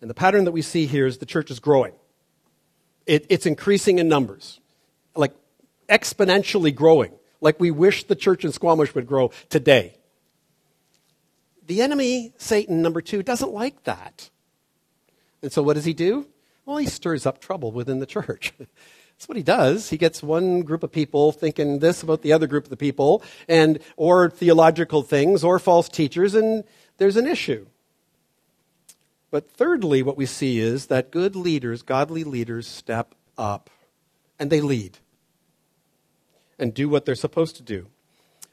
And 0.00 0.08
the 0.08 0.14
pattern 0.14 0.44
that 0.44 0.52
we 0.52 0.62
see 0.62 0.86
here 0.86 1.06
is 1.06 1.18
the 1.18 1.26
church 1.26 1.50
is 1.50 1.60
growing. 1.60 1.92
It, 3.06 3.26
it's 3.28 3.44
increasing 3.44 3.98
in 3.98 4.08
numbers, 4.08 4.60
like 5.14 5.34
exponentially 5.90 6.74
growing, 6.74 7.12
like 7.42 7.60
we 7.60 7.70
wish 7.70 8.04
the 8.04 8.16
church 8.16 8.46
in 8.46 8.52
Squamish 8.52 8.94
would 8.94 9.06
grow 9.06 9.30
today 9.50 9.98
the 11.66 11.82
enemy, 11.82 12.32
Satan, 12.38 12.82
number 12.82 13.00
two, 13.00 13.22
doesn't 13.22 13.52
like 13.52 13.84
that. 13.84 14.30
And 15.42 15.52
so 15.52 15.62
what 15.62 15.74
does 15.74 15.84
he 15.84 15.94
do? 15.94 16.26
Well, 16.64 16.78
he 16.78 16.86
stirs 16.86 17.26
up 17.26 17.40
trouble 17.40 17.72
within 17.72 17.98
the 17.98 18.06
church. 18.06 18.52
That's 18.58 19.28
what 19.28 19.36
he 19.36 19.42
does. 19.42 19.90
He 19.90 19.96
gets 19.96 20.22
one 20.22 20.62
group 20.62 20.82
of 20.82 20.90
people 20.90 21.30
thinking 21.30 21.78
this 21.78 22.02
about 22.02 22.22
the 22.22 22.32
other 22.32 22.46
group 22.46 22.64
of 22.64 22.70
the 22.70 22.76
people, 22.76 23.22
and 23.48 23.78
or 23.96 24.30
theological 24.30 25.02
things, 25.02 25.44
or 25.44 25.58
false 25.58 25.88
teachers, 25.88 26.34
and 26.34 26.64
there's 26.98 27.16
an 27.16 27.26
issue. 27.26 27.66
But 29.30 29.50
thirdly, 29.50 30.02
what 30.02 30.16
we 30.16 30.26
see 30.26 30.58
is 30.58 30.86
that 30.86 31.10
good 31.10 31.36
leaders, 31.36 31.82
godly 31.82 32.24
leaders, 32.24 32.66
step 32.66 33.14
up 33.36 33.70
and 34.38 34.50
they 34.50 34.60
lead 34.60 34.98
and 36.58 36.72
do 36.72 36.88
what 36.88 37.04
they're 37.04 37.14
supposed 37.14 37.56
to 37.56 37.62
do. 37.62 37.88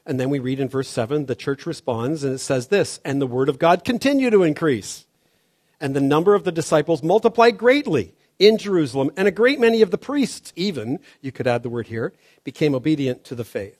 And 0.04 0.18
then 0.18 0.30
we 0.30 0.38
read 0.38 0.60
in 0.60 0.68
verse 0.68 0.88
7 0.88 1.26
the 1.26 1.34
church 1.34 1.66
responds, 1.66 2.24
and 2.24 2.34
it 2.34 2.38
says 2.38 2.68
this 2.68 3.00
And 3.04 3.20
the 3.20 3.26
word 3.26 3.48
of 3.48 3.58
God 3.58 3.84
continued 3.84 4.32
to 4.32 4.42
increase. 4.42 5.06
And 5.80 5.96
the 5.96 6.00
number 6.00 6.34
of 6.34 6.44
the 6.44 6.52
disciples 6.52 7.02
multiplied 7.02 7.58
greatly 7.58 8.14
in 8.38 8.58
Jerusalem, 8.58 9.10
and 9.16 9.28
a 9.28 9.32
great 9.32 9.60
many 9.60 9.82
of 9.82 9.90
the 9.90 9.98
priests, 9.98 10.52
even, 10.56 10.98
you 11.20 11.30
could 11.30 11.46
add 11.46 11.62
the 11.62 11.68
word 11.68 11.86
here, 11.86 12.12
became 12.44 12.74
obedient 12.74 13.24
to 13.24 13.34
the 13.34 13.44
faith. 13.44 13.78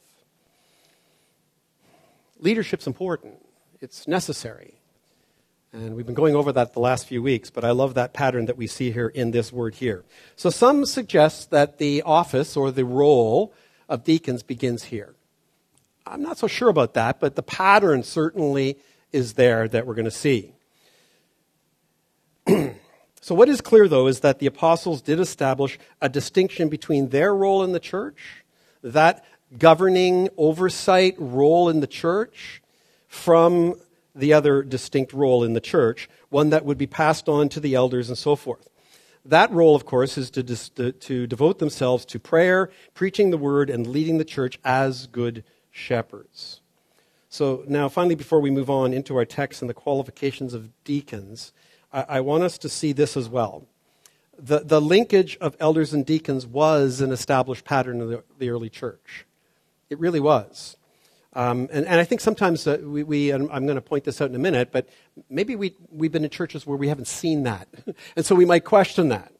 Leadership's 2.38 2.86
important, 2.86 3.34
it's 3.80 4.06
necessary. 4.06 4.74
And 5.72 5.96
we've 5.96 6.04
been 6.04 6.14
going 6.14 6.36
over 6.36 6.52
that 6.52 6.74
the 6.74 6.80
last 6.80 7.06
few 7.06 7.22
weeks, 7.22 7.50
but 7.50 7.64
I 7.64 7.70
love 7.70 7.94
that 7.94 8.12
pattern 8.12 8.46
that 8.46 8.58
we 8.58 8.66
see 8.66 8.90
here 8.90 9.08
in 9.08 9.30
this 9.30 9.52
word 9.52 9.76
here. 9.76 10.04
So 10.36 10.50
some 10.50 10.84
suggest 10.84 11.50
that 11.50 11.78
the 11.78 12.02
office 12.02 12.56
or 12.56 12.70
the 12.70 12.84
role 12.84 13.54
of 13.88 14.04
deacons 14.04 14.42
begins 14.42 14.84
here. 14.84 15.14
I'm 16.06 16.22
not 16.22 16.38
so 16.38 16.46
sure 16.46 16.68
about 16.68 16.94
that, 16.94 17.20
but 17.20 17.36
the 17.36 17.42
pattern 17.42 18.02
certainly 18.02 18.78
is 19.12 19.34
there 19.34 19.68
that 19.68 19.86
we're 19.86 19.94
going 19.94 20.06
to 20.06 20.10
see. 20.10 20.52
so, 23.20 23.34
what 23.34 23.48
is 23.48 23.60
clear, 23.60 23.86
though, 23.88 24.06
is 24.06 24.20
that 24.20 24.38
the 24.38 24.46
apostles 24.46 25.02
did 25.02 25.20
establish 25.20 25.78
a 26.00 26.08
distinction 26.08 26.68
between 26.68 27.10
their 27.10 27.34
role 27.34 27.62
in 27.62 27.72
the 27.72 27.80
church, 27.80 28.44
that 28.82 29.24
governing 29.58 30.28
oversight 30.36 31.14
role 31.18 31.68
in 31.68 31.80
the 31.80 31.86
church, 31.86 32.62
from 33.06 33.74
the 34.14 34.32
other 34.32 34.62
distinct 34.62 35.12
role 35.12 35.44
in 35.44 35.52
the 35.52 35.60
church, 35.60 36.08
one 36.30 36.50
that 36.50 36.64
would 36.64 36.78
be 36.78 36.86
passed 36.86 37.28
on 37.28 37.48
to 37.50 37.60
the 37.60 37.74
elders 37.74 38.08
and 38.08 38.18
so 38.18 38.34
forth. 38.34 38.68
That 39.24 39.50
role, 39.52 39.76
of 39.76 39.86
course, 39.86 40.18
is 40.18 40.30
to, 40.32 40.42
to, 40.42 40.92
to 40.92 41.26
devote 41.26 41.58
themselves 41.58 42.04
to 42.06 42.18
prayer, 42.18 42.70
preaching 42.94 43.30
the 43.30 43.38
word, 43.38 43.70
and 43.70 43.86
leading 43.86 44.18
the 44.18 44.24
church 44.24 44.58
as 44.64 45.06
good 45.06 45.44
shepherds. 45.72 46.60
So, 47.28 47.64
now 47.66 47.88
finally, 47.88 48.14
before 48.14 48.40
we 48.40 48.50
move 48.50 48.70
on 48.70 48.92
into 48.92 49.16
our 49.16 49.24
text 49.24 49.62
and 49.62 49.68
the 49.68 49.74
qualifications 49.74 50.54
of 50.54 50.70
deacons, 50.84 51.52
I, 51.92 52.04
I 52.08 52.20
want 52.20 52.44
us 52.44 52.58
to 52.58 52.68
see 52.68 52.92
this 52.92 53.16
as 53.16 53.28
well 53.28 53.66
the, 54.38 54.60
the 54.60 54.80
linkage 54.80 55.36
of 55.40 55.56
elders 55.60 55.92
and 55.92 56.04
deacons 56.04 56.46
was 56.46 57.00
an 57.00 57.12
established 57.12 57.64
pattern 57.64 58.00
of 58.00 58.08
the, 58.08 58.24
the 58.38 58.50
early 58.50 58.68
church. 58.68 59.24
It 59.90 59.98
really 59.98 60.20
was. 60.20 60.76
Um, 61.34 61.68
and, 61.72 61.86
and, 61.86 61.98
I 61.98 62.04
think 62.04 62.20
sometimes 62.20 62.66
uh, 62.66 62.78
we, 62.82 63.02
we 63.04 63.30
I'm 63.30 63.46
going 63.46 63.76
to 63.76 63.80
point 63.80 64.04
this 64.04 64.20
out 64.20 64.28
in 64.28 64.34
a 64.36 64.38
minute, 64.38 64.70
but 64.70 64.86
maybe 65.30 65.56
we, 65.56 65.74
we've 65.90 66.12
been 66.12 66.24
in 66.24 66.30
churches 66.30 66.66
where 66.66 66.76
we 66.76 66.88
haven't 66.88 67.06
seen 67.06 67.44
that. 67.44 67.68
and 68.16 68.26
so 68.26 68.34
we 68.34 68.44
might 68.44 68.64
question 68.64 69.08
that. 69.08 69.31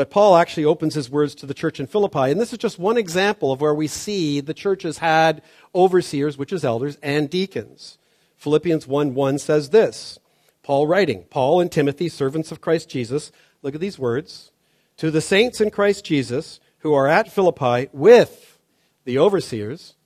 But 0.00 0.08
Paul 0.08 0.38
actually 0.38 0.64
opens 0.64 0.94
his 0.94 1.10
words 1.10 1.34
to 1.34 1.44
the 1.44 1.52
church 1.52 1.78
in 1.78 1.86
Philippi. 1.86 2.30
And 2.30 2.40
this 2.40 2.54
is 2.54 2.58
just 2.58 2.78
one 2.78 2.96
example 2.96 3.52
of 3.52 3.60
where 3.60 3.74
we 3.74 3.86
see 3.86 4.40
the 4.40 4.54
churches 4.54 4.96
had 4.96 5.42
overseers, 5.74 6.38
which 6.38 6.54
is 6.54 6.64
elders, 6.64 6.96
and 7.02 7.28
deacons. 7.28 7.98
Philippians 8.38 8.86
1 8.86 9.12
1 9.12 9.38
says 9.38 9.68
this 9.68 10.18
Paul 10.62 10.86
writing, 10.86 11.24
Paul 11.28 11.60
and 11.60 11.70
Timothy, 11.70 12.08
servants 12.08 12.50
of 12.50 12.62
Christ 12.62 12.88
Jesus, 12.88 13.30
look 13.60 13.74
at 13.74 13.80
these 13.82 13.98
words, 13.98 14.52
to 14.96 15.10
the 15.10 15.20
saints 15.20 15.60
in 15.60 15.70
Christ 15.70 16.02
Jesus 16.06 16.60
who 16.78 16.94
are 16.94 17.06
at 17.06 17.30
Philippi 17.30 17.90
with 17.92 18.58
the 19.04 19.18
overseers 19.18 19.96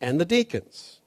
and 0.00 0.20
the 0.20 0.24
deacons. 0.24 0.98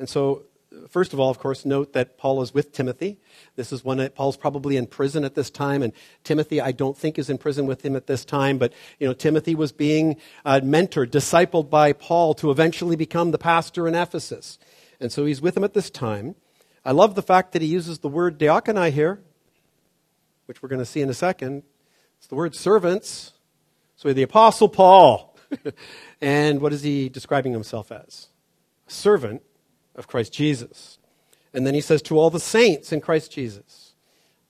And 0.00 0.08
so, 0.08 0.42
first 0.88 1.12
of 1.12 1.20
all, 1.20 1.30
of 1.30 1.38
course, 1.38 1.64
note 1.64 1.92
that 1.92 2.18
Paul 2.18 2.42
is 2.42 2.54
with 2.54 2.72
Timothy. 2.72 3.18
This 3.56 3.72
is 3.72 3.84
when 3.84 4.00
it, 4.00 4.14
Paul's 4.14 4.36
probably 4.36 4.76
in 4.76 4.86
prison 4.86 5.24
at 5.24 5.34
this 5.34 5.50
time, 5.50 5.82
and 5.82 5.92
Timothy, 6.24 6.60
I 6.60 6.72
don't 6.72 6.96
think, 6.96 7.18
is 7.18 7.30
in 7.30 7.38
prison 7.38 7.66
with 7.66 7.84
him 7.84 7.96
at 7.96 8.06
this 8.06 8.24
time. 8.24 8.58
But 8.58 8.72
you 8.98 9.06
know, 9.06 9.14
Timothy 9.14 9.54
was 9.54 9.72
being 9.72 10.16
uh, 10.44 10.60
mentored, 10.62 11.10
discipled 11.10 11.70
by 11.70 11.92
Paul 11.92 12.34
to 12.34 12.50
eventually 12.50 12.96
become 12.96 13.30
the 13.30 13.38
pastor 13.38 13.88
in 13.88 13.94
Ephesus, 13.94 14.58
and 15.00 15.12
so 15.12 15.24
he's 15.24 15.40
with 15.40 15.56
him 15.56 15.64
at 15.64 15.74
this 15.74 15.90
time. 15.90 16.34
I 16.84 16.92
love 16.92 17.14
the 17.14 17.22
fact 17.22 17.52
that 17.52 17.62
he 17.62 17.68
uses 17.68 18.00
the 18.00 18.08
word 18.08 18.38
diakonoi 18.38 18.90
here, 18.90 19.20
which 20.46 20.62
we're 20.62 20.68
going 20.68 20.80
to 20.80 20.86
see 20.86 21.00
in 21.00 21.08
a 21.08 21.14
second. 21.14 21.62
It's 22.18 22.26
the 22.26 22.34
word 22.34 22.54
servants. 22.54 23.32
So 23.96 24.12
the 24.12 24.22
Apostle 24.22 24.68
Paul. 24.68 25.36
and 26.20 26.60
what 26.60 26.72
is 26.72 26.82
he 26.82 27.08
describing 27.08 27.52
himself 27.52 27.92
as? 27.92 28.28
Servant 28.88 29.42
of 29.94 30.06
Christ 30.06 30.32
Jesus. 30.32 30.98
And 31.54 31.66
then 31.66 31.74
he 31.74 31.80
says, 31.80 32.02
to 32.02 32.18
all 32.18 32.30
the 32.30 32.40
saints 32.40 32.92
in 32.92 33.00
Christ 33.00 33.32
Jesus. 33.32 33.92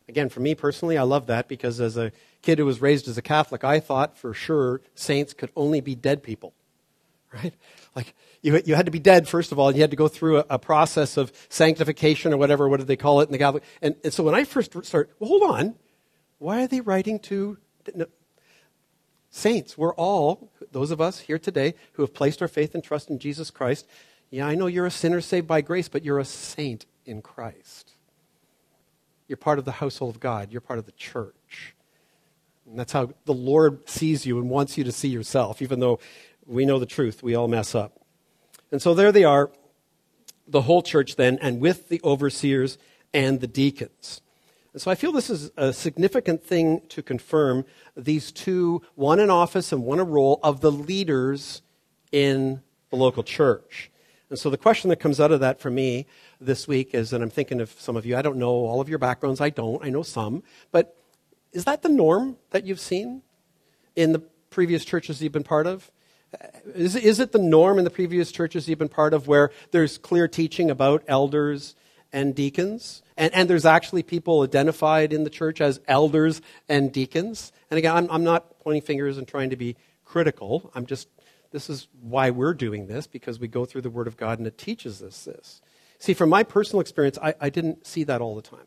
Again, 0.09 0.29
for 0.29 0.41
me 0.41 0.55
personally, 0.55 0.99
I 0.99 1.03
love 1.03 1.27
that 1.27 1.49
because 1.49 1.81
as 1.81 1.97
a 1.97 2.13
kid 2.43 2.59
who 2.59 2.67
was 2.67 2.81
raised 2.81 3.09
as 3.09 3.19
a 3.19 3.23
Catholic, 3.23 3.65
I 3.65 3.81
thought 3.81 4.19
for 4.19 4.35
sure 4.35 4.81
saints 4.95 5.33
could 5.33 5.51
only 5.57 5.81
be 5.81 5.95
dead 5.95 6.23
people. 6.23 6.53
Right? 7.43 7.55
Like, 7.97 8.15
you, 8.43 8.61
you 8.67 8.75
had 8.75 8.85
to 8.85 8.93
be 8.93 8.99
dead, 8.99 9.27
first 9.27 9.53
of 9.53 9.59
all, 9.59 9.69
and 9.69 9.77
you 9.77 9.83
had 9.83 9.91
to 9.91 9.97
go 9.97 10.07
through 10.07 10.41
a, 10.41 10.45
a, 10.51 10.59
process 10.59 11.17
of 11.17 11.33
sanctification 11.49 12.31
or 12.35 12.37
whatever, 12.37 12.69
what 12.69 12.79
do 12.79 12.85
they 12.85 12.97
call 12.97 13.23
it 13.23 13.29
in 13.29 13.33
the 13.33 13.39
Catholic? 13.39 13.63
And, 13.81 13.97
and 14.05 14.13
so 14.13 14.23
when 14.23 14.35
I 14.35 14.45
first 14.45 14.73
started, 14.85 15.15
well, 15.19 15.29
hold 15.29 15.43
on. 15.45 15.75
Why 16.39 16.65
are 16.65 16.67
they 16.67 16.81
writing 16.81 17.21
to 17.21 17.57
no, 17.95 18.05
saints? 19.31 19.79
We're 19.79 19.95
all, 19.95 20.51
those 20.73 20.91
of 20.91 21.01
us 21.01 21.21
here 21.21 21.39
today 21.39 21.75
who 21.93 22.03
have 22.03 22.13
placed 22.13 22.43
our 22.43 22.49
faith 22.49 22.75
and 22.75 22.83
trust 22.83 23.09
in 23.09 23.19
Jesus 23.19 23.51
Christ. 23.51 23.87
Yeah, 24.33 24.47
I 24.47 24.55
know 24.55 24.67
you're 24.67 24.87
a 24.87 24.91
sinner 24.91 25.21
saved 25.21 25.47
by 25.47 25.61
grace, 25.61 25.91
but 25.91 26.07
you're 26.07 26.19
a 26.19 26.25
saint 26.25 26.87
in 27.05 27.21
Christ. 27.21 27.93
You're 29.29 29.37
part 29.37 29.59
of 29.59 29.67
the 29.67 29.73
household 29.73 30.15
of 30.15 30.21
God, 30.21 30.51
you're 30.51 30.63
part 30.63 30.79
of 30.79 30.87
the 30.87 30.93
church. 30.93 31.75
And 32.67 32.79
that's 32.79 32.93
how 32.93 33.13
the 33.27 33.35
Lord 33.35 33.87
sees 33.91 34.25
you 34.25 34.39
and 34.39 34.49
wants 34.49 34.79
you 34.79 34.85
to 34.85 34.93
see 34.93 35.09
yourself, 35.09 35.61
even 35.61 35.81
though 35.81 36.01
we 36.47 36.65
know 36.65 36.79
the 36.79 36.87
truth, 36.87 37.23
we 37.23 37.35
all 37.35 37.47
mess 37.47 37.75
up. 37.75 38.01
And 38.71 38.81
so 38.81 38.95
there 38.95 39.13
they 39.13 39.25
are, 39.25 39.51
the 40.49 40.63
whole 40.63 40.83
church 40.83 41.17
then, 41.17 41.39
and 41.43 41.61
with 41.61 41.91
the 41.91 42.01
overseers 42.03 42.79
and 43.13 43.39
the 43.43 43.47
deacons. 43.47 44.23
And 44.73 44.81
so 44.81 44.91
I 44.91 44.95
feel 44.95 45.13
this 45.13 45.29
is 45.29 45.51
a 45.59 45.75
significant 45.75 46.43
thing 46.43 46.81
to 46.89 47.03
confirm 47.03 47.67
these 47.95 48.33
two, 48.33 48.81
one 48.95 49.21
in 49.21 49.29
office 49.29 49.73
and 49.73 49.85
one 49.85 50.01
in 50.01 50.09
role, 50.09 50.41
of 50.43 50.63
the 50.63 50.73
leaders 50.73 51.61
in 52.11 52.63
the 52.89 52.97
local 52.97 53.23
church. 53.23 53.91
And 54.33 54.39
so 54.39 54.49
the 54.49 54.57
question 54.57 54.89
that 54.89 54.97
comes 54.97 55.21
out 55.21 55.31
of 55.31 55.41
that 55.41 55.61
for 55.61 55.71
me 55.71 56.07
this 56.41 56.67
week 56.67 56.95
is, 56.95 57.13
and 57.13 57.23
I'm 57.23 57.29
thinking 57.29 57.61
of 57.61 57.71
some 57.79 57.99
of 57.99 58.07
you, 58.07 58.17
I 58.17 58.23
don't 58.23 58.39
know 58.39 58.49
all 58.49 58.81
of 58.81 58.89
your 58.89 58.97
backgrounds, 58.97 59.43
I 59.43 59.51
don't, 59.51 59.85
I 59.85 59.91
know 59.91 60.03
some, 60.03 60.43
but 60.71 60.97
is 61.53 61.67
that 61.67 61.83
the 61.83 61.91
norm 61.91 62.39
that 62.49 62.65
you've 62.65 62.81
seen 62.81 63.21
in 63.95 64.13
the 64.13 64.21
previous 64.49 64.87
churches 64.87 65.21
you've 65.21 65.35
been 65.35 65.43
part 65.43 65.67
of? 65.67 65.91
Is, 66.75 66.97
is 66.97 67.21
it 67.21 67.33
the 67.33 67.39
norm 67.39 67.77
in 67.77 67.85
the 67.85 67.91
previous 67.91 68.33
churches 68.33 68.67
you've 68.67 68.79
been 68.79 68.89
part 68.89 69.13
of 69.13 69.29
where 69.29 69.51
there's 69.71 69.99
clear 69.99 70.27
teaching 70.29 70.71
about 70.71 71.05
elders 71.07 71.75
and 72.11 72.35
deacons? 72.35 73.03
And, 73.19 73.35
and 73.35 73.51
there's 73.51 73.67
actually 73.67 74.03
people 74.03 74.41
identified 74.41 75.13
in 75.13 75.25
the 75.25 75.31
church 75.31 75.61
as 75.61 75.79
elders 75.87 76.41
and 76.71 76.91
deacons? 76.91 77.53
And 77.71 77.77
again, 77.77 77.95
I'm, 77.95 78.11
I'm 78.11 78.25
not 78.25 78.61
pointing 78.61 78.81
fingers 78.81 79.19
and 79.19 79.29
trying 79.29 79.51
to 79.51 79.57
be 79.57 79.77
critical. 80.07 80.71
I'm 80.75 80.87
just, 80.87 81.09
this 81.53 81.71
is 81.71 81.89
why 82.01 82.31
we're 82.31 82.55
doing 82.55 82.87
this, 82.87 83.07
because 83.07 83.39
we 83.39 83.49
go 83.49 83.65
through 83.65 83.83
the 83.83 83.91
Word 83.91 84.07
of 84.07 84.17
God 84.17 84.39
and 84.39 84.47
it 84.47 84.59
teaches 84.59 85.03
us 85.03 85.25
this. 85.25 85.61
See, 85.99 86.15
from 86.15 86.31
my 86.31 86.43
personal 86.43 86.81
experience, 86.81 87.19
I, 87.23 87.35
I 87.41 87.51
didn't 87.51 87.87
see 87.87 88.05
that 88.05 88.21
all 88.21 88.35
the 88.35 88.43
time. 88.43 88.67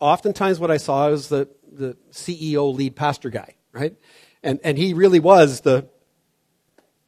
Oftentimes, 0.00 0.60
what 0.60 0.70
I 0.70 0.76
saw 0.76 1.08
was 1.10 1.28
the, 1.28 1.48
the 1.72 1.96
CEO 2.12 2.74
lead 2.74 2.94
pastor 2.94 3.30
guy, 3.30 3.54
right? 3.72 3.96
And, 4.42 4.60
and 4.62 4.76
he 4.76 4.92
really 4.92 5.20
was 5.20 5.60
the 5.62 5.88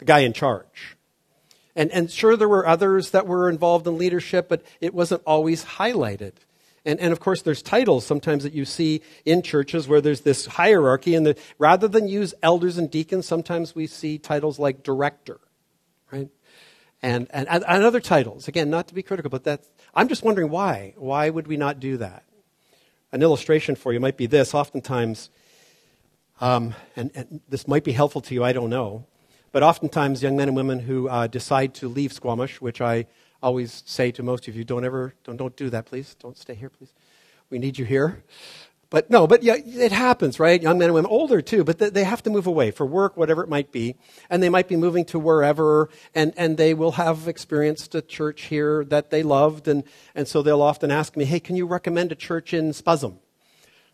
the 0.00 0.06
guy 0.06 0.20
in 0.20 0.32
charge. 0.32 0.96
And, 1.76 1.92
and 1.92 2.10
sure, 2.10 2.36
there 2.36 2.48
were 2.48 2.66
others 2.66 3.10
that 3.10 3.26
were 3.26 3.48
involved 3.48 3.86
in 3.86 3.96
leadership, 3.96 4.48
but 4.48 4.62
it 4.80 4.92
wasn't 4.92 5.22
always 5.24 5.64
highlighted. 5.64 6.32
And, 6.84 6.98
and 6.98 7.12
of 7.12 7.20
course, 7.20 7.42
there's 7.42 7.62
titles 7.62 8.06
sometimes 8.06 8.42
that 8.42 8.54
you 8.54 8.64
see 8.64 9.02
in 9.24 9.42
churches 9.42 9.86
where 9.86 10.00
there's 10.00 10.22
this 10.22 10.46
hierarchy, 10.46 11.14
and 11.14 11.26
the, 11.26 11.36
rather 11.58 11.88
than 11.88 12.08
use 12.08 12.32
elders 12.42 12.78
and 12.78 12.90
deacons, 12.90 13.26
sometimes 13.26 13.74
we 13.74 13.86
see 13.86 14.18
titles 14.18 14.58
like 14.58 14.82
director, 14.82 15.40
right? 16.10 16.28
And, 17.02 17.28
and, 17.30 17.48
and 17.48 17.64
other 17.64 18.00
titles. 18.00 18.48
Again, 18.48 18.70
not 18.70 18.88
to 18.88 18.94
be 18.94 19.02
critical, 19.02 19.30
but 19.30 19.44
that's, 19.44 19.68
I'm 19.94 20.08
just 20.08 20.22
wondering 20.22 20.50
why. 20.50 20.94
Why 20.96 21.28
would 21.28 21.46
we 21.46 21.56
not 21.56 21.80
do 21.80 21.98
that? 21.98 22.24
An 23.12 23.22
illustration 23.22 23.74
for 23.74 23.92
you 23.92 24.00
might 24.00 24.16
be 24.16 24.26
this. 24.26 24.54
Oftentimes, 24.54 25.30
um, 26.40 26.74
and, 26.96 27.10
and 27.14 27.40
this 27.48 27.68
might 27.68 27.84
be 27.84 27.92
helpful 27.92 28.20
to 28.22 28.34
you, 28.34 28.42
I 28.42 28.52
don't 28.52 28.70
know. 28.70 29.04
But 29.52 29.62
oftentimes, 29.62 30.22
young 30.22 30.36
men 30.36 30.48
and 30.48 30.56
women 30.56 30.78
who 30.78 31.08
uh, 31.08 31.26
decide 31.26 31.74
to 31.74 31.88
leave 31.88 32.12
Squamish, 32.12 32.60
which 32.60 32.80
I 32.80 33.06
always 33.42 33.82
say 33.86 34.10
to 34.12 34.22
most 34.22 34.48
of 34.48 34.56
you, 34.56 34.64
don't 34.64 34.84
ever, 34.84 35.14
don't, 35.24 35.36
don't 35.36 35.56
do 35.56 35.70
that, 35.70 35.86
please. 35.86 36.14
Don't 36.18 36.36
stay 36.36 36.54
here, 36.54 36.70
please. 36.70 36.92
We 37.50 37.58
need 37.58 37.78
you 37.78 37.84
here. 37.84 38.22
But 38.90 39.08
no, 39.08 39.28
but 39.28 39.44
yeah, 39.44 39.54
it 39.56 39.92
happens, 39.92 40.40
right? 40.40 40.60
Young 40.60 40.76
men 40.76 40.86
and 40.86 40.94
women, 40.94 41.10
older 41.10 41.40
too, 41.40 41.62
but 41.62 41.78
they 41.78 42.02
have 42.02 42.24
to 42.24 42.30
move 42.30 42.48
away 42.48 42.72
for 42.72 42.84
work, 42.84 43.16
whatever 43.16 43.44
it 43.44 43.48
might 43.48 43.70
be. 43.70 43.94
And 44.28 44.42
they 44.42 44.48
might 44.48 44.66
be 44.66 44.74
moving 44.74 45.04
to 45.06 45.18
wherever, 45.18 45.88
and, 46.12 46.34
and 46.36 46.56
they 46.56 46.74
will 46.74 46.92
have 46.92 47.28
experienced 47.28 47.94
a 47.94 48.02
church 48.02 48.42
here 48.42 48.84
that 48.86 49.10
they 49.10 49.22
loved. 49.22 49.68
And, 49.68 49.84
and 50.16 50.26
so 50.26 50.42
they'll 50.42 50.60
often 50.60 50.90
ask 50.90 51.16
me, 51.16 51.24
hey, 51.24 51.38
can 51.38 51.54
you 51.54 51.66
recommend 51.66 52.10
a 52.10 52.16
church 52.16 52.52
in 52.52 52.72
Spuzzum? 52.72 53.18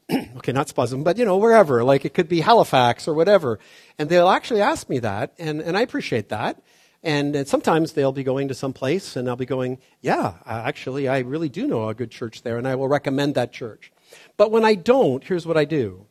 okay, 0.38 0.52
not 0.52 0.68
Spuzzum, 0.68 1.04
but 1.04 1.18
you 1.18 1.26
know, 1.26 1.36
wherever. 1.36 1.84
Like 1.84 2.06
it 2.06 2.14
could 2.14 2.28
be 2.28 2.40
Halifax 2.40 3.06
or 3.06 3.12
whatever. 3.12 3.58
And 3.98 4.08
they'll 4.08 4.30
actually 4.30 4.62
ask 4.62 4.88
me 4.88 4.98
that, 5.00 5.34
and, 5.38 5.60
and 5.60 5.76
I 5.76 5.82
appreciate 5.82 6.30
that. 6.30 6.62
And, 7.02 7.46
sometimes 7.46 7.92
they'll 7.92 8.12
be 8.12 8.24
going 8.24 8.48
to 8.48 8.54
some 8.54 8.72
place, 8.72 9.16
and 9.16 9.28
I'll 9.28 9.36
be 9.36 9.46
going, 9.46 9.78
yeah, 10.00 10.34
actually, 10.46 11.08
I 11.08 11.20
really 11.20 11.48
do 11.48 11.66
know 11.66 11.88
a 11.88 11.94
good 11.94 12.10
church 12.10 12.42
there, 12.42 12.58
and 12.58 12.66
I 12.66 12.74
will 12.74 12.88
recommend 12.88 13.34
that 13.34 13.52
church. 13.52 13.92
But 14.36 14.50
when 14.50 14.64
I 14.64 14.74
don't, 14.74 15.22
here's 15.22 15.46
what 15.46 15.56
I 15.56 15.64
do. 15.64 16.06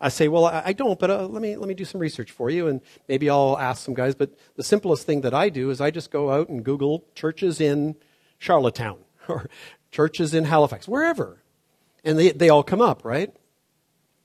I 0.00 0.08
say, 0.08 0.26
well, 0.26 0.46
I 0.46 0.72
don't, 0.72 0.98
but 0.98 1.10
uh, 1.10 1.26
let, 1.28 1.40
me, 1.40 1.54
let 1.54 1.68
me 1.68 1.74
do 1.74 1.84
some 1.84 2.00
research 2.00 2.32
for 2.32 2.50
you, 2.50 2.66
and 2.66 2.80
maybe 3.08 3.30
I'll 3.30 3.56
ask 3.56 3.84
some 3.84 3.94
guys. 3.94 4.16
But 4.16 4.36
the 4.56 4.64
simplest 4.64 5.06
thing 5.06 5.20
that 5.20 5.32
I 5.32 5.48
do 5.48 5.70
is 5.70 5.80
I 5.80 5.92
just 5.92 6.10
go 6.10 6.32
out 6.32 6.48
and 6.48 6.64
Google 6.64 7.04
churches 7.14 7.60
in 7.60 7.94
Charlottetown 8.38 8.98
or 9.28 9.48
churches 9.92 10.34
in 10.34 10.44
Halifax, 10.46 10.88
wherever 10.88 11.42
and 12.04 12.18
they, 12.18 12.30
they 12.32 12.48
all 12.48 12.62
come 12.62 12.80
up, 12.80 13.04
right? 13.04 13.34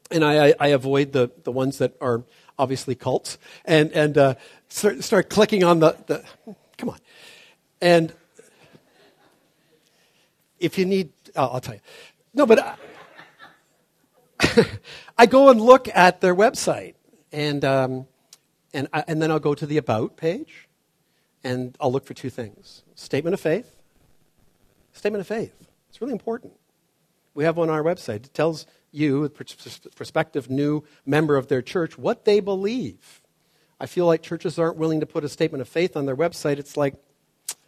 And 0.09 0.23
I, 0.23 0.49
I, 0.49 0.53
I 0.59 0.67
avoid 0.67 1.11
the, 1.11 1.31
the 1.43 1.51
ones 1.51 1.77
that 1.79 1.95
are 2.01 2.23
obviously 2.57 2.95
cults 2.95 3.37
and, 3.65 3.91
and 3.91 4.17
uh, 4.17 4.35
start, 4.69 5.03
start 5.03 5.29
clicking 5.29 5.63
on 5.63 5.79
the, 5.79 5.95
the, 6.07 6.23
come 6.77 6.89
on. 6.89 6.99
And 7.81 8.13
if 10.59 10.77
you 10.77 10.85
need, 10.85 11.11
uh, 11.35 11.47
I'll 11.47 11.61
tell 11.61 11.75
you. 11.75 11.81
No, 12.33 12.45
but 12.45 12.59
I, 12.59 12.77
I 15.17 15.25
go 15.25 15.49
and 15.49 15.61
look 15.61 15.87
at 15.93 16.21
their 16.21 16.35
website 16.35 16.95
and, 17.31 17.63
um, 17.63 18.07
and, 18.73 18.87
I, 18.93 19.03
and 19.07 19.21
then 19.21 19.31
I'll 19.31 19.39
go 19.39 19.53
to 19.53 19.65
the 19.65 19.77
About 19.77 20.17
page 20.17 20.67
and 21.43 21.75
I'll 21.79 21.91
look 21.91 22.05
for 22.05 22.13
two 22.13 22.29
things 22.29 22.83
statement 22.95 23.33
of 23.33 23.39
faith. 23.39 23.73
Statement 24.93 25.21
of 25.21 25.27
faith. 25.27 25.53
It's 25.89 26.01
really 26.01 26.13
important. 26.13 26.53
We 27.35 27.43
have 27.43 27.55
one 27.55 27.69
on 27.69 27.75
our 27.75 27.83
website. 27.83 28.25
It 28.25 28.33
tells 28.33 28.65
you, 28.91 29.23
a 29.23 29.29
prospective 29.29 30.49
new 30.49 30.83
member 31.05 31.35
of 31.35 31.47
their 31.47 31.61
church, 31.61 31.97
what 31.97 32.25
they 32.25 32.39
believe. 32.39 33.21
I 33.79 33.85
feel 33.85 34.05
like 34.05 34.21
churches 34.21 34.57
aren't 34.57 34.77
willing 34.77 35.01
to 35.01 35.05
put 35.05 35.23
a 35.23 35.29
statement 35.29 35.61
of 35.61 35.67
faith 35.67 35.95
on 35.95 36.05
their 36.05 36.15
website. 36.15 36.57
It's 36.57 36.75
like, 36.77 36.95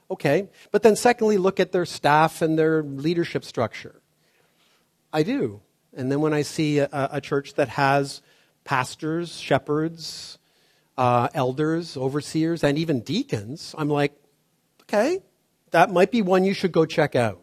okay. 0.10 0.50
But 0.72 0.82
then, 0.82 0.96
secondly, 0.96 1.38
look 1.38 1.60
at 1.60 1.72
their 1.72 1.86
staff 1.86 2.42
and 2.42 2.58
their 2.58 2.82
leadership 2.82 3.44
structure. 3.44 4.02
I 5.14 5.24
do. 5.24 5.62
And 5.96 6.12
then 6.12 6.22
when 6.22 6.34
I 6.34 6.42
see 6.42 6.80
a, 6.80 6.90
a 6.92 7.22
church 7.22 7.56
that 7.56 7.70
has 7.70 8.22
pastors, 8.64 9.38
shepherds, 9.38 10.38
uh, 10.98 11.30
elders, 11.34 11.96
overseers, 11.96 12.64
and 12.64 12.78
even 12.78 13.02
deacons, 13.02 13.74
I'm 13.78 13.90
like, 13.90 14.14
okay, 14.84 15.20
that 15.72 15.92
might 15.92 16.12
be 16.12 16.22
one 16.22 16.44
you 16.44 16.54
should 16.54 16.72
go 16.72 16.86
check 16.86 17.16
out. 17.16 17.42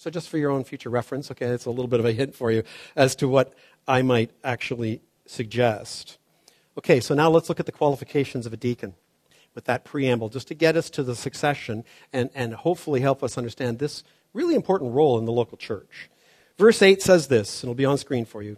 So, 0.00 0.10
just 0.10 0.28
for 0.28 0.38
your 0.38 0.52
own 0.52 0.62
future 0.62 0.90
reference, 0.90 1.28
okay, 1.32 1.46
it's 1.46 1.66
a 1.66 1.70
little 1.70 1.88
bit 1.88 1.98
of 1.98 2.06
a 2.06 2.12
hint 2.12 2.34
for 2.34 2.52
you 2.52 2.62
as 2.94 3.16
to 3.16 3.28
what 3.28 3.52
I 3.88 4.02
might 4.02 4.30
actually 4.44 5.02
suggest. 5.26 6.18
Okay, 6.78 7.00
so 7.00 7.16
now 7.16 7.28
let's 7.28 7.48
look 7.48 7.58
at 7.58 7.66
the 7.66 7.72
qualifications 7.72 8.46
of 8.46 8.52
a 8.52 8.56
deacon 8.56 8.94
with 9.56 9.64
that 9.64 9.84
preamble, 9.84 10.28
just 10.28 10.46
to 10.48 10.54
get 10.54 10.76
us 10.76 10.88
to 10.90 11.02
the 11.02 11.16
succession 11.16 11.84
and, 12.12 12.30
and 12.32 12.54
hopefully 12.54 13.00
help 13.00 13.24
us 13.24 13.36
understand 13.36 13.80
this 13.80 14.04
really 14.32 14.54
important 14.54 14.92
role 14.92 15.18
in 15.18 15.24
the 15.24 15.32
local 15.32 15.58
church. 15.58 16.08
Verse 16.56 16.80
8 16.80 17.02
says 17.02 17.26
this, 17.26 17.62
and 17.62 17.68
it'll 17.68 17.74
be 17.74 17.84
on 17.84 17.98
screen 17.98 18.24
for 18.24 18.40
you. 18.40 18.56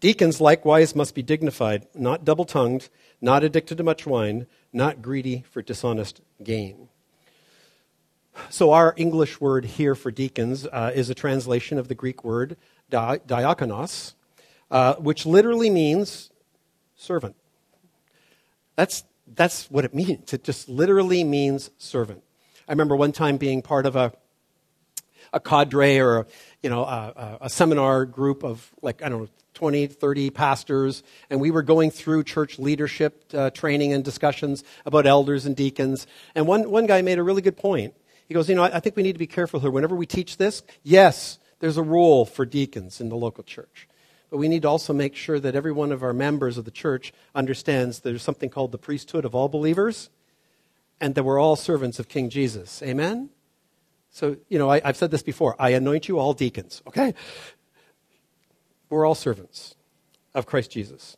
Deacons 0.00 0.40
likewise 0.40 0.96
must 0.96 1.14
be 1.14 1.22
dignified, 1.22 1.86
not 1.94 2.24
double 2.24 2.46
tongued, 2.46 2.88
not 3.20 3.44
addicted 3.44 3.76
to 3.76 3.84
much 3.84 4.06
wine, 4.06 4.46
not 4.72 5.02
greedy 5.02 5.44
for 5.50 5.60
dishonest 5.60 6.22
gain. 6.42 6.89
So, 8.48 8.72
our 8.72 8.94
English 8.96 9.40
word 9.40 9.64
here 9.64 9.94
for 9.94 10.10
deacons 10.10 10.66
uh, 10.66 10.92
is 10.94 11.10
a 11.10 11.14
translation 11.14 11.78
of 11.78 11.88
the 11.88 11.94
Greek 11.94 12.24
word 12.24 12.56
di- 12.88 13.18
diakonos, 13.26 14.14
uh, 14.70 14.94
which 14.94 15.26
literally 15.26 15.70
means 15.70 16.30
servant. 16.96 17.36
That's, 18.76 19.04
that's 19.26 19.70
what 19.70 19.84
it 19.84 19.94
means. 19.94 20.32
It 20.32 20.44
just 20.44 20.68
literally 20.68 21.24
means 21.24 21.70
servant. 21.78 22.22
I 22.68 22.72
remember 22.72 22.96
one 22.96 23.12
time 23.12 23.36
being 23.36 23.62
part 23.62 23.84
of 23.84 23.96
a, 23.96 24.12
a 25.32 25.40
cadre 25.40 25.98
or 25.98 26.18
a, 26.18 26.26
you 26.62 26.70
know, 26.70 26.84
a, 26.84 27.38
a 27.42 27.50
seminar 27.50 28.04
group 28.04 28.44
of 28.44 28.70
like, 28.80 29.02
I 29.02 29.08
don't 29.08 29.22
know, 29.22 29.28
20, 29.54 29.88
30 29.88 30.30
pastors, 30.30 31.02
and 31.28 31.40
we 31.40 31.50
were 31.50 31.62
going 31.62 31.90
through 31.90 32.24
church 32.24 32.58
leadership 32.58 33.24
uh, 33.34 33.50
training 33.50 33.92
and 33.92 34.04
discussions 34.04 34.64
about 34.86 35.06
elders 35.06 35.44
and 35.44 35.56
deacons. 35.56 36.06
And 36.34 36.46
one, 36.46 36.70
one 36.70 36.86
guy 36.86 37.02
made 37.02 37.18
a 37.18 37.22
really 37.22 37.42
good 37.42 37.56
point. 37.56 37.94
He 38.30 38.34
goes, 38.34 38.48
You 38.48 38.54
know, 38.54 38.62
I, 38.62 38.78
think 38.78 38.94
we 38.94 39.02
need 39.02 39.14
to 39.14 39.18
be 39.18 39.26
careful 39.26 39.58
here. 39.58 39.72
Whenever 39.72 39.96
we 39.96 40.06
teach 40.06 40.36
this, 40.36 40.62
yes, 40.84 41.40
there's 41.58 41.76
a 41.76 41.82
role 41.82 42.24
for 42.24 42.46
deacons 42.46 43.00
in 43.00 43.08
the 43.08 43.16
local 43.16 43.42
church. 43.42 43.88
But 44.30 44.36
we 44.36 44.46
need 44.46 44.62
to 44.62 44.68
also 44.68 44.92
make 44.92 45.16
sure 45.16 45.40
that 45.40 45.56
every 45.56 45.72
one 45.72 45.90
of 45.90 46.04
our 46.04 46.12
members 46.12 46.56
of 46.56 46.64
the 46.64 46.70
church 46.70 47.12
understands 47.34 47.98
there's 47.98 48.22
something 48.22 48.48
called 48.48 48.70
the 48.70 48.78
priesthood 48.78 49.24
of 49.24 49.34
all 49.34 49.48
believers 49.48 50.10
and 51.00 51.16
that 51.16 51.24
we're 51.24 51.40
all 51.40 51.56
servants 51.56 51.98
of 51.98 52.06
King 52.06 52.30
Jesus. 52.30 52.80
Amen? 52.84 53.30
So, 54.12 54.36
you 54.48 54.60
know, 54.60 54.70
I, 54.70 54.80
have 54.84 54.96
said 54.96 55.10
this 55.10 55.24
before 55.24 55.56
I 55.58 55.70
anoint 55.70 56.06
you 56.06 56.20
all 56.20 56.32
deacons, 56.32 56.82
okay? 56.86 57.14
We're 58.90 59.06
all 59.06 59.16
servants 59.16 59.74
of 60.36 60.46
Christ 60.46 60.70
Jesus. 60.70 61.16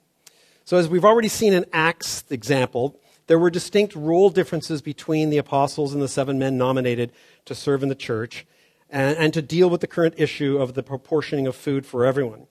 So, 0.64 0.78
as 0.78 0.88
we've 0.88 1.04
already 1.04 1.28
seen 1.28 1.52
in 1.52 1.66
Acts 1.74 2.24
example, 2.30 2.98
there 3.26 3.38
were 3.38 3.50
distinct 3.50 3.94
role 3.94 4.30
differences 4.30 4.82
between 4.82 5.30
the 5.30 5.38
apostles 5.38 5.92
and 5.92 6.02
the 6.02 6.08
seven 6.08 6.38
men 6.38 6.58
nominated 6.58 7.12
to 7.44 7.54
serve 7.54 7.82
in 7.82 7.88
the 7.88 7.94
church 7.94 8.46
and, 8.90 9.16
and 9.16 9.34
to 9.34 9.42
deal 9.42 9.70
with 9.70 9.80
the 9.80 9.86
current 9.86 10.14
issue 10.18 10.58
of 10.58 10.74
the 10.74 10.82
proportioning 10.82 11.46
of 11.46 11.56
food 11.56 11.86
for 11.86 12.04
everyone. 12.04 12.46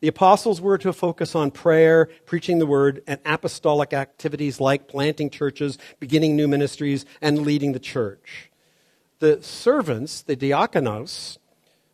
The 0.00 0.08
apostles 0.08 0.60
were 0.60 0.78
to 0.78 0.92
focus 0.92 1.36
on 1.36 1.52
prayer, 1.52 2.08
preaching 2.26 2.58
the 2.58 2.66
word, 2.66 3.04
and 3.06 3.20
apostolic 3.24 3.92
activities 3.92 4.60
like 4.60 4.88
planting 4.88 5.30
churches, 5.30 5.78
beginning 6.00 6.34
new 6.34 6.48
ministries, 6.48 7.06
and 7.20 7.42
leading 7.42 7.72
the 7.72 7.78
church. 7.78 8.50
The 9.20 9.40
servants, 9.42 10.22
the 10.22 10.34
diakonos, 10.34 11.38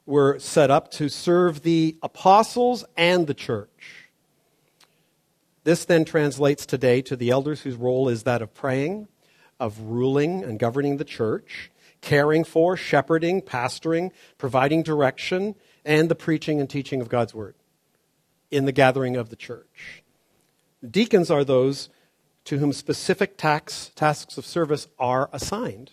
were 0.06 0.38
set 0.38 0.70
up 0.70 0.90
to 0.92 1.10
serve 1.10 1.62
the 1.62 1.98
apostles 2.02 2.82
and 2.96 3.26
the 3.26 3.34
church. 3.34 3.97
This 5.68 5.84
then 5.84 6.06
translates 6.06 6.64
today 6.64 7.02
to 7.02 7.14
the 7.14 7.28
elders 7.28 7.60
whose 7.60 7.74
role 7.74 8.08
is 8.08 8.22
that 8.22 8.40
of 8.40 8.54
praying, 8.54 9.06
of 9.60 9.78
ruling 9.78 10.42
and 10.42 10.58
governing 10.58 10.96
the 10.96 11.04
church, 11.04 11.70
caring 12.00 12.42
for, 12.42 12.74
shepherding, 12.74 13.42
pastoring, 13.42 14.12
providing 14.38 14.82
direction, 14.82 15.56
and 15.84 16.08
the 16.08 16.14
preaching 16.14 16.58
and 16.58 16.70
teaching 16.70 17.02
of 17.02 17.10
God's 17.10 17.34
word 17.34 17.54
in 18.50 18.64
the 18.64 18.72
gathering 18.72 19.14
of 19.14 19.28
the 19.28 19.36
church. 19.36 20.02
Deacons 20.90 21.30
are 21.30 21.44
those 21.44 21.90
to 22.44 22.56
whom 22.56 22.72
specific 22.72 23.36
tax, 23.36 23.92
tasks 23.94 24.38
of 24.38 24.46
service 24.46 24.88
are 24.98 25.28
assigned. 25.34 25.90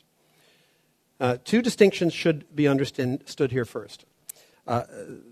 Uh, 1.19 1.35
two 1.43 1.61
distinctions 1.61 2.13
should 2.13 2.55
be 2.55 2.65
understood 2.65 3.51
here 3.51 3.65
first. 3.65 4.05
Uh, 4.65 4.83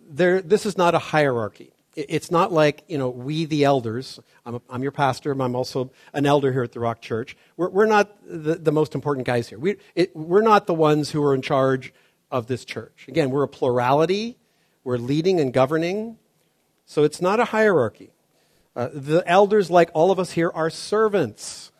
there, 0.10 0.42
this 0.42 0.66
is 0.66 0.78
not 0.78 0.94
a 0.94 1.00
hierarchy. 1.00 1.73
It's 1.96 2.32
not 2.32 2.52
like, 2.52 2.84
you 2.88 2.98
know, 2.98 3.10
we 3.10 3.46
the 3.46 3.64
elders, 3.64 4.20
I'm, 4.46 4.56
a, 4.56 4.62
I'm 4.70 4.82
your 4.82 4.92
pastor, 4.92 5.32
I'm 5.32 5.56
also 5.56 5.92
an 6.14 6.26
elder 6.26 6.52
here 6.52 6.64
at 6.64 6.72
the 6.72 6.80
Rock 6.80 7.02
Church. 7.02 7.38
We're, 7.56 7.70
we're 7.70 7.86
not 7.86 8.18
the, 8.26 8.56
the, 8.56 8.72
most 8.72 8.96
important 8.96 9.28
guys 9.28 9.50
here. 9.50 9.60
We, 9.60 9.76
it, 9.94 10.16
we're 10.16 10.42
not 10.42 10.66
the 10.66 10.74
ones 10.74 11.12
who 11.12 11.24
are 11.24 11.36
in 11.36 11.44
charge 11.44 11.94
of 12.32 12.48
this 12.48 12.66
church. 12.66 13.06
Again, 13.08 13.30
we're 13.30 13.44
a 13.44 13.48
plurality, 13.48 14.38
we're 14.84 14.98
leading 14.98 15.40
and 15.40 15.54
governing, 15.54 16.18
so 16.86 17.04
it's 17.04 17.22
not 17.22 17.40
a 17.40 17.46
hierarchy. 17.46 18.12
Uh, 18.76 18.90
the 18.92 19.24
elders, 19.28 19.70
like 19.70 19.92
all 19.94 20.10
of 20.10 20.18
us 20.18 20.32
here, 20.32 20.52
are 20.54 20.72
servants. 20.72 21.72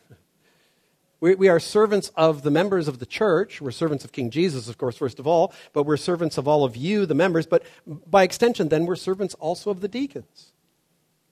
We, 1.24 1.34
we, 1.36 1.48
are 1.48 1.58
servants 1.58 2.12
of 2.16 2.42
the 2.42 2.50
members 2.50 2.86
of 2.86 2.98
the 2.98 3.06
church. 3.06 3.62
We're 3.62 3.70
servants 3.70 4.04
of 4.04 4.12
King 4.12 4.28
Jesus, 4.28 4.68
of 4.68 4.76
course, 4.76 4.98
first 4.98 5.18
of 5.18 5.26
all, 5.26 5.54
but 5.72 5.84
we're 5.84 5.96
servants 5.96 6.36
of 6.36 6.46
all 6.46 6.64
of 6.64 6.76
you, 6.76 7.06
the 7.06 7.14
members. 7.14 7.46
But 7.46 7.62
by 7.86 8.24
extension, 8.24 8.68
then, 8.68 8.84
we're 8.84 8.94
servants 8.94 9.32
also 9.36 9.70
of 9.70 9.80
the 9.80 9.88
deacons 9.88 10.52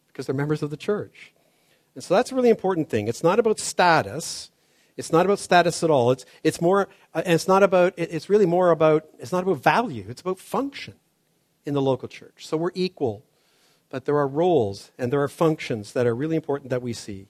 because 0.06 0.24
they're 0.24 0.34
members 0.34 0.62
of 0.62 0.70
the 0.70 0.78
church. 0.78 1.34
And 1.94 2.02
so 2.02 2.14
that's 2.14 2.32
a 2.32 2.34
really 2.34 2.48
important 2.48 2.88
thing. 2.88 3.06
It's 3.06 3.22
not 3.22 3.38
about 3.38 3.60
status. 3.60 4.50
It's 4.96 5.12
not 5.12 5.26
about 5.26 5.38
status 5.38 5.84
at 5.84 5.90
all. 5.90 6.10
It's, 6.10 6.24
it's 6.42 6.62
more, 6.62 6.88
uh, 7.14 7.20
and 7.26 7.34
it's 7.34 7.46
not 7.46 7.62
about, 7.62 7.92
it's 7.98 8.30
really 8.30 8.46
more 8.46 8.70
about, 8.70 9.04
it's 9.18 9.30
not 9.30 9.42
about 9.42 9.62
value. 9.62 10.06
It's 10.08 10.22
about 10.22 10.38
function 10.38 10.94
in 11.66 11.74
the 11.74 11.82
local 11.82 12.08
church. 12.08 12.46
So 12.46 12.56
we're 12.56 12.72
equal 12.74 13.24
but 13.92 14.06
there 14.06 14.16
are 14.16 14.26
roles 14.26 14.90
and 14.98 15.12
there 15.12 15.22
are 15.22 15.28
functions 15.28 15.92
that 15.92 16.06
are 16.06 16.16
really 16.16 16.34
important 16.34 16.70
that 16.70 16.80
we 16.80 16.94
see. 16.94 17.26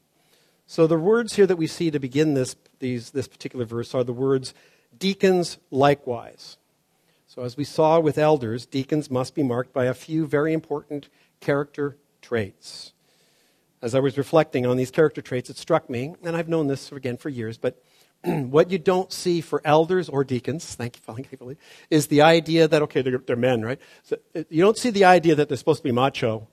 So 0.72 0.86
the 0.86 0.96
words 0.96 1.34
here 1.34 1.46
that 1.46 1.56
we 1.56 1.66
see 1.66 1.90
to 1.90 1.98
begin 1.98 2.32
this, 2.32 2.56
these, 2.78 3.10
this 3.10 3.28
particular 3.28 3.66
verse 3.66 3.94
are 3.94 4.04
the 4.04 4.14
words 4.14 4.54
deacons 4.98 5.58
likewise. 5.70 6.56
So 7.26 7.42
as 7.42 7.58
we 7.58 7.64
saw 7.64 8.00
with 8.00 8.16
elders, 8.16 8.64
deacons 8.64 9.10
must 9.10 9.34
be 9.34 9.42
marked 9.42 9.74
by 9.74 9.84
a 9.84 9.92
few 9.92 10.26
very 10.26 10.54
important 10.54 11.10
character 11.40 11.98
traits. 12.22 12.94
As 13.82 13.94
I 13.94 14.00
was 14.00 14.16
reflecting 14.16 14.64
on 14.64 14.78
these 14.78 14.90
character 14.90 15.20
traits, 15.20 15.50
it 15.50 15.58
struck 15.58 15.90
me, 15.90 16.14
and 16.24 16.34
I've 16.34 16.48
known 16.48 16.68
this 16.68 16.90
again 16.90 17.18
for 17.18 17.28
years, 17.28 17.58
but 17.58 17.78
what 18.24 18.70
you 18.70 18.78
don't 18.78 19.12
see 19.12 19.42
for 19.42 19.60
elders 19.66 20.08
or 20.08 20.24
deacons, 20.24 20.74
thank 20.74 20.96
you, 20.96 21.02
thankfully, 21.02 21.58
is 21.90 22.06
the 22.06 22.22
idea 22.22 22.66
that, 22.66 22.80
okay, 22.80 23.02
they're, 23.02 23.18
they're 23.18 23.36
men, 23.36 23.60
right? 23.60 23.78
So 24.04 24.16
uh, 24.34 24.44
you 24.48 24.62
don't 24.62 24.78
see 24.78 24.88
the 24.88 25.04
idea 25.04 25.34
that 25.34 25.48
they're 25.48 25.58
supposed 25.58 25.80
to 25.80 25.84
be 25.84 25.92
macho 25.92 26.48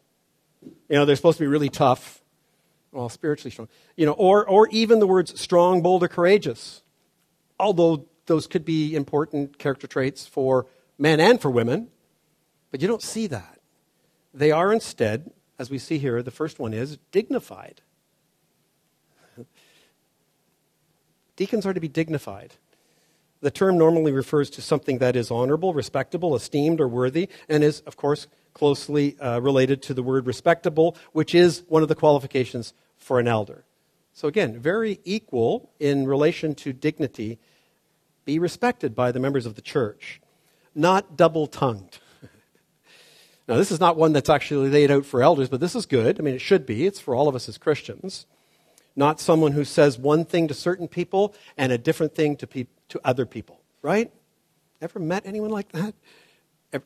you 0.61 0.95
know, 0.95 1.05
they're 1.05 1.15
supposed 1.15 1.37
to 1.37 1.43
be 1.43 1.47
really 1.47 1.69
tough, 1.69 2.21
well, 2.91 3.09
spiritually 3.09 3.51
strong. 3.51 3.67
You 3.95 4.05
know, 4.05 4.13
or, 4.13 4.47
or 4.47 4.67
even 4.69 4.99
the 4.99 5.07
words 5.07 5.39
strong, 5.39 5.81
bold, 5.81 6.03
or 6.03 6.07
courageous. 6.07 6.81
Although 7.59 8.05
those 8.25 8.47
could 8.47 8.65
be 8.65 8.95
important 8.95 9.57
character 9.59 9.87
traits 9.87 10.25
for 10.25 10.65
men 10.97 11.19
and 11.19 11.41
for 11.41 11.49
women, 11.49 11.89
but 12.71 12.81
you 12.81 12.87
don't 12.87 13.01
see 13.01 13.27
that. 13.27 13.59
They 14.33 14.51
are 14.51 14.71
instead, 14.71 15.31
as 15.57 15.69
we 15.69 15.77
see 15.77 15.97
here, 15.97 16.21
the 16.21 16.31
first 16.31 16.59
one 16.59 16.73
is 16.73 16.97
dignified. 17.11 17.81
Deacons 21.35 21.65
are 21.65 21.73
to 21.73 21.79
be 21.79 21.87
dignified. 21.87 22.55
The 23.41 23.51
term 23.51 23.77
normally 23.77 24.11
refers 24.11 24.49
to 24.51 24.61
something 24.61 24.97
that 24.97 25.15
is 25.15 25.31
honorable, 25.31 25.73
respectable, 25.73 26.35
esteemed, 26.35 26.81
or 26.81 26.87
worthy, 26.87 27.29
and 27.47 27.63
is, 27.63 27.79
of 27.81 27.95
course, 27.95 28.27
closely 28.53 29.17
uh, 29.19 29.39
related 29.39 29.81
to 29.83 29.93
the 29.93 30.03
word 30.03 30.27
respectable, 30.27 30.97
which 31.13 31.33
is 31.33 31.63
one 31.69 31.81
of 31.81 31.87
the 31.87 31.95
qualifications 31.95 32.73
for 32.97 33.19
an 33.19 33.27
elder. 33.27 33.63
So, 34.13 34.27
again, 34.27 34.59
very 34.59 34.99
equal 35.05 35.71
in 35.79 36.05
relation 36.05 36.53
to 36.55 36.73
dignity. 36.73 37.39
Be 38.25 38.39
respected 38.39 38.93
by 38.93 39.13
the 39.13 39.19
members 39.19 39.45
of 39.45 39.55
the 39.55 39.61
church, 39.61 40.19
not 40.75 41.15
double 41.15 41.47
tongued. 41.47 41.99
now, 43.47 43.55
this 43.55 43.71
is 43.71 43.79
not 43.79 43.95
one 43.95 44.11
that's 44.11 44.29
actually 44.29 44.69
laid 44.69 44.91
out 44.91 45.05
for 45.05 45.23
elders, 45.23 45.47
but 45.47 45.61
this 45.61 45.75
is 45.75 45.85
good. 45.85 46.19
I 46.19 46.23
mean, 46.23 46.35
it 46.35 46.41
should 46.41 46.65
be. 46.65 46.85
It's 46.85 46.99
for 46.99 47.15
all 47.15 47.29
of 47.29 47.35
us 47.35 47.47
as 47.47 47.57
Christians. 47.57 48.25
Not 48.99 49.21
someone 49.21 49.53
who 49.53 49.63
says 49.63 49.97
one 49.97 50.25
thing 50.25 50.49
to 50.49 50.53
certain 50.53 50.89
people 50.89 51.33
and 51.55 51.71
a 51.71 51.77
different 51.77 52.15
thing 52.15 52.35
to, 52.35 52.45
pe- 52.45 52.67
to 52.89 52.99
other 53.05 53.25
people, 53.25 53.61
right? 53.81 54.11
Ever 54.81 54.99
met 54.99 55.25
anyone 55.25 55.51
like 55.51 55.71
that? 55.71 55.93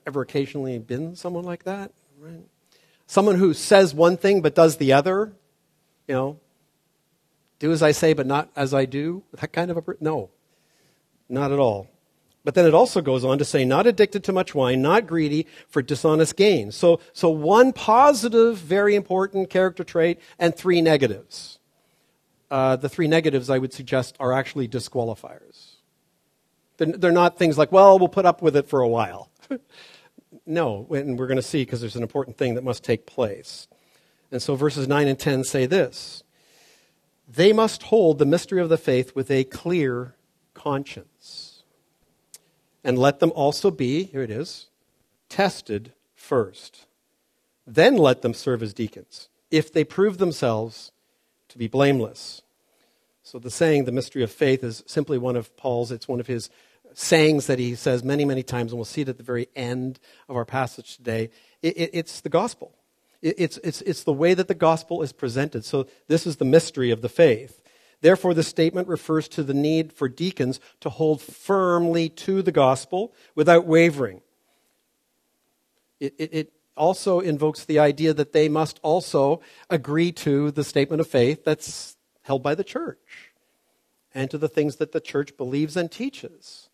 ever 0.05 0.21
occasionally 0.21 0.77
been 0.77 1.15
someone 1.15 1.43
like 1.43 1.63
that? 1.63 1.91
Right? 2.19 2.45
Someone 3.07 3.39
who 3.39 3.55
says 3.55 3.95
one 3.95 4.17
thing 4.17 4.43
but 4.43 4.53
does 4.53 4.77
the 4.77 4.93
other? 4.93 5.33
You 6.07 6.13
know, 6.13 6.39
do 7.57 7.71
as 7.71 7.81
I 7.81 7.93
say 7.93 8.13
but 8.13 8.27
not 8.27 8.47
as 8.55 8.75
I 8.75 8.85
do? 8.85 9.23
That 9.33 9.51
kind 9.51 9.71
of 9.71 9.77
a 9.77 9.83
no, 9.99 10.29
not 11.27 11.51
at 11.51 11.57
all. 11.57 11.89
But 12.43 12.53
then 12.53 12.67
it 12.67 12.75
also 12.75 13.01
goes 13.01 13.25
on 13.25 13.39
to 13.39 13.45
say, 13.45 13.65
not 13.65 13.87
addicted 13.87 14.23
to 14.25 14.33
much 14.33 14.53
wine, 14.53 14.83
not 14.83 15.07
greedy 15.07 15.47
for 15.67 15.81
dishonest 15.81 16.35
gain. 16.35 16.71
So, 16.71 16.99
so 17.11 17.31
one 17.31 17.73
positive, 17.73 18.59
very 18.59 18.93
important 18.93 19.49
character 19.49 19.83
trait, 19.83 20.19
and 20.37 20.55
three 20.55 20.79
negatives. 20.79 21.57
Uh, 22.51 22.75
the 22.75 22.89
three 22.89 23.07
negatives, 23.07 23.49
I 23.49 23.57
would 23.57 23.73
suggest, 23.73 24.15
are 24.19 24.33
actually 24.33 24.67
disqualifiers. 24.67 25.75
They're, 26.77 26.87
they're 26.87 27.11
not 27.11 27.37
things 27.37 27.57
like, 27.57 27.71
well, 27.71 27.97
we'll 27.99 28.09
put 28.09 28.25
up 28.25 28.41
with 28.41 28.55
it 28.55 28.67
for 28.67 28.81
a 28.81 28.87
while. 28.87 29.29
no, 30.45 30.87
and 30.91 31.17
we're 31.17 31.27
going 31.27 31.37
to 31.37 31.41
see 31.41 31.63
because 31.63 31.81
there's 31.81 31.95
an 31.95 32.03
important 32.03 32.37
thing 32.37 32.55
that 32.55 32.63
must 32.63 32.83
take 32.83 33.05
place. 33.05 33.67
And 34.31 34.41
so 34.41 34.55
verses 34.55 34.87
9 34.87 35.07
and 35.07 35.19
10 35.19 35.43
say 35.43 35.65
this 35.65 36.23
They 37.27 37.53
must 37.53 37.83
hold 37.83 38.19
the 38.19 38.25
mystery 38.25 38.61
of 38.61 38.69
the 38.69 38.77
faith 38.77 39.15
with 39.15 39.29
a 39.29 39.43
clear 39.43 40.15
conscience 40.53 41.53
and 42.83 42.97
let 42.97 43.19
them 43.19 43.31
also 43.35 43.71
be, 43.71 44.03
here 44.03 44.21
it 44.21 44.31
is, 44.31 44.67
tested 45.29 45.93
first. 46.15 46.85
Then 47.65 47.95
let 47.95 48.21
them 48.21 48.33
serve 48.33 48.61
as 48.61 48.73
deacons, 48.73 49.29
if 49.49 49.71
they 49.71 49.83
prove 49.83 50.17
themselves 50.17 50.91
to 51.53 51.57
be 51.57 51.67
blameless. 51.67 52.41
So 53.21 53.39
the 53.39 53.49
saying, 53.49 53.85
the 53.85 53.91
mystery 53.91 54.23
of 54.23 54.31
faith, 54.31 54.63
is 54.63 54.83
simply 54.85 55.17
one 55.17 55.35
of 55.35 55.55
Paul's, 55.55 55.91
it's 55.91 56.07
one 56.07 56.19
of 56.19 56.27
his 56.27 56.49
sayings 56.93 57.47
that 57.47 57.57
he 57.57 57.75
says 57.75 58.03
many, 58.03 58.25
many 58.25 58.43
times, 58.43 58.71
and 58.71 58.77
we'll 58.77 58.85
see 58.85 59.01
it 59.01 59.09
at 59.09 59.17
the 59.17 59.23
very 59.23 59.47
end 59.55 59.99
of 60.27 60.35
our 60.35 60.45
passage 60.45 60.97
today. 60.97 61.29
It, 61.61 61.77
it, 61.77 61.89
it's 61.93 62.21
the 62.21 62.29
gospel. 62.29 62.75
It, 63.21 63.35
it's, 63.37 63.57
it's, 63.63 63.81
it's 63.81 64.03
the 64.03 64.13
way 64.13 64.33
that 64.33 64.47
the 64.47 64.55
gospel 64.55 65.01
is 65.01 65.13
presented. 65.13 65.63
So 65.63 65.87
this 66.07 66.27
is 66.27 66.37
the 66.37 66.45
mystery 66.45 66.91
of 66.91 67.01
the 67.01 67.09
faith. 67.09 67.61
Therefore, 68.01 68.33
the 68.33 68.43
statement 68.43 68.89
refers 68.89 69.27
to 69.29 69.43
the 69.43 69.53
need 69.53 69.93
for 69.93 70.09
deacons 70.09 70.59
to 70.81 70.89
hold 70.89 71.21
firmly 71.21 72.09
to 72.09 72.41
the 72.41 72.51
gospel 72.51 73.13
without 73.33 73.65
wavering. 73.65 74.21
It, 75.99 76.13
it, 76.17 76.33
it, 76.33 76.53
also 76.75 77.19
invokes 77.19 77.65
the 77.65 77.79
idea 77.79 78.13
that 78.13 78.33
they 78.33 78.49
must 78.49 78.79
also 78.81 79.41
agree 79.69 80.11
to 80.11 80.51
the 80.51 80.63
statement 80.63 81.01
of 81.01 81.07
faith 81.07 81.43
that's 81.43 81.97
held 82.23 82.41
by 82.41 82.55
the 82.55 82.63
church 82.63 83.31
and 84.13 84.29
to 84.31 84.37
the 84.37 84.49
things 84.49 84.77
that 84.77 84.91
the 84.91 85.01
church 85.01 85.35
believes 85.37 85.75
and 85.75 85.91
teaches. 85.91 86.69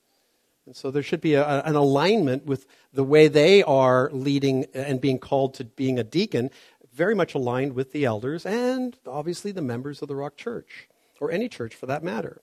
And 0.66 0.76
so 0.76 0.92
there 0.92 1.04
should 1.04 1.22
be 1.22 1.34
a, 1.34 1.62
an 1.64 1.76
alignment 1.76 2.46
with 2.46 2.68
the 2.94 3.04
way 3.04 3.28
they 3.28 3.64
are 3.64 4.10
leading 4.12 4.66
and 4.74 5.02
being 5.02 5.20
called 5.20 5.54
to 5.56 5.64
being 5.66 5.98
a 5.98 6.04
deacon, 6.04 6.52
very 6.94 7.16
much 7.16 7.34
aligned 7.34 7.74
with 7.74 7.92
the 7.92 8.06
elders 8.06 8.46
and 8.46 8.98
obviously 9.08 9.52
the 9.52 9.62
members 9.62 10.02
of 10.02 10.08
the 10.08 10.16
Rock 10.16 10.38
Church 10.38 10.88
or 11.20 11.32
any 11.32 11.50
church 11.50 11.76
for 11.76 11.86
that 11.86 12.04
matter. 12.04 12.42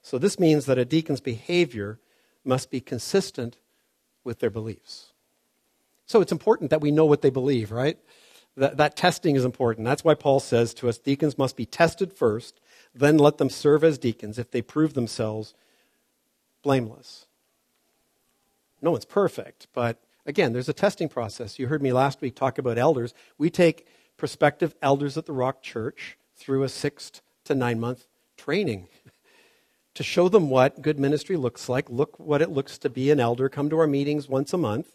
So 0.00 0.18
this 0.18 0.38
means 0.38 0.66
that 0.66 0.78
a 0.78 0.84
deacon's 0.84 1.20
behavior 1.20 1.98
must 2.44 2.70
be 2.70 2.80
consistent 2.80 3.58
with 4.22 4.38
their 4.38 4.50
beliefs. 4.50 5.12
So 6.06 6.20
it's 6.20 6.32
important 6.32 6.70
that 6.70 6.80
we 6.80 6.90
know 6.90 7.04
what 7.04 7.22
they 7.22 7.30
believe, 7.30 7.72
right? 7.72 7.98
That, 8.56 8.76
that 8.78 8.96
testing 8.96 9.36
is 9.36 9.44
important. 9.44 9.84
That's 9.84 10.04
why 10.04 10.14
Paul 10.14 10.40
says 10.40 10.72
to 10.74 10.88
us 10.88 10.98
deacons 10.98 11.36
must 11.36 11.56
be 11.56 11.66
tested 11.66 12.12
first, 12.12 12.60
then 12.94 13.18
let 13.18 13.38
them 13.38 13.50
serve 13.50 13.84
as 13.84 13.98
deacons 13.98 14.38
if 14.38 14.50
they 14.50 14.62
prove 14.62 14.94
themselves 14.94 15.52
blameless. 16.62 17.26
No 18.80 18.92
one's 18.92 19.04
perfect, 19.04 19.66
but 19.74 19.98
again, 20.24 20.52
there's 20.52 20.68
a 20.68 20.74
testing 20.74 21.08
process. 21.08 21.58
You 21.58 21.66
heard 21.66 21.82
me 21.82 21.92
last 21.92 22.20
week 22.20 22.34
talk 22.34 22.58
about 22.58 22.78
elders. 22.78 23.14
We 23.36 23.50
take 23.50 23.86
prospective 24.16 24.74
elders 24.80 25.18
at 25.18 25.26
the 25.26 25.32
Rock 25.32 25.62
Church 25.62 26.16
through 26.34 26.62
a 26.62 26.68
six 26.68 27.20
to 27.44 27.54
nine 27.54 27.80
month 27.80 28.06
training 28.36 28.88
to 29.94 30.02
show 30.02 30.28
them 30.28 30.50
what 30.50 30.82
good 30.82 30.98
ministry 30.98 31.36
looks 31.36 31.68
like. 31.68 31.88
Look 31.88 32.18
what 32.18 32.42
it 32.42 32.50
looks 32.50 32.78
to 32.78 32.90
be 32.90 33.10
an 33.10 33.20
elder. 33.20 33.48
Come 33.48 33.70
to 33.70 33.78
our 33.78 33.86
meetings 33.86 34.28
once 34.28 34.52
a 34.52 34.58
month. 34.58 34.88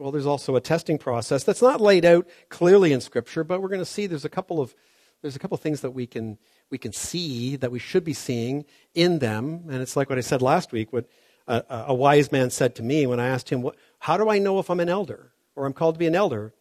Well, 0.00 0.12
there's 0.12 0.24
also 0.24 0.56
a 0.56 0.62
testing 0.62 0.96
process 0.96 1.44
that's 1.44 1.60
not 1.60 1.78
laid 1.78 2.06
out 2.06 2.26
clearly 2.48 2.94
in 2.94 3.02
Scripture, 3.02 3.44
but 3.44 3.60
we're 3.60 3.68
going 3.68 3.82
to 3.82 3.84
see 3.84 4.06
there's 4.06 4.24
a 4.24 4.30
couple 4.30 4.58
of 4.58 4.74
there's 5.20 5.36
a 5.36 5.38
couple 5.38 5.54
of 5.54 5.60
things 5.60 5.82
that 5.82 5.90
we 5.90 6.06
can 6.06 6.38
we 6.70 6.78
can 6.78 6.94
see 6.94 7.56
that 7.56 7.70
we 7.70 7.78
should 7.78 8.02
be 8.02 8.14
seeing 8.14 8.64
in 8.94 9.18
them, 9.18 9.66
and 9.68 9.82
it's 9.82 9.96
like 9.96 10.08
what 10.08 10.16
I 10.16 10.22
said 10.22 10.40
last 10.40 10.72
week. 10.72 10.90
What 10.90 11.06
a, 11.46 11.84
a 11.88 11.94
wise 11.94 12.32
man 12.32 12.48
said 12.48 12.74
to 12.76 12.82
me 12.82 13.06
when 13.06 13.20
I 13.20 13.28
asked 13.28 13.50
him, 13.50 13.68
"How 13.98 14.16
do 14.16 14.30
I 14.30 14.38
know 14.38 14.58
if 14.58 14.70
I'm 14.70 14.80
an 14.80 14.88
elder 14.88 15.32
or 15.54 15.66
I'm 15.66 15.74
called 15.74 15.96
to 15.96 15.98
be 15.98 16.06
an 16.06 16.14
elder?" 16.14 16.54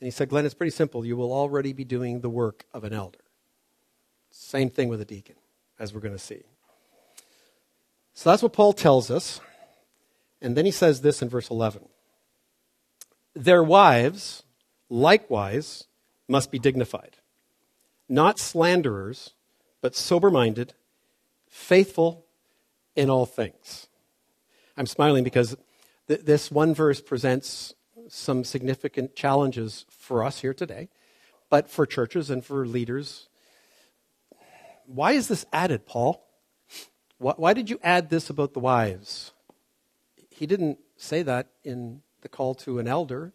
And 0.00 0.06
he 0.06 0.12
said, 0.12 0.28
"Glenn, 0.28 0.46
it's 0.46 0.54
pretty 0.54 0.70
simple. 0.70 1.04
You 1.04 1.16
will 1.16 1.32
already 1.32 1.72
be 1.72 1.84
doing 1.84 2.20
the 2.20 2.30
work 2.30 2.66
of 2.72 2.84
an 2.84 2.92
elder." 2.92 3.18
Same 4.30 4.70
thing 4.70 4.88
with 4.88 5.00
a 5.00 5.04
deacon, 5.04 5.34
as 5.80 5.92
we're 5.92 6.00
going 6.00 6.14
to 6.14 6.20
see. 6.20 6.44
So 8.14 8.30
that's 8.30 8.44
what 8.44 8.52
Paul 8.52 8.72
tells 8.72 9.10
us. 9.10 9.40
And 10.40 10.56
then 10.56 10.64
he 10.64 10.70
says 10.70 11.00
this 11.00 11.20
in 11.20 11.28
verse 11.28 11.50
11 11.50 11.88
Their 13.36 13.62
wives, 13.62 14.42
likewise, 14.88 15.84
must 16.26 16.50
be 16.50 16.58
dignified, 16.58 17.18
not 18.08 18.40
slanderers, 18.40 19.34
but 19.80 19.94
sober 19.94 20.30
minded, 20.30 20.74
faithful 21.48 22.24
in 22.96 23.08
all 23.08 23.26
things. 23.26 23.86
I'm 24.76 24.86
smiling 24.86 25.22
because 25.22 25.56
th- 26.08 26.22
this 26.22 26.50
one 26.50 26.74
verse 26.74 27.00
presents 27.00 27.74
some 28.08 28.42
significant 28.42 29.14
challenges 29.14 29.86
for 29.90 30.24
us 30.24 30.40
here 30.40 30.54
today, 30.54 30.88
but 31.50 31.70
for 31.70 31.86
churches 31.86 32.30
and 32.30 32.44
for 32.44 32.66
leaders 32.66 33.28
why 34.86 35.12
is 35.12 35.28
this 35.28 35.44
added, 35.52 35.86
Paul? 35.86 36.24
Why, 37.18 37.34
why 37.36 37.52
did 37.52 37.68
you 37.68 37.78
add 37.82 38.08
this 38.08 38.30
about 38.30 38.54
the 38.54 38.60
wives? 38.60 39.32
He 40.30 40.46
didn't 40.46 40.78
say 40.96 41.22
that 41.22 41.48
in 41.64 42.02
the 42.26 42.36
call 42.36 42.56
to 42.56 42.80
an 42.80 42.88
elder 42.88 43.32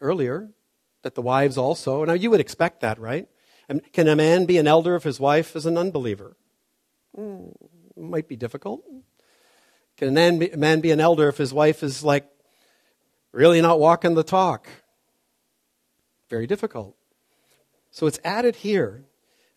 earlier, 0.00 0.50
that 1.02 1.16
the 1.16 1.22
wives 1.22 1.58
also. 1.58 2.04
Now, 2.04 2.12
you 2.12 2.30
would 2.30 2.38
expect 2.38 2.80
that, 2.82 2.96
right? 3.00 3.26
Can 3.92 4.06
a 4.06 4.14
man 4.14 4.46
be 4.46 4.56
an 4.56 4.68
elder 4.68 4.94
if 4.94 5.02
his 5.02 5.18
wife 5.18 5.56
is 5.56 5.66
an 5.66 5.76
unbeliever? 5.76 6.36
Mm, 7.18 7.52
might 7.96 8.28
be 8.28 8.36
difficult. 8.36 8.84
Can 9.96 10.16
a 10.16 10.56
man 10.56 10.80
be 10.80 10.92
an 10.92 11.00
elder 11.00 11.28
if 11.28 11.38
his 11.38 11.52
wife 11.52 11.82
is 11.82 12.04
like 12.04 12.28
really 13.32 13.60
not 13.60 13.80
walking 13.80 14.14
the 14.14 14.22
talk? 14.22 14.68
Very 16.30 16.46
difficult. 16.46 16.94
So 17.90 18.06
it's 18.06 18.20
added 18.22 18.56
here. 18.56 19.02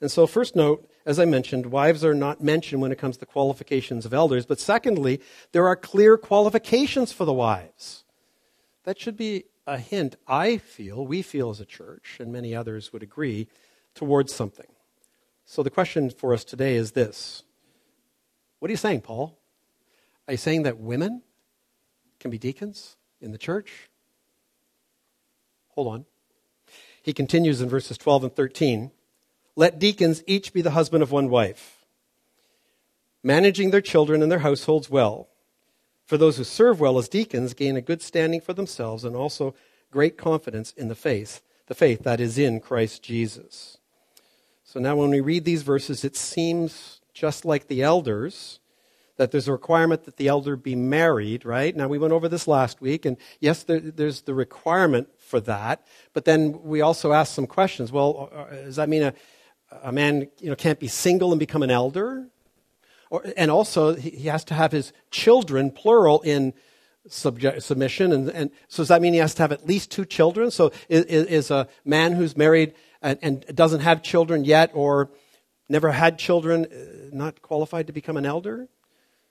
And 0.02 0.10
so, 0.10 0.26
first 0.26 0.56
note, 0.56 0.90
as 1.06 1.20
I 1.20 1.26
mentioned, 1.26 1.68
wives 1.68 2.04
are 2.04 2.16
not 2.16 2.42
mentioned 2.42 2.82
when 2.82 2.92
it 2.92 2.98
comes 2.98 3.18
to 3.18 3.26
qualifications 3.28 4.04
of 4.04 4.16
elders. 4.16 4.48
But 4.48 4.60
secondly, 4.60 5.22
there 5.52 5.68
are 5.68 5.76
clear 5.76 6.18
qualifications 6.18 7.12
for 7.12 7.26
the 7.26 7.34
wives. 7.34 8.04
That 8.84 9.00
should 9.00 9.18
be 9.18 9.46
a 9.68 9.78
hint, 9.78 10.16
I 10.28 10.58
feel, 10.58 11.06
we 11.06 11.22
feel 11.22 11.50
as 11.50 11.60
a 11.60 11.66
church, 11.66 12.18
and 12.20 12.32
many 12.32 12.56
others 12.56 12.92
would 12.92 13.04
agree, 13.04 13.48
towards 13.94 14.34
something. 14.34 14.68
So 15.46 15.64
the 15.64 15.70
question 15.70 16.10
for 16.10 16.34
us 16.34 16.44
today 16.44 16.76
is 16.76 16.92
this 16.92 17.44
What 18.60 18.70
are 18.70 18.72
you 18.72 18.78
saying, 18.78 19.02
Paul? 19.02 19.38
Are 20.28 20.34
you 20.34 20.38
saying 20.38 20.64
that 20.64 20.80
women 20.80 21.22
can 22.20 22.32
be 22.32 22.38
deacons 22.38 22.96
in 23.20 23.32
the 23.32 23.38
church? 23.38 23.90
Hold 25.70 25.88
on. 25.88 26.06
He 27.02 27.14
continues 27.14 27.62
in 27.62 27.70
verses 27.70 27.98
12 27.98 28.24
and 28.26 28.36
13. 28.36 28.92
Let 29.56 29.80
deacons 29.80 30.24
each 30.28 30.54
be 30.54 30.62
the 30.62 30.72
husband 30.72 31.04
of 31.04 31.12
one 31.12 31.30
wife, 31.30 31.86
managing 33.24 33.72
their 33.72 33.82
children 33.82 34.22
and 34.22 34.32
their 34.32 34.40
households 34.40 34.90
well. 34.90 35.28
For 36.12 36.18
those 36.18 36.36
who 36.36 36.44
serve 36.44 36.82
well 36.82 36.98
as 36.98 37.08
deacons 37.08 37.54
gain 37.54 37.78
a 37.78 37.82
good 37.82 38.02
standing 38.02 38.42
for 38.42 38.52
themselves 38.52 39.06
and 39.06 39.16
also 39.16 39.56
great 39.92 40.18
confidence 40.18 40.74
in 40.76 40.90
the 40.90 40.94
faith, 40.94 41.42
the 41.68 41.74
faith 41.74 42.04
that 42.04 42.20
is 42.20 42.38
in 42.38 42.60
Christ 42.60 43.02
Jesus. 43.02 43.78
So 44.66 44.82
now 44.82 44.98
when 44.98 45.10
we 45.10 45.22
read 45.22 45.46
these 45.46 45.62
verses, 45.62 46.04
it 46.04 46.18
seems 46.18 47.00
just 47.14 47.46
like 47.46 47.70
the 47.70 47.82
elders 47.82 48.60
that 49.16 49.32
there's 49.32 49.48
a 49.48 49.54
requirement 49.54 50.04
that 50.04 50.18
the 50.18 50.28
elder 50.28 50.58
be 50.58 50.76
married, 50.76 51.46
right? 51.46 51.74
Now, 51.74 51.88
we 51.88 51.98
went 51.98 52.12
over 52.12 52.28
this 52.28 52.46
last 52.46 52.82
week, 52.82 53.06
and 53.06 53.16
yes, 53.40 53.64
there, 53.64 53.80
there's 53.80 54.24
the 54.24 54.34
requirement 54.34 55.08
for 55.18 55.40
that, 55.40 55.88
but 56.12 56.26
then 56.26 56.62
we 56.62 56.82
also 56.82 57.14
asked 57.14 57.34
some 57.34 57.48
questions. 57.48 57.90
Well, 57.90 58.30
uh, 58.36 58.54
does 58.66 58.76
that 58.76 58.90
mean 58.90 59.04
a, 59.04 59.14
a 59.82 59.94
man 59.94 60.28
you 60.42 60.50
know, 60.50 60.58
can't 60.58 60.78
be 60.78 60.90
single 60.90 61.32
and 61.32 61.40
become 61.40 61.64
an 61.64 61.72
elder. 61.72 62.28
Or, 63.12 63.26
and 63.36 63.52
also, 63.52 63.94
he 63.94 64.28
has 64.28 64.46
to 64.46 64.54
have 64.54 64.72
his 64.72 64.94
children, 65.12 65.70
plural, 65.70 66.22
in 66.22 66.54
subject, 67.10 67.62
submission. 67.62 68.14
And, 68.14 68.30
and, 68.30 68.52
so, 68.70 68.84
does 68.84 68.88
that 68.88 69.02
mean 69.02 69.12
he 69.12 69.20
has 69.20 69.36
to 69.36 69.44
have 69.44 69.52
at 69.52 69.68
least 69.68 69.92
two 69.92 70.06
children? 70.06 70.50
So, 70.50 70.72
is, 70.88 71.04
is 71.06 71.52
a 71.52 71.68
man 71.84 72.14
who's 72.14 72.38
married 72.38 72.74
and, 73.02 73.20
and, 73.22 73.46
doesn't 73.54 73.82
have 73.82 74.02
children 74.02 74.46
yet 74.46 74.72
or 74.74 75.12
never 75.68 75.92
had 75.92 76.18
children 76.18 76.66
uh, 76.66 77.14
not 77.14 77.42
qualified 77.42 77.88
to 77.88 77.94
become 77.94 78.16
an 78.16 78.26
elder? 78.26 78.70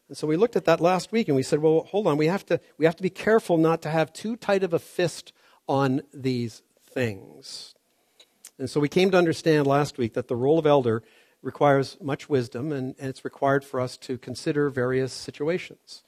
And 0.09 0.17
so, 0.17 0.27
we 0.27 0.37
looked 0.37 0.57
at 0.57 0.67
that 0.67 0.83
last 0.83 1.11
week 1.11 1.29
and 1.29 1.35
we 1.35 1.43
said, 1.43 1.61
well, 1.61 1.85
hold 1.85 2.07
on, 2.07 2.19
we 2.19 2.27
have 2.27 2.45
to, 2.47 2.61
we 2.77 2.85
have 2.85 2.97
to 2.97 3.03
be 3.03 3.09
careful 3.09 3.57
not 3.57 3.81
to 3.81 3.89
have 3.89 4.13
too 4.13 4.37
tight 4.37 4.63
of 4.63 4.75
a 4.75 4.79
fist 4.79 5.33
on 5.67 6.03
these 6.13 6.61
things. 6.93 7.75
And 8.59 8.69
so 8.69 8.79
we 8.79 8.91
came 8.91 9.11
to 9.13 9.17
understand 9.17 9.67
last 9.67 9.97
week 9.97 10.13
that 10.13 10.29
the 10.29 10.37
role 10.37 10.59
of 10.59 10.67
elder 10.67 11.03
requires 11.43 11.97
much 12.01 12.29
wisdom, 12.29 12.73
and, 12.73 12.95
and 12.99 13.09
it's 13.09 13.25
required 13.25 13.65
for 13.65 13.81
us 13.81 13.97
to 13.97 14.19
consider 14.19 14.71
various 14.71 15.13
situations. 15.13 16.03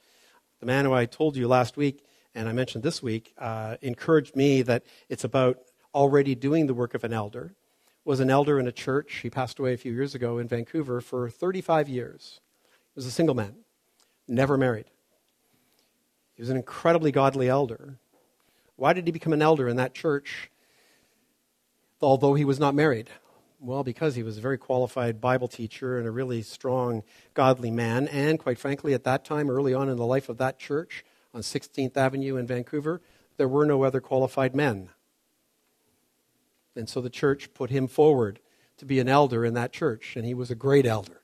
the 0.59 0.65
man 0.65 0.85
who 0.85 0.93
I 0.93 1.05
told 1.05 1.35
you 1.35 1.47
last 1.47 1.75
week 1.75 2.03
and 2.35 2.49
I 2.49 2.51
mentioned 2.51 2.83
this 2.83 3.03
week, 3.03 3.33
uh, 3.37 3.77
encouraged 3.81 4.35
me 4.35 4.61
that 4.63 4.83
it's 5.09 5.23
about 5.23 5.59
already 5.93 6.35
doing 6.35 6.67
the 6.67 6.73
work 6.73 6.93
of 6.93 7.03
an 7.03 7.13
elder. 7.13 7.53
Was 8.05 8.19
an 8.19 8.29
elder 8.29 8.59
in 8.59 8.67
a 8.67 8.71
church. 8.71 9.19
He 9.21 9.29
passed 9.29 9.59
away 9.59 9.73
a 9.73 9.77
few 9.77 9.93
years 9.93 10.13
ago 10.13 10.37
in 10.37 10.47
Vancouver 10.47 10.99
for 10.99 11.29
35 11.29 11.87
years. 11.87 12.41
He 12.71 12.95
was 12.95 13.05
a 13.05 13.11
single 13.11 13.35
man, 13.35 13.55
never 14.27 14.57
married. 14.57 14.87
He 16.33 16.41
was 16.41 16.49
an 16.49 16.57
incredibly 16.57 17.11
godly 17.11 17.47
elder. 17.47 17.99
Why 18.75 18.93
did 18.93 19.05
he 19.05 19.11
become 19.11 19.33
an 19.33 19.41
elder 19.41 19.69
in 19.69 19.77
that 19.77 19.93
church, 19.93 20.49
although 22.01 22.33
he 22.33 22.43
was 22.43 22.59
not 22.59 22.75
married? 22.75 23.09
Well, 23.65 23.85
because 23.85 24.15
he 24.15 24.23
was 24.23 24.37
a 24.37 24.41
very 24.41 24.57
qualified 24.57 25.21
Bible 25.21 25.47
teacher 25.47 25.97
and 25.97 26.05
a 26.05 26.11
really 26.11 26.41
strong, 26.41 27.01
godly 27.33 27.71
man. 27.71 28.09
And 28.09 28.37
quite 28.37 28.59
frankly, 28.59 28.93
at 28.93 29.05
that 29.05 29.23
time, 29.23 29.49
early 29.49 29.73
on 29.73 29.87
in 29.87 29.95
the 29.95 30.05
life 30.05 30.27
of 30.27 30.37
that 30.39 30.59
church 30.59 31.05
on 31.33 31.43
16th 31.43 31.95
Avenue 31.95 32.35
in 32.35 32.45
Vancouver, 32.45 33.01
there 33.37 33.47
were 33.47 33.65
no 33.65 33.83
other 33.83 34.01
qualified 34.01 34.53
men. 34.53 34.89
And 36.75 36.89
so 36.89 36.99
the 36.99 37.09
church 37.09 37.53
put 37.53 37.69
him 37.69 37.87
forward 37.87 38.41
to 38.79 38.85
be 38.85 38.99
an 38.99 39.07
elder 39.07 39.45
in 39.45 39.53
that 39.53 39.71
church. 39.71 40.17
And 40.17 40.25
he 40.25 40.33
was 40.33 40.51
a 40.51 40.55
great 40.55 40.85
elder 40.85 41.21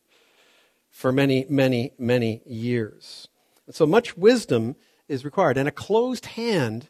for 0.90 1.12
many, 1.12 1.46
many, 1.50 1.92
many 2.00 2.42
years. 2.46 3.28
And 3.66 3.76
so 3.76 3.86
much 3.86 4.16
wisdom 4.16 4.78
is 5.10 5.26
required. 5.26 5.58
And 5.58 5.68
a 5.68 5.74
closed 5.74 6.26
hand 6.28 6.88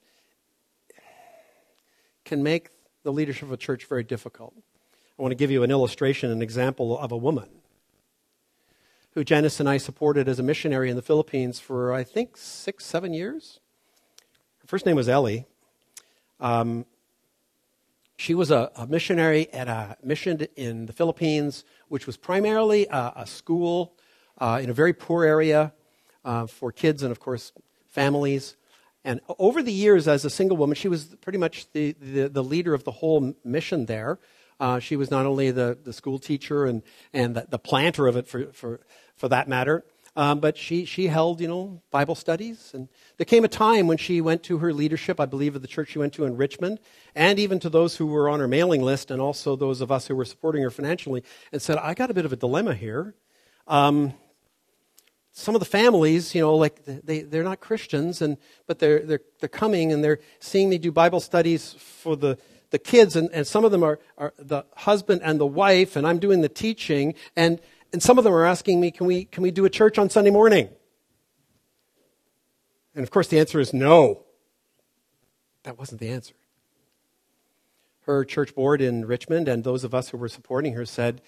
can 2.23 2.43
make 2.43 2.69
the 3.01 3.11
leadership 3.11 3.47
of 3.47 3.51
a 3.51 3.57
church 3.57 3.85
very 3.85 4.03
difficult. 4.03 4.53
I 5.19 5.21
want 5.21 5.33
to 5.33 5.35
give 5.35 5.51
you 5.51 5.63
an 5.63 5.71
illustration, 5.71 6.31
an 6.31 6.41
example 6.41 6.97
of 6.97 7.11
a 7.11 7.17
woman 7.17 7.49
who 9.11 9.25
Janice 9.25 9.59
and 9.59 9.67
I 9.67 9.75
supported 9.75 10.29
as 10.29 10.39
a 10.39 10.43
missionary 10.43 10.89
in 10.89 10.95
the 10.95 11.01
Philippines 11.01 11.59
for, 11.59 11.91
I 11.91 12.05
think, 12.05 12.37
six, 12.37 12.85
seven 12.85 13.13
years. 13.13 13.59
Her 14.61 14.67
first 14.67 14.85
name 14.85 14.95
was 14.95 15.09
Ellie. 15.09 15.45
Um, 16.39 16.85
she 18.15 18.33
was 18.33 18.49
a, 18.49 18.71
a, 18.77 18.87
missionary 18.87 19.51
at 19.51 19.67
a 19.67 19.97
mission 20.01 20.47
in 20.55 20.85
the 20.85 20.93
Philippines, 20.93 21.65
which 21.89 22.07
was 22.07 22.15
primarily 22.15 22.87
a, 22.87 23.11
a 23.17 23.27
school 23.27 23.95
uh, 24.37 24.61
in 24.63 24.69
a 24.69 24.73
very 24.73 24.93
poor 24.93 25.25
area 25.25 25.73
uh, 26.23 26.47
for 26.47 26.71
kids 26.71 27.03
and, 27.03 27.11
of 27.11 27.19
course, 27.19 27.51
families. 27.89 28.55
And 29.03 29.19
over 29.37 29.61
the 29.61 29.73
years, 29.73 30.07
as 30.07 30.23
a 30.23 30.29
single 30.29 30.55
woman, 30.55 30.75
she 30.75 30.87
was 30.87 31.15
pretty 31.19 31.39
much 31.39 31.69
the, 31.73 31.93
the, 31.99 32.29
the 32.29 32.43
leader 32.43 32.73
of 32.73 32.85
the 32.85 32.91
whole 32.91 33.35
mission 33.43 33.85
there. 33.85 34.17
Uh, 34.59 34.79
she 34.79 34.95
was 34.95 35.09
not 35.09 35.25
only 35.25 35.51
the, 35.51 35.77
the 35.83 35.93
school 35.93 36.19
teacher 36.19 36.65
and, 36.65 36.83
and 37.13 37.35
the, 37.35 37.47
the 37.49 37.59
planter 37.59 38.07
of 38.07 38.17
it, 38.17 38.27
for, 38.27 38.51
for, 38.51 38.81
for 39.15 39.29
that 39.29 39.47
matter, 39.47 39.85
um, 40.15 40.39
but 40.39 40.57
she, 40.57 40.85
she 40.85 41.07
held, 41.07 41.39
you 41.39 41.47
know, 41.47 41.81
Bible 41.91 42.15
studies. 42.15 42.71
And 42.73 42.89
there 43.17 43.25
came 43.25 43.45
a 43.45 43.47
time 43.47 43.87
when 43.87 43.97
she 43.97 44.19
went 44.19 44.43
to 44.43 44.57
her 44.57 44.73
leadership, 44.73 45.19
I 45.19 45.25
believe, 45.25 45.55
of 45.55 45.61
the 45.61 45.67
church 45.67 45.91
she 45.91 45.99
went 45.99 46.13
to 46.13 46.25
in 46.25 46.35
Richmond, 46.35 46.79
and 47.15 47.39
even 47.39 47.59
to 47.59 47.69
those 47.69 47.95
who 47.95 48.07
were 48.07 48.27
on 48.27 48.39
her 48.39 48.47
mailing 48.47 48.81
list, 48.81 49.11
and 49.11 49.21
also 49.21 49.55
those 49.55 49.81
of 49.81 49.91
us 49.91 50.07
who 50.07 50.15
were 50.15 50.25
supporting 50.25 50.61
her 50.63 50.71
financially, 50.71 51.23
and 51.51 51.61
said, 51.61 51.77
I 51.77 51.93
got 51.93 52.11
a 52.11 52.13
bit 52.13 52.25
of 52.25 52.33
a 52.33 52.35
dilemma 52.35 52.73
here. 52.73 53.15
Um, 53.67 54.13
some 55.31 55.55
of 55.55 55.59
the 55.59 55.65
families, 55.65 56.35
you 56.35 56.41
know, 56.41 56.55
like 56.55 56.83
they, 56.83 57.21
they're 57.21 57.43
not 57.43 57.61
Christians, 57.61 58.21
and, 58.21 58.37
but 58.67 58.79
they're, 58.79 58.99
they're, 59.05 59.21
they're 59.39 59.47
coming 59.47 59.93
and 59.93 60.03
they're 60.03 60.19
seeing 60.39 60.69
me 60.69 60.77
do 60.77 60.91
Bible 60.91 61.21
studies 61.21 61.73
for 61.73 62.17
the, 62.17 62.37
the 62.71 62.79
kids, 62.79 63.15
and, 63.15 63.29
and 63.31 63.47
some 63.47 63.65
of 63.65 63.71
them 63.71 63.83
are, 63.83 63.99
are 64.17 64.33
the 64.37 64.63
husband 64.75 65.21
and 65.23 65.39
the 65.39 65.45
wife, 65.45 65.95
and 65.95 66.05
I'm 66.07 66.19
doing 66.19 66.41
the 66.41 66.49
teaching, 66.49 67.15
and, 67.35 67.59
and 67.91 68.01
some 68.01 68.17
of 68.17 68.23
them 68.23 68.33
are 68.33 68.45
asking 68.45 68.79
me, 68.79 68.91
can 68.91 69.07
we, 69.07 69.25
can 69.25 69.43
we 69.43 69.51
do 69.51 69.65
a 69.65 69.69
church 69.69 69.97
on 69.97 70.09
Sunday 70.09 70.31
morning? 70.31 70.69
And 72.95 73.03
of 73.03 73.11
course, 73.11 73.27
the 73.27 73.39
answer 73.39 73.59
is 73.59 73.73
no. 73.73 74.23
That 75.63 75.77
wasn't 75.77 76.01
the 76.01 76.09
answer. 76.09 76.35
Her 78.01 78.25
church 78.25 78.55
board 78.55 78.81
in 78.81 79.05
Richmond 79.05 79.47
and 79.47 79.63
those 79.63 79.83
of 79.83 79.93
us 79.93 80.09
who 80.09 80.17
were 80.17 80.29
supporting 80.29 80.73
her 80.73 80.85
said, 80.85 81.21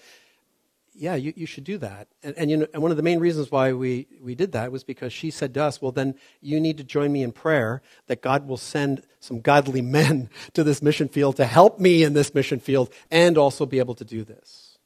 yeah, 0.94 1.14
you, 1.14 1.32
you 1.36 1.46
should 1.46 1.64
do 1.64 1.78
that. 1.78 2.08
And, 2.22 2.34
and, 2.36 2.50
you 2.50 2.56
know, 2.58 2.66
and 2.72 2.82
one 2.82 2.90
of 2.90 2.96
the 2.96 3.02
main 3.02 3.18
reasons 3.18 3.50
why 3.50 3.72
we, 3.72 4.06
we 4.20 4.34
did 4.34 4.52
that 4.52 4.70
was 4.70 4.84
because 4.84 5.12
she 5.12 5.30
said 5.30 5.54
to 5.54 5.62
us, 5.62 5.80
well, 5.80 5.92
then 5.92 6.14
you 6.40 6.60
need 6.60 6.76
to 6.78 6.84
join 6.84 7.12
me 7.12 7.22
in 7.22 7.32
prayer 7.32 7.82
that 8.08 8.20
God 8.20 8.46
will 8.46 8.56
send 8.56 9.02
some 9.18 9.40
godly 9.40 9.80
men 9.82 10.28
to 10.52 10.62
this 10.62 10.82
mission 10.82 11.08
field 11.08 11.36
to 11.36 11.46
help 11.46 11.78
me 11.78 12.02
in 12.02 12.12
this 12.12 12.34
mission 12.34 12.60
field 12.60 12.92
and 13.10 13.38
also 13.38 13.64
be 13.64 13.78
able 13.78 13.94
to 13.94 14.04
do 14.04 14.24
this. 14.24 14.78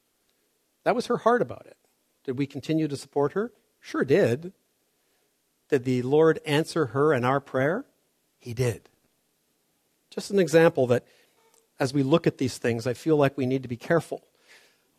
That 0.83 0.95
was 0.95 1.07
her 1.07 1.17
heart 1.17 1.41
about 1.41 1.65
it. 1.65 1.77
Did 2.23 2.37
we 2.37 2.47
continue 2.47 2.87
to 2.87 2.97
support 2.97 3.33
her? 3.33 3.51
Sure 3.79 4.05
did. 4.05 4.53
Did 5.69 5.83
the 5.83 6.01
Lord 6.01 6.39
answer 6.45 6.87
her 6.87 7.13
in 7.13 7.25
our 7.25 7.41
prayer? 7.41 7.85
He 8.39 8.53
did. 8.53 8.87
Just 10.09 10.31
an 10.31 10.39
example 10.39 10.87
that 10.87 11.05
as 11.79 11.93
we 11.93 12.03
look 12.03 12.25
at 12.25 12.37
these 12.37 12.57
things, 12.57 12.87
I 12.87 12.93
feel 12.93 13.17
like 13.17 13.37
we 13.37 13.45
need 13.45 13.63
to 13.63 13.69
be 13.69 13.77
careful 13.77 14.23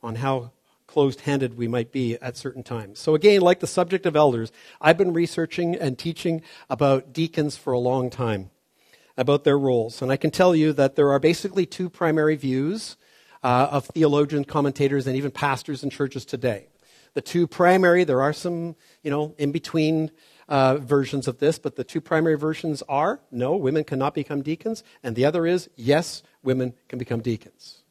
on 0.02 0.16
how 0.16 0.52
closed 0.88 1.20
handed 1.20 1.56
we 1.56 1.68
might 1.68 1.92
be 1.92 2.16
at 2.16 2.36
certain 2.36 2.64
times. 2.64 2.98
So, 2.98 3.14
again, 3.14 3.40
like 3.40 3.60
the 3.60 3.68
subject 3.68 4.06
of 4.06 4.16
elders, 4.16 4.50
I've 4.80 4.98
been 4.98 5.12
researching 5.12 5.76
and 5.76 5.96
teaching 5.96 6.42
about 6.68 7.12
deacons 7.12 7.56
for 7.56 7.72
a 7.72 7.78
long 7.78 8.10
time, 8.10 8.50
about 9.16 9.44
their 9.44 9.58
roles. 9.58 10.02
And 10.02 10.10
I 10.10 10.16
can 10.16 10.32
tell 10.32 10.56
you 10.56 10.72
that 10.72 10.96
there 10.96 11.12
are 11.12 11.20
basically 11.20 11.66
two 11.66 11.88
primary 11.88 12.34
views 12.34 12.96
uh, 13.44 13.68
of 13.70 13.86
theologians, 13.86 14.46
commentators, 14.46 15.06
and 15.06 15.14
even 15.14 15.30
pastors 15.30 15.84
in 15.84 15.90
churches 15.90 16.24
today. 16.24 16.66
The 17.14 17.20
two 17.20 17.46
primary, 17.46 18.04
there 18.04 18.22
are 18.22 18.32
some, 18.32 18.74
you 19.02 19.10
know, 19.10 19.34
in 19.38 19.52
between 19.52 20.10
uh, 20.48 20.76
versions 20.76 21.28
of 21.28 21.38
this, 21.38 21.58
but 21.58 21.76
the 21.76 21.84
two 21.84 22.00
primary 22.00 22.36
versions 22.36 22.82
are 22.88 23.20
no, 23.30 23.54
women 23.56 23.84
cannot 23.84 24.14
become 24.14 24.42
deacons, 24.42 24.82
and 25.02 25.14
the 25.14 25.24
other 25.24 25.46
is 25.46 25.68
yes, 25.76 26.22
women 26.42 26.74
can 26.88 26.98
become 26.98 27.20
deacons. 27.20 27.82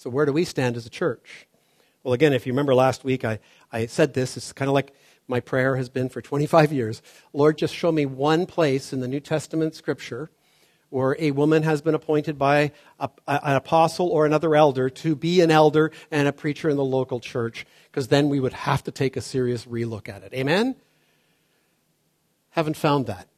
So, 0.00 0.08
where 0.08 0.24
do 0.24 0.32
we 0.32 0.46
stand 0.46 0.78
as 0.78 0.86
a 0.86 0.88
church? 0.90 1.46
Well, 2.02 2.14
again, 2.14 2.32
if 2.32 2.46
you 2.46 2.54
remember 2.54 2.74
last 2.74 3.04
week, 3.04 3.22
I, 3.22 3.38
I 3.70 3.84
said 3.84 4.14
this. 4.14 4.34
It's 4.34 4.50
kind 4.50 4.70
of 4.70 4.72
like 4.72 4.94
my 5.28 5.40
prayer 5.40 5.76
has 5.76 5.90
been 5.90 6.08
for 6.08 6.22
25 6.22 6.72
years. 6.72 7.02
Lord, 7.34 7.58
just 7.58 7.74
show 7.74 7.92
me 7.92 8.06
one 8.06 8.46
place 8.46 8.94
in 8.94 9.00
the 9.00 9.08
New 9.08 9.20
Testament 9.20 9.74
scripture 9.74 10.30
where 10.88 11.16
a 11.18 11.32
woman 11.32 11.64
has 11.64 11.82
been 11.82 11.94
appointed 11.94 12.38
by 12.38 12.72
a, 12.98 13.10
an 13.28 13.56
apostle 13.56 14.08
or 14.08 14.24
another 14.24 14.56
elder 14.56 14.88
to 14.88 15.14
be 15.14 15.42
an 15.42 15.50
elder 15.50 15.92
and 16.10 16.26
a 16.26 16.32
preacher 16.32 16.70
in 16.70 16.78
the 16.78 16.82
local 16.84 17.20
church, 17.20 17.66
because 17.92 18.08
then 18.08 18.30
we 18.30 18.40
would 18.40 18.54
have 18.54 18.82
to 18.84 18.90
take 18.90 19.18
a 19.18 19.20
serious 19.20 19.66
relook 19.66 20.08
at 20.08 20.22
it. 20.22 20.32
Amen? 20.32 20.76
Haven't 22.52 22.78
found 22.78 23.04
that. 23.04 23.28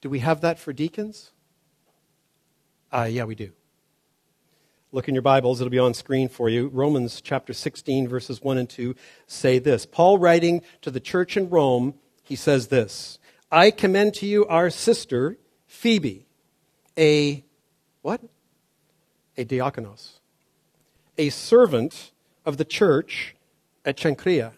Do 0.00 0.08
we 0.08 0.20
have 0.20 0.42
that 0.42 0.60
for 0.60 0.72
deacons? 0.72 1.32
Uh, 2.92 3.08
yeah, 3.10 3.24
we 3.24 3.34
do. 3.34 3.50
Look 4.96 5.08
in 5.08 5.14
your 5.14 5.20
Bibles, 5.20 5.60
it'll 5.60 5.68
be 5.68 5.78
on 5.78 5.92
screen 5.92 6.26
for 6.26 6.48
you. 6.48 6.68
Romans 6.68 7.20
chapter 7.20 7.52
16, 7.52 8.08
verses 8.08 8.40
1 8.40 8.56
and 8.56 8.66
2 8.66 8.94
say 9.26 9.58
this. 9.58 9.84
Paul, 9.84 10.16
writing 10.16 10.62
to 10.80 10.90
the 10.90 11.00
church 11.00 11.36
in 11.36 11.50
Rome, 11.50 11.96
he 12.22 12.34
says 12.34 12.68
this 12.68 13.18
I 13.52 13.72
commend 13.72 14.14
to 14.14 14.26
you 14.26 14.46
our 14.46 14.70
sister, 14.70 15.36
Phoebe, 15.66 16.24
a 16.96 17.44
what? 18.00 18.22
A 19.36 19.44
diakonos, 19.44 20.20
a 21.18 21.28
servant 21.28 22.12
of 22.46 22.56
the 22.56 22.64
church 22.64 23.36
at 23.84 23.98
Cenchrea 23.98 24.52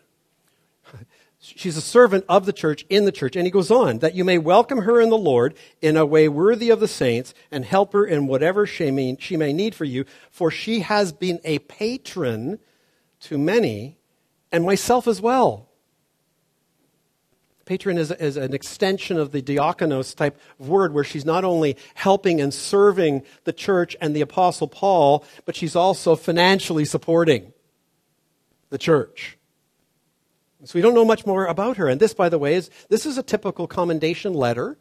She's 1.40 1.76
a 1.76 1.82
servant 1.82 2.24
of 2.28 2.46
the 2.46 2.52
church 2.52 2.84
in 2.88 3.04
the 3.04 3.12
church. 3.12 3.36
And 3.36 3.46
he 3.46 3.50
goes 3.50 3.70
on, 3.70 3.98
that 3.98 4.14
you 4.14 4.24
may 4.24 4.38
welcome 4.38 4.82
her 4.82 5.00
in 5.00 5.08
the 5.08 5.16
Lord 5.16 5.54
in 5.80 5.96
a 5.96 6.04
way 6.04 6.28
worthy 6.28 6.70
of 6.70 6.80
the 6.80 6.88
saints 6.88 7.32
and 7.50 7.64
help 7.64 7.92
her 7.92 8.04
in 8.04 8.26
whatever 8.26 8.66
she 8.66 8.90
may, 8.90 9.16
she 9.20 9.36
may 9.36 9.52
need 9.52 9.74
for 9.74 9.84
you, 9.84 10.04
for 10.30 10.50
she 10.50 10.80
has 10.80 11.12
been 11.12 11.40
a 11.44 11.60
patron 11.60 12.58
to 13.20 13.38
many 13.38 13.98
and 14.50 14.64
myself 14.64 15.06
as 15.06 15.20
well. 15.20 15.68
Patron 17.66 17.98
is, 17.98 18.10
is 18.10 18.36
an 18.36 18.54
extension 18.54 19.18
of 19.18 19.30
the 19.30 19.42
diakonos 19.42 20.16
type 20.16 20.40
of 20.58 20.68
word 20.68 20.94
where 20.94 21.04
she's 21.04 21.26
not 21.26 21.44
only 21.44 21.76
helping 21.94 22.40
and 22.40 22.52
serving 22.52 23.22
the 23.44 23.52
church 23.52 23.94
and 24.00 24.16
the 24.16 24.22
apostle 24.22 24.66
Paul, 24.66 25.24
but 25.44 25.54
she's 25.54 25.76
also 25.76 26.16
financially 26.16 26.86
supporting 26.86 27.52
the 28.70 28.78
church. 28.78 29.37
So 30.64 30.72
we 30.76 30.82
don't 30.82 30.94
know 30.94 31.04
much 31.04 31.24
more 31.24 31.46
about 31.46 31.76
her. 31.76 31.88
And 31.88 32.00
this, 32.00 32.14
by 32.14 32.28
the 32.28 32.38
way, 32.38 32.54
is 32.54 32.70
this 32.88 33.06
is 33.06 33.16
a 33.16 33.22
typical 33.22 33.66
commendation 33.66 34.34
letter. 34.34 34.76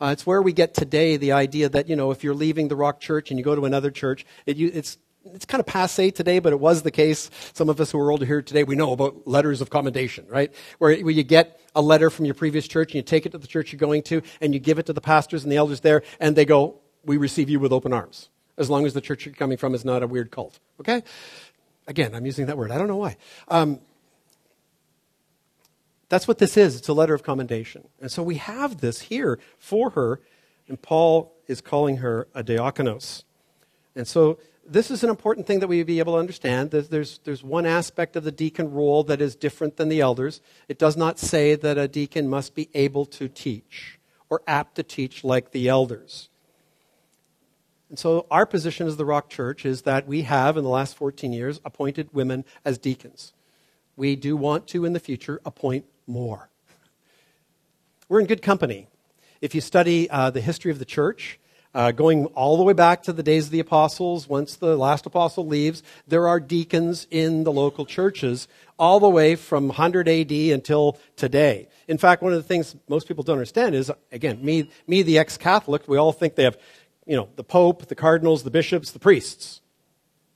Uh, 0.00 0.10
it's 0.12 0.26
where 0.26 0.40
we 0.40 0.52
get 0.52 0.74
today 0.74 1.16
the 1.16 1.32
idea 1.32 1.68
that 1.68 1.88
you 1.88 1.96
know 1.96 2.10
if 2.10 2.24
you're 2.24 2.34
leaving 2.34 2.68
the 2.68 2.76
Rock 2.76 3.00
Church 3.00 3.30
and 3.30 3.38
you 3.38 3.44
go 3.44 3.54
to 3.54 3.64
another 3.64 3.90
church, 3.90 4.24
it, 4.46 4.56
you, 4.56 4.70
it's 4.72 4.96
it's 5.34 5.44
kind 5.44 5.60
of 5.60 5.66
passe 5.66 6.10
today, 6.10 6.38
but 6.38 6.52
it 6.52 6.60
was 6.60 6.82
the 6.82 6.90
case. 6.90 7.30
Some 7.52 7.68
of 7.68 7.80
us 7.80 7.90
who 7.90 7.98
are 7.98 8.10
older 8.10 8.24
here 8.24 8.40
today, 8.42 8.64
we 8.64 8.76
know 8.76 8.92
about 8.92 9.26
letters 9.26 9.60
of 9.60 9.70
commendation, 9.70 10.26
right? 10.28 10.52
Where, 10.78 10.96
where 11.00 11.12
you 11.12 11.22
get 11.22 11.60
a 11.74 11.82
letter 11.82 12.08
from 12.08 12.24
your 12.24 12.34
previous 12.34 12.66
church 12.66 12.92
and 12.92 12.96
you 12.96 13.02
take 13.02 13.26
it 13.26 13.32
to 13.32 13.38
the 13.38 13.46
church 13.46 13.72
you're 13.72 13.78
going 13.78 14.02
to 14.04 14.22
and 14.40 14.54
you 14.54 14.60
give 14.60 14.78
it 14.78 14.86
to 14.86 14.92
the 14.92 15.00
pastors 15.00 15.42
and 15.42 15.52
the 15.52 15.56
elders 15.56 15.80
there 15.80 16.02
and 16.20 16.34
they 16.34 16.44
go, 16.44 16.76
we 17.04 17.16
receive 17.16 17.50
you 17.50 17.60
with 17.60 17.72
open 17.72 17.92
arms. 17.92 18.30
As 18.56 18.70
long 18.70 18.86
as 18.86 18.94
the 18.94 19.00
church 19.00 19.26
you're 19.26 19.34
coming 19.34 19.58
from 19.58 19.74
is 19.74 19.84
not 19.84 20.02
a 20.02 20.06
weird 20.06 20.30
cult. 20.30 20.58
Okay? 20.80 21.02
Again, 21.86 22.14
I'm 22.14 22.26
using 22.26 22.46
that 22.46 22.56
word. 22.56 22.70
I 22.70 22.78
don't 22.78 22.88
know 22.88 22.96
why. 22.96 23.16
Um, 23.48 23.80
That's 26.08 26.26
what 26.26 26.38
this 26.38 26.56
is. 26.56 26.76
It's 26.76 26.88
a 26.88 26.92
letter 26.94 27.14
of 27.14 27.22
commendation. 27.22 27.88
And 28.00 28.10
so 28.10 28.22
we 28.22 28.36
have 28.36 28.80
this 28.80 29.02
here 29.02 29.38
for 29.58 29.90
her, 29.90 30.20
and 30.66 30.80
Paul 30.80 31.32
is 31.46 31.60
calling 31.60 31.98
her 31.98 32.28
a 32.34 32.42
diakonos. 32.42 33.24
And 33.94 34.06
so 34.06 34.38
this 34.66 34.90
is 34.90 35.02
an 35.02 35.10
important 35.10 35.46
thing 35.46 35.60
that 35.60 35.66
we 35.66 35.82
be 35.82 35.98
able 35.98 36.14
to 36.14 36.18
understand. 36.18 36.70
There's, 36.70 37.18
there's 37.24 37.42
one 37.42 37.66
aspect 37.66 38.16
of 38.16 38.24
the 38.24 38.32
deacon 38.32 38.72
role 38.72 39.02
that 39.04 39.20
is 39.20 39.34
different 39.34 39.76
than 39.76 39.88
the 39.88 40.00
elders. 40.00 40.40
It 40.68 40.78
does 40.78 40.96
not 40.96 41.18
say 41.18 41.54
that 41.54 41.78
a 41.78 41.88
deacon 41.88 42.28
must 42.28 42.54
be 42.54 42.68
able 42.74 43.06
to 43.06 43.28
teach 43.28 43.98
or 44.30 44.42
apt 44.46 44.76
to 44.76 44.82
teach 44.82 45.24
like 45.24 45.52
the 45.52 45.68
elders. 45.68 46.28
And 47.88 47.98
so 47.98 48.26
our 48.30 48.44
position 48.44 48.86
as 48.86 48.98
the 48.98 49.06
Rock 49.06 49.30
Church 49.30 49.64
is 49.64 49.82
that 49.82 50.06
we 50.06 50.22
have, 50.22 50.58
in 50.58 50.64
the 50.64 50.70
last 50.70 50.94
14 50.96 51.32
years, 51.32 51.60
appointed 51.64 52.10
women 52.12 52.44
as 52.64 52.76
deacons. 52.76 53.32
We 53.96 54.14
do 54.14 54.36
want 54.36 54.66
to, 54.68 54.84
in 54.84 54.92
the 54.92 55.00
future, 55.00 55.40
appoint 55.46 55.86
more. 56.08 56.48
We're 58.08 58.20
in 58.20 58.26
good 58.26 58.42
company. 58.42 58.88
If 59.40 59.54
you 59.54 59.60
study 59.60 60.10
uh, 60.10 60.30
the 60.30 60.40
history 60.40 60.72
of 60.72 60.78
the 60.78 60.84
church, 60.84 61.38
uh, 61.74 61.92
going 61.92 62.26
all 62.26 62.56
the 62.56 62.62
way 62.62 62.72
back 62.72 63.02
to 63.04 63.12
the 63.12 63.22
days 63.22 63.46
of 63.46 63.52
the 63.52 63.60
apostles, 63.60 64.28
once 64.28 64.56
the 64.56 64.76
last 64.76 65.06
apostle 65.06 65.46
leaves, 65.46 65.82
there 66.06 66.26
are 66.26 66.40
deacons 66.40 67.06
in 67.10 67.44
the 67.44 67.52
local 67.52 67.84
churches 67.84 68.48
all 68.78 68.98
the 68.98 69.08
way 69.08 69.36
from 69.36 69.68
100 69.68 70.08
AD 70.08 70.32
until 70.32 70.98
today. 71.16 71.68
In 71.86 71.98
fact, 71.98 72.22
one 72.22 72.32
of 72.32 72.38
the 72.38 72.48
things 72.48 72.74
most 72.88 73.06
people 73.06 73.22
don't 73.22 73.34
understand 73.34 73.74
is, 73.74 73.92
again, 74.10 74.44
me, 74.44 74.70
me 74.86 75.02
the 75.02 75.18
ex-Catholic, 75.18 75.86
we 75.86 75.98
all 75.98 76.12
think 76.12 76.34
they 76.34 76.44
have, 76.44 76.58
you 77.06 77.16
know, 77.16 77.28
the 77.36 77.44
Pope, 77.44 77.86
the 77.86 77.94
cardinals, 77.94 78.42
the 78.42 78.50
bishops, 78.50 78.90
the 78.90 78.98
priests. 78.98 79.60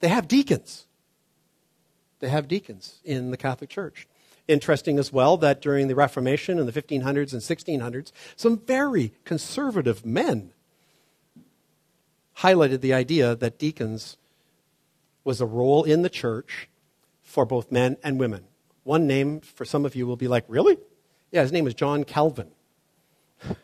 They 0.00 0.08
have 0.08 0.28
deacons. 0.28 0.86
They 2.20 2.28
have 2.28 2.46
deacons 2.46 3.00
in 3.04 3.30
the 3.30 3.36
Catholic 3.36 3.70
Church. 3.70 4.06
Interesting 4.48 4.98
as 4.98 5.12
well 5.12 5.36
that 5.38 5.62
during 5.62 5.88
the 5.88 5.94
Reformation 5.94 6.58
in 6.58 6.66
the 6.66 6.72
1500s 6.72 7.32
and 7.32 7.42
1600s, 7.42 8.12
some 8.36 8.58
very 8.58 9.12
conservative 9.24 10.04
men 10.04 10.52
highlighted 12.38 12.80
the 12.80 12.92
idea 12.92 13.36
that 13.36 13.58
deacons 13.58 14.16
was 15.24 15.40
a 15.40 15.46
role 15.46 15.84
in 15.84 16.02
the 16.02 16.10
church 16.10 16.68
for 17.22 17.46
both 17.46 17.70
men 17.70 17.96
and 18.02 18.18
women. 18.18 18.44
One 18.84 19.06
name 19.06 19.40
for 19.40 19.64
some 19.64 19.84
of 19.86 19.94
you 19.94 20.06
will 20.06 20.16
be 20.16 20.28
like, 20.28 20.44
really? 20.48 20.76
Yeah, 21.30 21.42
his 21.42 21.52
name 21.52 21.66
is 21.66 21.74
John 21.74 22.02
Calvin. 22.02 22.50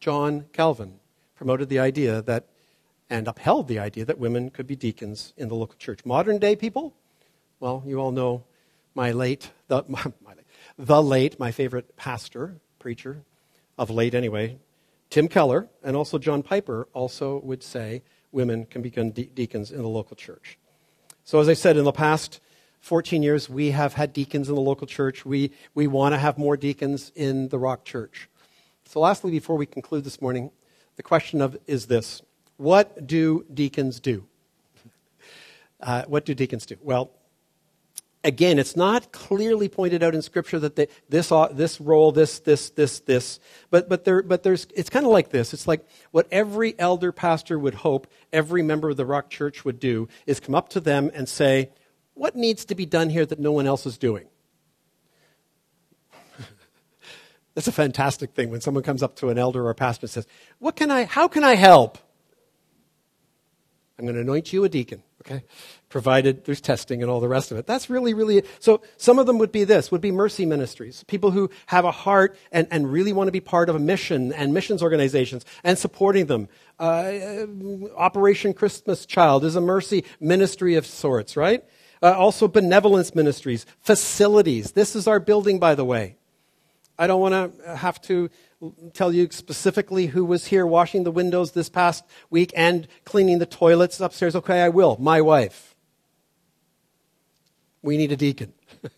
John 0.00 0.46
Calvin 0.52 1.00
promoted 1.34 1.68
the 1.68 1.78
idea 1.78 2.22
that 2.22 2.48
and 3.10 3.28
upheld 3.28 3.68
the 3.68 3.78
idea 3.78 4.04
that 4.04 4.18
women 4.18 4.50
could 4.50 4.66
be 4.66 4.74
deacons 4.74 5.34
in 5.36 5.48
the 5.48 5.54
local 5.54 5.76
church. 5.76 6.04
Modern 6.04 6.38
day 6.38 6.56
people, 6.56 6.94
well, 7.60 7.82
you 7.86 7.98
all 7.98 8.12
know 8.12 8.44
my 8.94 9.12
late, 9.12 9.50
the, 9.68 9.84
my, 9.88 10.04
the 10.78 11.02
late, 11.02 11.38
my 11.38 11.52
favorite 11.52 11.96
pastor, 11.96 12.60
preacher, 12.78 13.22
of 13.78 13.90
late 13.90 14.14
anyway, 14.14 14.58
Tim 15.10 15.28
Keller 15.28 15.68
and 15.82 15.96
also 15.96 16.18
John 16.18 16.42
Piper 16.42 16.88
also 16.92 17.40
would 17.42 17.62
say 17.62 18.02
women 18.32 18.66
can 18.66 18.82
become 18.82 19.10
de- 19.10 19.26
deacons 19.26 19.70
in 19.70 19.82
the 19.82 19.88
local 19.88 20.16
church. 20.16 20.58
So, 21.24 21.40
as 21.40 21.48
I 21.48 21.54
said, 21.54 21.76
in 21.76 21.84
the 21.84 21.92
past 21.92 22.40
14 22.80 23.22
years, 23.22 23.48
we 23.48 23.70
have 23.70 23.94
had 23.94 24.12
deacons 24.12 24.48
in 24.48 24.54
the 24.54 24.60
local 24.60 24.86
church. 24.86 25.24
We, 25.24 25.52
we 25.74 25.86
want 25.86 26.12
to 26.12 26.18
have 26.18 26.36
more 26.36 26.56
deacons 26.56 27.12
in 27.14 27.48
the 27.48 27.58
Rock 27.58 27.84
Church. 27.84 28.28
So, 28.84 29.00
lastly, 29.00 29.30
before 29.30 29.56
we 29.56 29.66
conclude 29.66 30.04
this 30.04 30.20
morning, 30.20 30.50
the 30.96 31.02
question 31.02 31.40
of 31.40 31.56
is 31.66 31.86
this 31.86 32.20
What 32.56 33.06
do 33.06 33.44
deacons 33.52 34.00
do? 34.00 34.26
Uh, 35.80 36.02
what 36.06 36.24
do 36.24 36.34
deacons 36.34 36.64
do? 36.64 36.76
Well, 36.80 37.10
again, 38.24 38.58
it's 38.58 38.74
not 38.74 39.12
clearly 39.12 39.68
pointed 39.68 40.02
out 40.02 40.14
in 40.14 40.22
Scripture 40.22 40.58
that 40.58 40.74
they, 40.76 40.88
this, 41.08 41.30
uh, 41.30 41.48
this 41.48 41.80
role, 41.80 42.10
this, 42.10 42.40
this, 42.40 42.70
this, 42.70 43.00
this, 43.00 43.38
but, 43.70 43.88
but, 43.88 44.04
there, 44.04 44.22
but 44.22 44.42
there's, 44.42 44.66
it's 44.74 44.90
kind 44.90 45.04
of 45.04 45.12
like 45.12 45.28
this. 45.28 45.52
It's 45.52 45.68
like 45.68 45.86
what 46.10 46.26
every 46.32 46.74
elder 46.78 47.12
pastor 47.12 47.58
would 47.58 47.74
hope 47.74 48.06
every 48.32 48.62
member 48.62 48.88
of 48.90 48.96
the 48.96 49.06
Rock 49.06 49.28
Church 49.30 49.64
would 49.64 49.78
do 49.78 50.08
is 50.26 50.40
come 50.40 50.54
up 50.54 50.70
to 50.70 50.80
them 50.80 51.10
and 51.14 51.28
say, 51.28 51.70
What 52.14 52.34
needs 52.34 52.64
to 52.66 52.74
be 52.74 52.86
done 52.86 53.10
here 53.10 53.26
that 53.26 53.38
no 53.38 53.52
one 53.52 53.66
else 53.66 53.84
is 53.84 53.98
doing? 53.98 54.26
That's 57.54 57.68
a 57.68 57.72
fantastic 57.72 58.32
thing 58.32 58.50
when 58.50 58.62
someone 58.62 58.82
comes 58.82 59.02
up 59.02 59.16
to 59.16 59.28
an 59.28 59.38
elder 59.38 59.66
or 59.66 59.70
a 59.70 59.74
pastor 59.74 60.06
and 60.06 60.10
says, 60.10 60.26
what 60.58 60.76
can 60.76 60.90
I, 60.90 61.04
How 61.04 61.28
can 61.28 61.44
I 61.44 61.54
help? 61.54 61.98
I'm 63.98 64.06
going 64.06 64.16
to 64.16 64.22
anoint 64.22 64.52
you 64.52 64.64
a 64.64 64.68
deacon, 64.68 65.04
okay? 65.24 65.44
Provided 65.88 66.44
there's 66.44 66.60
testing 66.60 67.02
and 67.02 67.10
all 67.10 67.20
the 67.20 67.28
rest 67.28 67.50
of 67.50 67.58
it. 67.58 67.66
That's 67.66 67.88
really, 67.88 68.14
really, 68.14 68.42
so 68.58 68.82
some 68.96 69.18
of 69.18 69.26
them 69.26 69.38
would 69.38 69.52
be 69.52 69.64
this, 69.64 69.90
would 69.90 70.00
be 70.00 70.10
mercy 70.10 70.44
ministries. 70.44 71.04
People 71.04 71.30
who 71.30 71.50
have 71.66 71.84
a 71.84 71.90
heart 71.90 72.36
and, 72.52 72.66
and 72.70 72.90
really 72.90 73.12
want 73.12 73.28
to 73.28 73.32
be 73.32 73.40
part 73.40 73.68
of 73.68 73.76
a 73.76 73.78
mission 73.78 74.32
and 74.32 74.52
missions 74.52 74.82
organizations 74.82 75.44
and 75.62 75.78
supporting 75.78 76.26
them. 76.26 76.48
Uh, 76.78 77.46
Operation 77.96 78.52
Christmas 78.52 79.06
Child 79.06 79.44
is 79.44 79.56
a 79.56 79.60
mercy 79.60 80.04
ministry 80.20 80.74
of 80.74 80.86
sorts, 80.86 81.36
right? 81.36 81.64
Uh, 82.02 82.12
also 82.12 82.48
benevolence 82.48 83.14
ministries, 83.14 83.64
facilities. 83.80 84.72
This 84.72 84.94
is 84.94 85.06
our 85.06 85.20
building, 85.20 85.58
by 85.58 85.74
the 85.74 85.84
way. 85.84 86.16
I 86.98 87.06
don't 87.06 87.20
want 87.20 87.34
to 87.64 87.76
have 87.76 88.00
to 88.02 88.30
tell 88.92 89.12
you 89.12 89.28
specifically 89.30 90.06
who 90.06 90.24
was 90.24 90.46
here 90.46 90.66
washing 90.66 91.04
the 91.04 91.10
windows 91.10 91.52
this 91.52 91.68
past 91.68 92.04
week 92.30 92.52
and 92.56 92.88
cleaning 93.04 93.38
the 93.38 93.46
toilets 93.46 94.00
upstairs. 94.00 94.34
Okay, 94.36 94.62
I 94.62 94.68
will. 94.68 94.96
My 94.98 95.20
wife. 95.20 95.74
We 97.82 97.96
need 97.96 98.12
a 98.12 98.16
deacon 98.16 98.54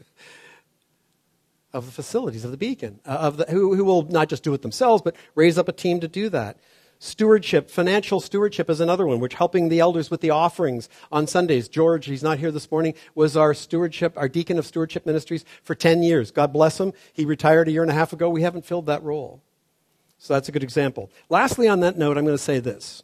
of 1.73 1.87
the 1.87 1.93
facilities 1.93 2.45
of 2.45 2.53
the 2.53 2.57
beacon, 2.57 3.01
uh, 3.05 3.11
of 3.11 3.37
the, 3.39 3.47
who, 3.49 3.75
who 3.75 3.85
will 3.85 4.03
not 4.03 4.29
just 4.29 4.43
do 4.45 4.55
it 4.55 4.63
themselves, 4.63 5.03
but 5.03 5.17
raise 5.35 5.59
up 5.59 5.69
a 5.69 5.73
team 5.73 6.01
to 6.01 6.09
do 6.09 6.29
that. 6.29 6.59
Stewardship, 6.99 7.71
financial 7.71 8.21
stewardship 8.21 8.71
is 8.71 8.81
another 8.81 9.07
one, 9.07 9.21
which 9.21 9.35
helping 9.35 9.69
the 9.69 9.81
elders 9.81 10.11
with 10.11 10.23
the 10.23 10.31
offerings 10.31 10.89
on 11.13 11.27
Sundays. 11.27 11.69
George, 11.69 12.07
he's 12.07 12.23
not 12.23 12.39
here 12.39 12.51
this 12.51 12.71
morning, 12.71 12.95
was 13.15 13.37
our 13.37 13.53
stewardship, 13.53 14.15
our 14.17 14.29
deacon 14.29 14.59
of 14.59 14.65
stewardship 14.65 15.05
ministries 15.05 15.45
for 15.63 15.75
10 15.75 16.03
years. 16.03 16.31
God 16.31 16.53
bless 16.53 16.81
him. 16.81 16.93
He 17.13 17.25
retired 17.25 17.69
a 17.69 17.71
year 17.71 17.83
and 17.83 17.91
a 17.91 17.95
half 17.95 18.13
ago. 18.13 18.31
We 18.31 18.43
haven't 18.43 18.65
filled 18.65 18.87
that 18.87 19.03
role. 19.03 19.43
So 20.19 20.33
that's 20.35 20.49
a 20.49 20.53
good 20.53 20.63
example. 20.63 21.11
Lastly, 21.29 21.69
on 21.69 21.81
that 21.81 21.99
note, 21.99 22.17
I'm 22.17 22.25
going 22.25 22.37
to 22.37 22.43
say 22.43 22.61
this, 22.61 23.03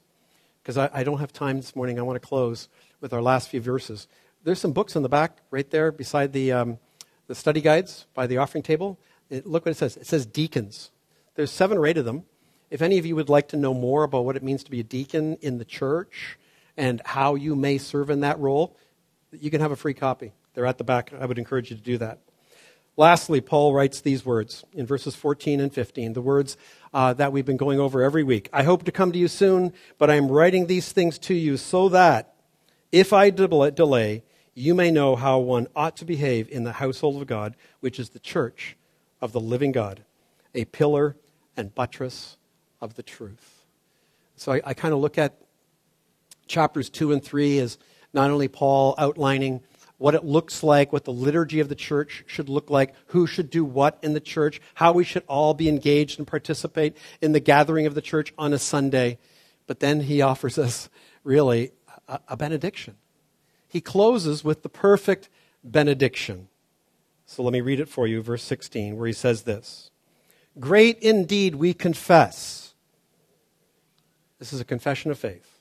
because 0.62 0.78
I, 0.78 0.88
I 0.92 1.04
don't 1.04 1.18
have 1.18 1.32
time 1.32 1.58
this 1.58 1.76
morning. 1.76 1.98
I 1.98 2.02
want 2.02 2.20
to 2.20 2.26
close 2.26 2.68
with 3.02 3.12
our 3.12 3.20
last 3.20 3.50
few 3.50 3.60
verses. 3.60 4.08
There's 4.42 4.60
some 4.60 4.72
books 4.72 4.96
in 4.96 5.02
the 5.02 5.08
back, 5.10 5.38
right 5.50 5.70
there, 5.70 5.92
beside 5.92 6.32
the, 6.32 6.52
um, 6.52 6.78
the 7.26 7.34
study 7.34 7.60
guides 7.60 8.06
by 8.14 8.26
the 8.26 8.38
offering 8.38 8.62
table. 8.62 8.98
It, 9.28 9.46
look 9.46 9.66
what 9.66 9.72
it 9.72 9.76
says. 9.76 9.98
It 9.98 10.06
says 10.06 10.24
deacons. 10.24 10.90
There's 11.34 11.50
seven 11.50 11.76
or 11.76 11.86
eight 11.86 11.98
of 11.98 12.06
them. 12.06 12.24
If 12.72 12.80
any 12.80 12.96
of 12.96 13.04
you 13.04 13.16
would 13.16 13.28
like 13.28 13.48
to 13.48 13.58
know 13.58 13.74
more 13.74 14.02
about 14.02 14.24
what 14.24 14.34
it 14.34 14.42
means 14.42 14.64
to 14.64 14.70
be 14.70 14.80
a 14.80 14.82
deacon 14.82 15.36
in 15.42 15.58
the 15.58 15.64
church 15.66 16.38
and 16.74 17.02
how 17.04 17.34
you 17.34 17.54
may 17.54 17.76
serve 17.76 18.08
in 18.08 18.20
that 18.20 18.38
role, 18.38 18.78
you 19.30 19.50
can 19.50 19.60
have 19.60 19.72
a 19.72 19.76
free 19.76 19.92
copy. 19.92 20.32
They're 20.54 20.64
at 20.64 20.78
the 20.78 20.84
back. 20.84 21.12
I 21.12 21.26
would 21.26 21.36
encourage 21.36 21.70
you 21.70 21.76
to 21.76 21.82
do 21.82 21.98
that. 21.98 22.20
Lastly, 22.96 23.42
Paul 23.42 23.74
writes 23.74 24.00
these 24.00 24.24
words 24.24 24.64
in 24.72 24.86
verses 24.86 25.14
14 25.14 25.60
and 25.60 25.70
15, 25.70 26.14
the 26.14 26.22
words 26.22 26.56
uh, 26.94 27.12
that 27.12 27.30
we've 27.30 27.44
been 27.44 27.58
going 27.58 27.78
over 27.78 28.02
every 28.02 28.24
week. 28.24 28.48
I 28.54 28.62
hope 28.62 28.84
to 28.84 28.92
come 28.92 29.12
to 29.12 29.18
you 29.18 29.28
soon, 29.28 29.74
but 29.98 30.08
I 30.08 30.14
am 30.14 30.28
writing 30.32 30.66
these 30.66 30.92
things 30.92 31.18
to 31.18 31.34
you 31.34 31.58
so 31.58 31.90
that 31.90 32.34
if 32.90 33.12
I 33.12 33.28
delay, 33.28 34.22
you 34.54 34.74
may 34.74 34.90
know 34.90 35.14
how 35.14 35.40
one 35.40 35.66
ought 35.76 35.98
to 35.98 36.06
behave 36.06 36.48
in 36.48 36.64
the 36.64 36.72
household 36.72 37.20
of 37.20 37.28
God, 37.28 37.54
which 37.80 37.98
is 37.98 38.08
the 38.08 38.18
church 38.18 38.78
of 39.20 39.32
the 39.32 39.40
living 39.40 39.72
God, 39.72 40.04
a 40.54 40.64
pillar 40.64 41.16
and 41.54 41.74
buttress 41.74 42.38
of 42.82 42.94
the 42.96 43.02
truth. 43.02 43.64
So 44.36 44.52
I, 44.52 44.60
I 44.66 44.74
kind 44.74 44.92
of 44.92 45.00
look 45.00 45.16
at 45.16 45.38
chapters 46.46 46.90
2 46.90 47.12
and 47.12 47.24
3 47.24 47.60
as 47.60 47.78
not 48.12 48.30
only 48.30 48.48
Paul 48.48 48.94
outlining 48.98 49.62
what 49.96 50.16
it 50.16 50.24
looks 50.24 50.64
like, 50.64 50.92
what 50.92 51.04
the 51.04 51.12
liturgy 51.12 51.60
of 51.60 51.68
the 51.68 51.76
church 51.76 52.24
should 52.26 52.48
look 52.48 52.68
like, 52.68 52.92
who 53.06 53.26
should 53.26 53.48
do 53.48 53.64
what 53.64 53.98
in 54.02 54.14
the 54.14 54.20
church, 54.20 54.60
how 54.74 54.92
we 54.92 55.04
should 55.04 55.22
all 55.28 55.54
be 55.54 55.68
engaged 55.68 56.18
and 56.18 56.26
participate 56.26 56.96
in 57.20 57.30
the 57.30 57.40
gathering 57.40 57.86
of 57.86 57.94
the 57.94 58.02
church 58.02 58.34
on 58.36 58.52
a 58.52 58.58
Sunday. 58.58 59.16
But 59.68 59.78
then 59.78 60.00
he 60.00 60.20
offers 60.20 60.58
us 60.58 60.90
really 61.22 61.70
a, 62.08 62.18
a 62.28 62.36
benediction. 62.36 62.96
He 63.68 63.80
closes 63.80 64.42
with 64.42 64.64
the 64.64 64.68
perfect 64.68 65.28
benediction. 65.62 66.48
So 67.26 67.44
let 67.44 67.52
me 67.52 67.60
read 67.60 67.78
it 67.78 67.88
for 67.88 68.08
you, 68.08 68.20
verse 68.22 68.42
16, 68.42 68.96
where 68.96 69.06
he 69.06 69.12
says 69.12 69.42
this 69.42 69.92
Great 70.58 70.98
indeed, 70.98 71.54
we 71.54 71.72
confess 71.72 72.71
this 74.42 74.52
is 74.52 74.60
a 74.60 74.64
confession 74.64 75.12
of 75.12 75.18
faith. 75.20 75.60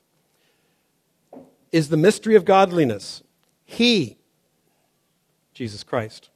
Is 1.71 1.89
the 1.89 1.97
mystery 1.97 2.33
of 2.33 2.45
godliness. 2.45 3.21
He, 3.63 4.17
Jesus 5.53 5.83
Christ, 5.83 6.31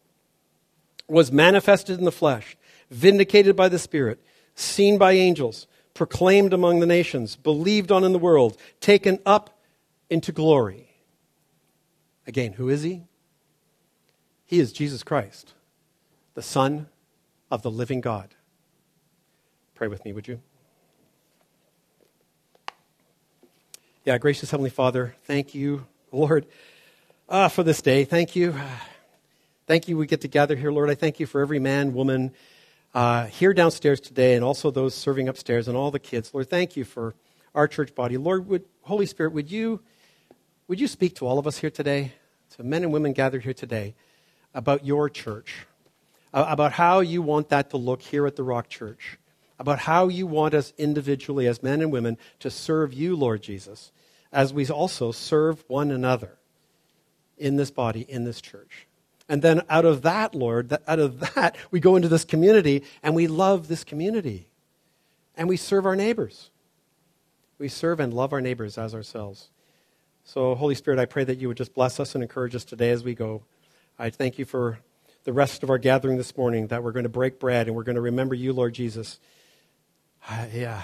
was 1.07 1.31
manifested 1.31 1.97
in 1.97 2.05
the 2.05 2.11
flesh, 2.11 2.55
vindicated 2.91 3.55
by 3.55 3.67
the 3.67 3.79
Spirit, 3.79 4.23
seen 4.53 4.99
by 4.99 5.13
angels, 5.13 5.65
proclaimed 5.95 6.53
among 6.53 6.81
the 6.81 6.85
nations, 6.85 7.35
believed 7.35 7.91
on 7.91 8.03
in 8.03 8.13
the 8.13 8.19
world, 8.19 8.57
taken 8.79 9.17
up 9.25 9.59
into 10.11 10.31
glory. 10.31 10.87
Again, 12.27 12.53
who 12.53 12.69
is 12.69 12.83
he? 12.83 13.07
He 14.45 14.59
is 14.59 14.71
Jesus 14.71 15.01
Christ, 15.01 15.55
the 16.35 16.43
Son 16.43 16.89
of 17.49 17.63
the 17.63 17.71
living 17.71 18.01
God. 18.01 18.35
Pray 19.73 19.87
with 19.87 20.05
me, 20.05 20.13
would 20.13 20.27
you? 20.27 20.41
Yeah, 24.05 24.19
gracious 24.19 24.51
Heavenly 24.51 24.69
Father, 24.69 25.15
thank 25.23 25.55
you, 25.55 25.87
Lord, 26.11 26.45
uh, 27.27 27.49
for 27.49 27.63
this 27.63 27.81
day. 27.81 28.05
Thank 28.05 28.35
you. 28.35 28.53
Thank 29.65 29.87
you, 29.87 29.97
we 29.97 30.05
get 30.05 30.21
to 30.21 30.27
gather 30.27 30.55
here, 30.55 30.71
Lord. 30.71 30.91
I 30.91 30.93
thank 30.93 31.19
you 31.19 31.25
for 31.25 31.41
every 31.41 31.57
man, 31.57 31.95
woman 31.95 32.31
uh, 32.93 33.25
here 33.25 33.51
downstairs 33.51 33.99
today, 33.99 34.35
and 34.35 34.43
also 34.43 34.69
those 34.69 34.93
serving 34.93 35.27
upstairs, 35.27 35.67
and 35.67 35.75
all 35.75 35.89
the 35.89 35.97
kids. 35.97 36.31
Lord, 36.35 36.51
thank 36.51 36.77
you 36.77 36.85
for 36.85 37.15
our 37.55 37.67
church 37.67 37.95
body. 37.95 38.15
Lord, 38.17 38.47
would, 38.47 38.65
Holy 38.83 39.07
Spirit, 39.07 39.33
would 39.33 39.49
you, 39.49 39.81
would 40.67 40.79
you 40.79 40.87
speak 40.87 41.15
to 41.15 41.25
all 41.25 41.39
of 41.39 41.47
us 41.47 41.57
here 41.57 41.71
today, 41.71 42.11
to 42.57 42.63
men 42.63 42.83
and 42.83 42.93
women 42.93 43.11
gathered 43.11 43.41
here 43.41 43.55
today, 43.55 43.95
about 44.53 44.85
your 44.85 45.09
church, 45.09 45.65
about 46.31 46.73
how 46.73 46.99
you 46.99 47.23
want 47.23 47.49
that 47.49 47.71
to 47.71 47.77
look 47.77 48.03
here 48.03 48.27
at 48.27 48.35
the 48.35 48.43
Rock 48.43 48.69
Church, 48.69 49.17
about 49.59 49.79
how 49.79 50.07
you 50.07 50.27
want 50.27 50.53
us 50.53 50.73
individually 50.77 51.47
as 51.47 51.63
men 51.63 51.81
and 51.81 51.91
women 51.91 52.17
to 52.39 52.49
serve 52.49 52.93
you, 52.93 53.15
Lord 53.15 53.41
Jesus, 53.41 53.91
as 54.31 54.53
we 54.53 54.67
also 54.67 55.11
serve 55.11 55.63
one 55.67 55.91
another 55.91 56.37
in 57.37 57.55
this 57.55 57.71
body, 57.71 58.05
in 58.07 58.23
this 58.23 58.41
church. 58.41 58.87
And 59.27 59.41
then 59.41 59.61
out 59.69 59.85
of 59.85 60.03
that, 60.03 60.35
Lord, 60.35 60.77
out 60.87 60.99
of 60.99 61.19
that, 61.35 61.55
we 61.71 61.79
go 61.79 61.95
into 61.95 62.07
this 62.07 62.25
community 62.25 62.83
and 63.01 63.15
we 63.15 63.27
love 63.27 63.67
this 63.67 63.83
community. 63.83 64.47
And 65.37 65.49
we 65.49 65.57
serve 65.57 65.85
our 65.85 65.95
neighbors. 65.95 66.49
We 67.57 67.67
serve 67.67 67.99
and 67.99 68.13
love 68.13 68.33
our 68.33 68.41
neighbors 68.41 68.77
as 68.77 68.93
ourselves. 68.93 69.49
So, 70.23 70.55
Holy 70.55 70.75
Spirit, 70.75 70.99
I 70.99 71.05
pray 71.05 71.23
that 71.23 71.37
you 71.37 71.47
would 71.47 71.57
just 71.57 71.73
bless 71.73 71.99
us 71.99 72.15
and 72.15 72.23
encourage 72.23 72.55
us 72.55 72.65
today 72.65 72.89
as 72.91 73.03
we 73.03 73.15
go. 73.15 73.43
I 73.97 74.09
thank 74.09 74.39
you 74.39 74.45
for 74.45 74.79
the 75.23 75.33
rest 75.33 75.63
of 75.63 75.69
our 75.69 75.77
gathering 75.77 76.17
this 76.17 76.35
morning, 76.37 76.67
that 76.67 76.83
we're 76.83 76.91
going 76.91 77.03
to 77.03 77.09
break 77.09 77.39
bread 77.39 77.67
and 77.67 77.75
we're 77.75 77.83
going 77.83 77.95
to 77.95 78.01
remember 78.01 78.35
you, 78.35 78.53
Lord 78.53 78.73
Jesus. 78.73 79.19
Uh, 80.27 80.47
yeah, 80.53 80.81